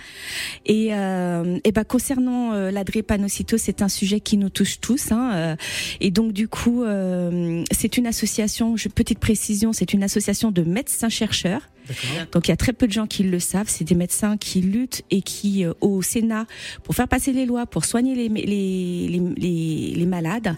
Et, 0.67 0.89
euh, 0.93 1.59
et 1.65 1.73
ben, 1.73 1.85
concernant 1.85 2.53
euh, 2.53 2.71
la 2.71 2.85
drépanocytose, 2.85 3.63
c'est 3.63 3.81
un 3.81 3.89
sujet 3.89 4.21
qui 4.21 4.37
nous 4.37 4.51
touche 4.51 4.79
tous. 4.81 5.11
hein, 5.11 5.31
euh, 5.35 5.57
et 6.01 6.11
donc 6.11 6.33
du 6.33 6.49
coup, 6.49 6.85
euh, 6.85 7.65
c'est 7.71 7.97
une 7.97 8.07
association. 8.07 8.77
Je, 8.77 8.89
petite 8.89 9.19
précision, 9.19 9.73
c'est 9.73 9.95
une 9.95 10.03
association 10.03 10.51
de 10.51 10.63
médecins 10.63 11.09
chercheurs. 11.09 11.63
Donc 12.33 12.49
il 12.49 12.51
y 12.51 12.53
a 12.53 12.57
très 12.59 12.75
peu 12.75 12.87
de 12.87 12.93
gens 12.93 13.07
qui 13.07 13.23
le 13.23 13.41
savent. 13.41 13.69
C'est 13.71 13.85
des 13.85 13.95
médecins 13.95 14.37
qui 14.37 14.61
luttent 14.61 15.03
et 15.11 15.23
qui, 15.23 15.65
euh, 15.65 15.73
au 15.81 16.03
Sénat, 16.03 16.45
pour 16.85 16.95
faire 16.95 17.09
passer 17.09 17.33
les 17.33 17.47
lois, 17.47 17.65
pour 17.65 17.87
soigner 17.87 18.15
les, 18.15 18.29
les, 18.29 19.09
les, 19.09 19.23
les, 19.39 19.95
les 19.97 20.07
malades. 20.07 20.55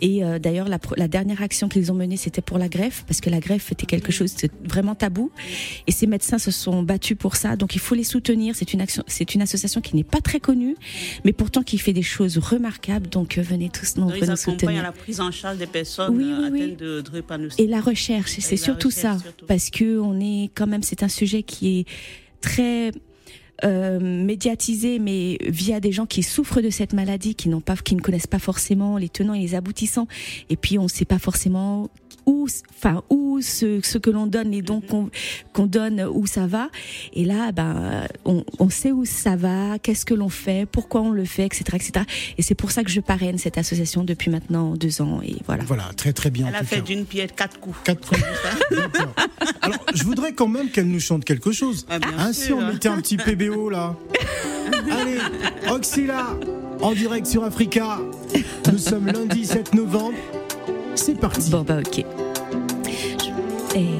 Et 0.00 0.24
euh, 0.24 0.31
d'ailleurs, 0.38 0.68
la, 0.68 1.08
dernière 1.08 1.42
action 1.42 1.68
qu'ils 1.68 1.90
ont 1.92 1.94
menée, 1.94 2.16
c'était 2.16 2.42
pour 2.42 2.58
la 2.58 2.68
greffe, 2.68 3.04
parce 3.06 3.20
que 3.20 3.30
la 3.30 3.40
greffe 3.40 3.72
était 3.72 3.86
quelque 3.86 4.12
chose 4.12 4.34
de 4.36 4.48
vraiment 4.64 4.94
tabou. 4.94 5.30
Et 5.86 5.92
ces 5.92 6.06
médecins 6.06 6.38
se 6.38 6.50
sont 6.50 6.82
battus 6.82 7.16
pour 7.16 7.36
ça. 7.36 7.56
Donc 7.56 7.74
il 7.74 7.80
faut 7.80 7.94
les 7.94 8.04
soutenir. 8.04 8.54
C'est 8.56 8.72
une 8.72 8.80
action, 8.80 9.02
c'est 9.06 9.34
une 9.34 9.42
association 9.42 9.80
qui 9.80 9.96
n'est 9.96 10.04
pas 10.04 10.20
très 10.20 10.40
connue, 10.40 10.76
mais 11.24 11.32
pourtant 11.32 11.62
qui 11.62 11.78
fait 11.78 11.92
des 11.92 12.02
choses 12.02 12.38
remarquables. 12.38 13.08
Donc 13.08 13.38
euh, 13.38 13.42
venez 13.42 13.70
tous 13.70 13.96
nombreux 13.96 14.18
nous 14.20 14.30
à 14.30 14.36
soutenir. 14.36 14.82
la 14.82 14.92
prise 14.92 15.20
en 15.20 15.30
charge 15.30 15.58
des 15.58 15.66
personnes 15.66 16.16
Oui, 16.16 16.24
euh, 16.24 16.44
oui, 16.44 16.48
oui. 16.52 16.62
atteintes 16.62 16.78
de 16.78 17.00
drépanocytose. 17.00 17.64
Et 17.64 17.68
la 17.68 17.80
recherche, 17.80 18.36
c'est 18.38 18.56
surtout 18.56 18.88
recherche, 18.88 19.18
ça, 19.18 19.22
surtout. 19.22 19.46
parce 19.46 19.70
que 19.70 19.98
on 19.98 20.20
est 20.20 20.50
quand 20.54 20.66
même, 20.66 20.82
c'est 20.82 21.02
un 21.02 21.08
sujet 21.08 21.42
qui 21.42 21.80
est 21.80 21.84
très 22.40 22.92
euh, 23.64 23.98
médiatisé, 24.00 24.98
mais 24.98 25.38
via 25.46 25.80
des 25.80 25.92
gens 25.92 26.06
qui 26.06 26.22
souffrent 26.22 26.60
de 26.60 26.70
cette 26.70 26.92
maladie, 26.92 27.34
qui 27.34 27.48
n'ont 27.48 27.60
pas, 27.60 27.76
qui 27.76 27.94
ne 27.94 28.00
connaissent 28.00 28.26
pas 28.26 28.38
forcément 28.38 28.98
les 28.98 29.08
tenants 29.08 29.34
et 29.34 29.40
les 29.40 29.54
aboutissants, 29.54 30.08
et 30.50 30.56
puis 30.56 30.78
on 30.78 30.84
ne 30.84 30.88
sait 30.88 31.04
pas 31.04 31.18
forcément 31.18 31.88
où, 32.26 32.46
enfin 32.70 33.02
où 33.10 33.40
ce, 33.40 33.80
ce 33.82 33.98
que 33.98 34.10
l'on 34.10 34.26
donne, 34.26 34.50
les 34.50 34.62
dons 34.62 34.80
qu'on 34.80 35.10
qu'on 35.52 35.66
donne, 35.66 36.04
où 36.12 36.26
ça 36.26 36.46
va. 36.46 36.68
Et 37.12 37.24
là, 37.24 37.52
ben, 37.52 38.06
on, 38.24 38.44
on 38.58 38.70
sait 38.70 38.92
où 38.92 39.04
ça 39.04 39.36
va, 39.36 39.78
qu'est-ce 39.78 40.04
que 40.04 40.14
l'on 40.14 40.28
fait, 40.28 40.66
pourquoi 40.66 41.02
on 41.02 41.10
le 41.10 41.24
fait, 41.24 41.46
etc., 41.46 41.64
etc. 41.74 42.04
Et 42.38 42.42
c'est 42.42 42.54
pour 42.54 42.70
ça 42.70 42.84
que 42.84 42.90
je 42.90 43.00
parraine 43.00 43.38
cette 43.38 43.58
association 43.58 44.04
depuis 44.04 44.30
maintenant 44.30 44.74
deux 44.76 45.02
ans. 45.02 45.20
Et 45.22 45.36
voilà. 45.46 45.64
Voilà, 45.64 45.90
très 45.96 46.12
très 46.12 46.30
bien. 46.30 46.46
Elle 46.48 46.54
en 46.54 46.58
a 46.58 46.60
tout 46.60 46.66
fait 46.66 46.80
d'une 46.82 47.04
pierre 47.04 47.34
quatre 47.34 47.58
coups. 47.58 47.76
Quatre. 47.84 48.12
D'accord. 48.70 49.14
Alors, 49.60 49.84
je 49.94 50.04
voudrais 50.04 50.32
quand 50.32 50.48
même 50.48 50.70
qu'elle 50.70 50.88
nous 50.88 51.00
chante 51.00 51.24
quelque 51.24 51.52
chose. 51.52 51.86
Ah, 51.88 51.98
Hein, 52.18 52.32
si 52.32 52.52
on 52.52 52.60
mettait 52.66 52.88
un 52.88 53.00
petit 53.00 53.16
PBO 53.16 53.70
là. 53.70 53.96
Allez, 54.90 55.18
Oxyla, 55.70 56.36
en 56.80 56.92
direct 56.92 57.26
sur 57.26 57.44
Africa. 57.44 57.98
Nous 58.70 58.78
sommes 58.78 59.06
lundi 59.06 59.46
7 59.46 59.74
novembre. 59.74 60.16
C'est 60.94 61.18
parti. 61.18 61.50
Bon 61.50 61.62
bah 61.62 61.78
ok. 61.78 62.04
Je- 62.84 63.76
Hey. 63.78 63.98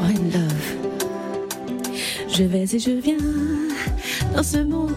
One 0.00 0.30
love. 0.32 0.68
Je 2.28 2.44
vais 2.44 2.64
et 2.64 2.78
je 2.78 2.90
viens 2.90 3.16
dans 4.34 4.42
ce 4.42 4.58
monde 4.58 4.92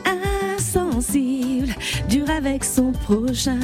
insensible, 0.57 1.73
dur 2.09 2.29
avec 2.29 2.63
son 2.63 2.91
prochain, 2.91 3.59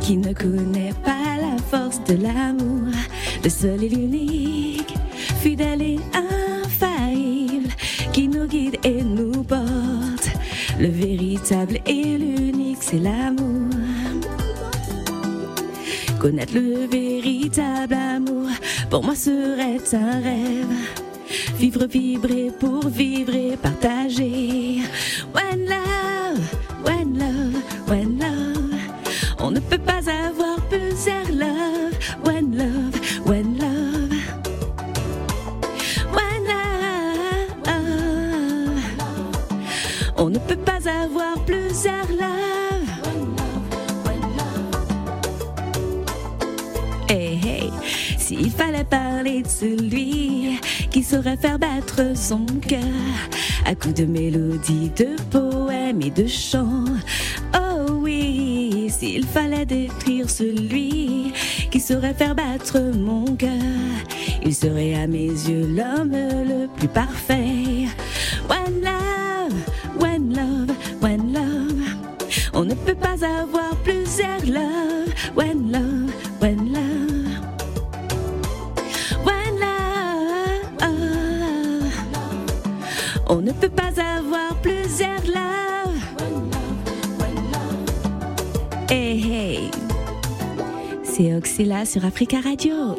qui 0.00 0.16
ne 0.16 0.32
connaît 0.32 0.92
pas 1.04 1.36
la 1.40 1.56
force 1.70 2.02
de 2.04 2.14
l'amour, 2.22 2.92
le 3.42 3.48
seul 3.48 3.84
et 3.84 3.88
l'unique, 3.88 4.94
fidèle 5.40 5.80
et 5.82 5.98
infaillible, 6.12 7.70
qui 8.12 8.28
nous 8.28 8.46
guide 8.46 8.76
et 8.84 9.02
nous 9.02 9.44
porte. 9.44 10.28
Le 10.78 10.88
véritable 10.88 11.78
et 11.86 12.18
l'unique, 12.18 12.78
c'est 12.82 12.98
l'amour. 12.98 13.47
Connaître 16.20 16.54
le 16.54 16.86
véritable 16.86 17.94
amour, 17.94 18.48
pour 18.90 19.04
moi 19.04 19.14
serait 19.14 19.78
un 19.92 20.20
rêve. 20.20 20.66
Vivre, 21.58 21.86
vibrer 21.86 22.50
pour 22.58 22.88
vivre 22.88 23.56
partager. 23.62 24.78
Faire 51.22 51.58
battre 51.58 52.16
son 52.16 52.46
cœur 52.46 52.78
à 53.64 53.74
coups 53.74 53.94
de 53.94 54.04
mélodies, 54.04 54.90
de 54.96 55.16
poèmes 55.30 56.00
et 56.02 56.10
de 56.10 56.26
chants. 56.26 56.84
Oh 57.54 57.92
oui, 57.92 58.88
s'il 58.88 59.24
fallait 59.24 59.66
décrire 59.66 60.30
celui 60.30 61.32
qui 61.70 61.80
saurait 61.80 62.14
faire 62.14 62.34
battre 62.34 62.78
mon 62.96 63.24
cœur, 63.36 63.50
il 64.44 64.54
serait 64.54 64.94
à 64.94 65.06
mes 65.06 65.26
yeux 65.26 65.66
l'homme 65.66 66.12
le 66.12 66.66
plus 66.76 66.88
parfait. 66.88 67.88
One 68.48 68.80
love, 68.82 69.54
one 70.00 70.34
love, 70.34 70.76
one 71.02 71.32
love. 71.32 72.28
On 72.54 72.64
ne 72.64 72.74
peut 72.74 72.94
pas 72.94 73.24
avoir 73.24 73.74
plusieurs 73.84 74.44
love. 74.46 75.12
One 75.36 75.72
love, 75.72 75.87
C'est 91.18 91.34
Oxyla 91.34 91.84
sur 91.84 92.04
Africa 92.04 92.38
Radio. 92.40 92.96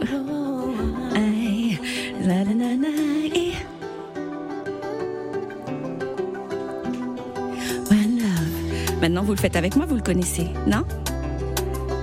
Maintenant, 9.01 9.23
vous 9.23 9.31
le 9.31 9.37
faites 9.37 9.55
avec 9.55 9.77
moi, 9.77 9.85
vous 9.85 9.95
le 9.95 10.01
connaissez, 10.01 10.47
non? 10.67 10.83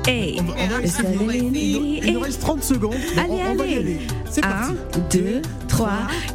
Hey, 0.07 0.41
on 0.41 0.45
va, 0.45 0.55
on 0.55 1.25
va 1.27 1.35
il, 1.35 2.13
nous 2.15 2.21
reste 2.21 2.41
30 2.41 2.63
secondes. 2.63 2.95
Allez, 3.19 3.33
on, 3.33 3.45
allez. 3.45 3.57
Va 3.59 3.67
y 3.67 3.75
aller. 3.77 3.99
C'est 4.31 4.41
parti. 4.41 4.73
1, 4.95 4.99
2, 5.19 5.43
3, 5.69 5.91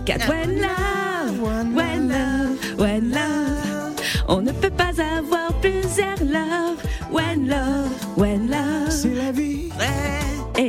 4. 0.05 0.29
One 0.29 0.61
love, 0.61 1.41
one 1.75 2.07
love, 2.07 2.79
one 2.79 3.09
love. 3.09 3.95
On 4.27 4.43
ne 4.43 4.51
peut 4.51 4.69
pas 4.69 4.91
avoir 5.17 5.59
plusieurs 5.59 6.19
love, 6.19 6.77
one 7.11 7.47
love. 7.47 7.80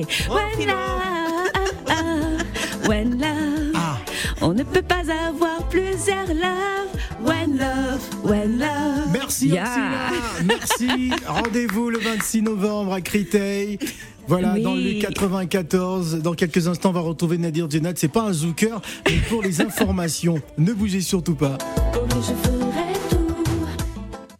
Hey, 0.08 0.28
when 0.28 0.66
love, 0.68 2.42
when 2.88 3.20
love. 3.20 3.72
Ah. 3.74 3.98
On 4.40 4.52
ne 4.54 4.62
peut 4.64 4.82
pas 4.82 5.02
avoir 5.28 5.68
plusieurs 5.68 6.26
love. 6.28 6.88
When 7.24 7.56
love, 7.56 8.00
when 8.24 8.58
love. 8.58 9.12
Merci 9.12 9.48
Yeah. 9.50 9.68
Merci. 10.44 11.12
Rendez-vous 11.26 11.90
le 11.90 11.98
26 12.00 12.42
novembre 12.42 12.92
à 12.94 13.00
Créteil. 13.00 13.78
Voilà, 14.28 14.54
Oui. 14.54 14.62
dans 14.62 14.74
le 14.74 15.00
94. 15.00 16.16
Dans 16.22 16.34
quelques 16.34 16.66
instants, 16.68 16.90
on 16.90 16.92
va 16.92 17.00
retrouver 17.00 17.38
Nadir 17.38 17.68
Djenad. 17.70 17.96
C'est 17.98 18.08
pas 18.08 18.22
un 18.22 18.32
zooker, 18.32 18.80
mais 19.06 19.16
pour 19.28 19.42
les 19.42 19.60
informations, 19.60 20.40
ne 20.58 20.72
bougez 20.72 21.00
surtout 21.00 21.34
pas. 21.34 21.58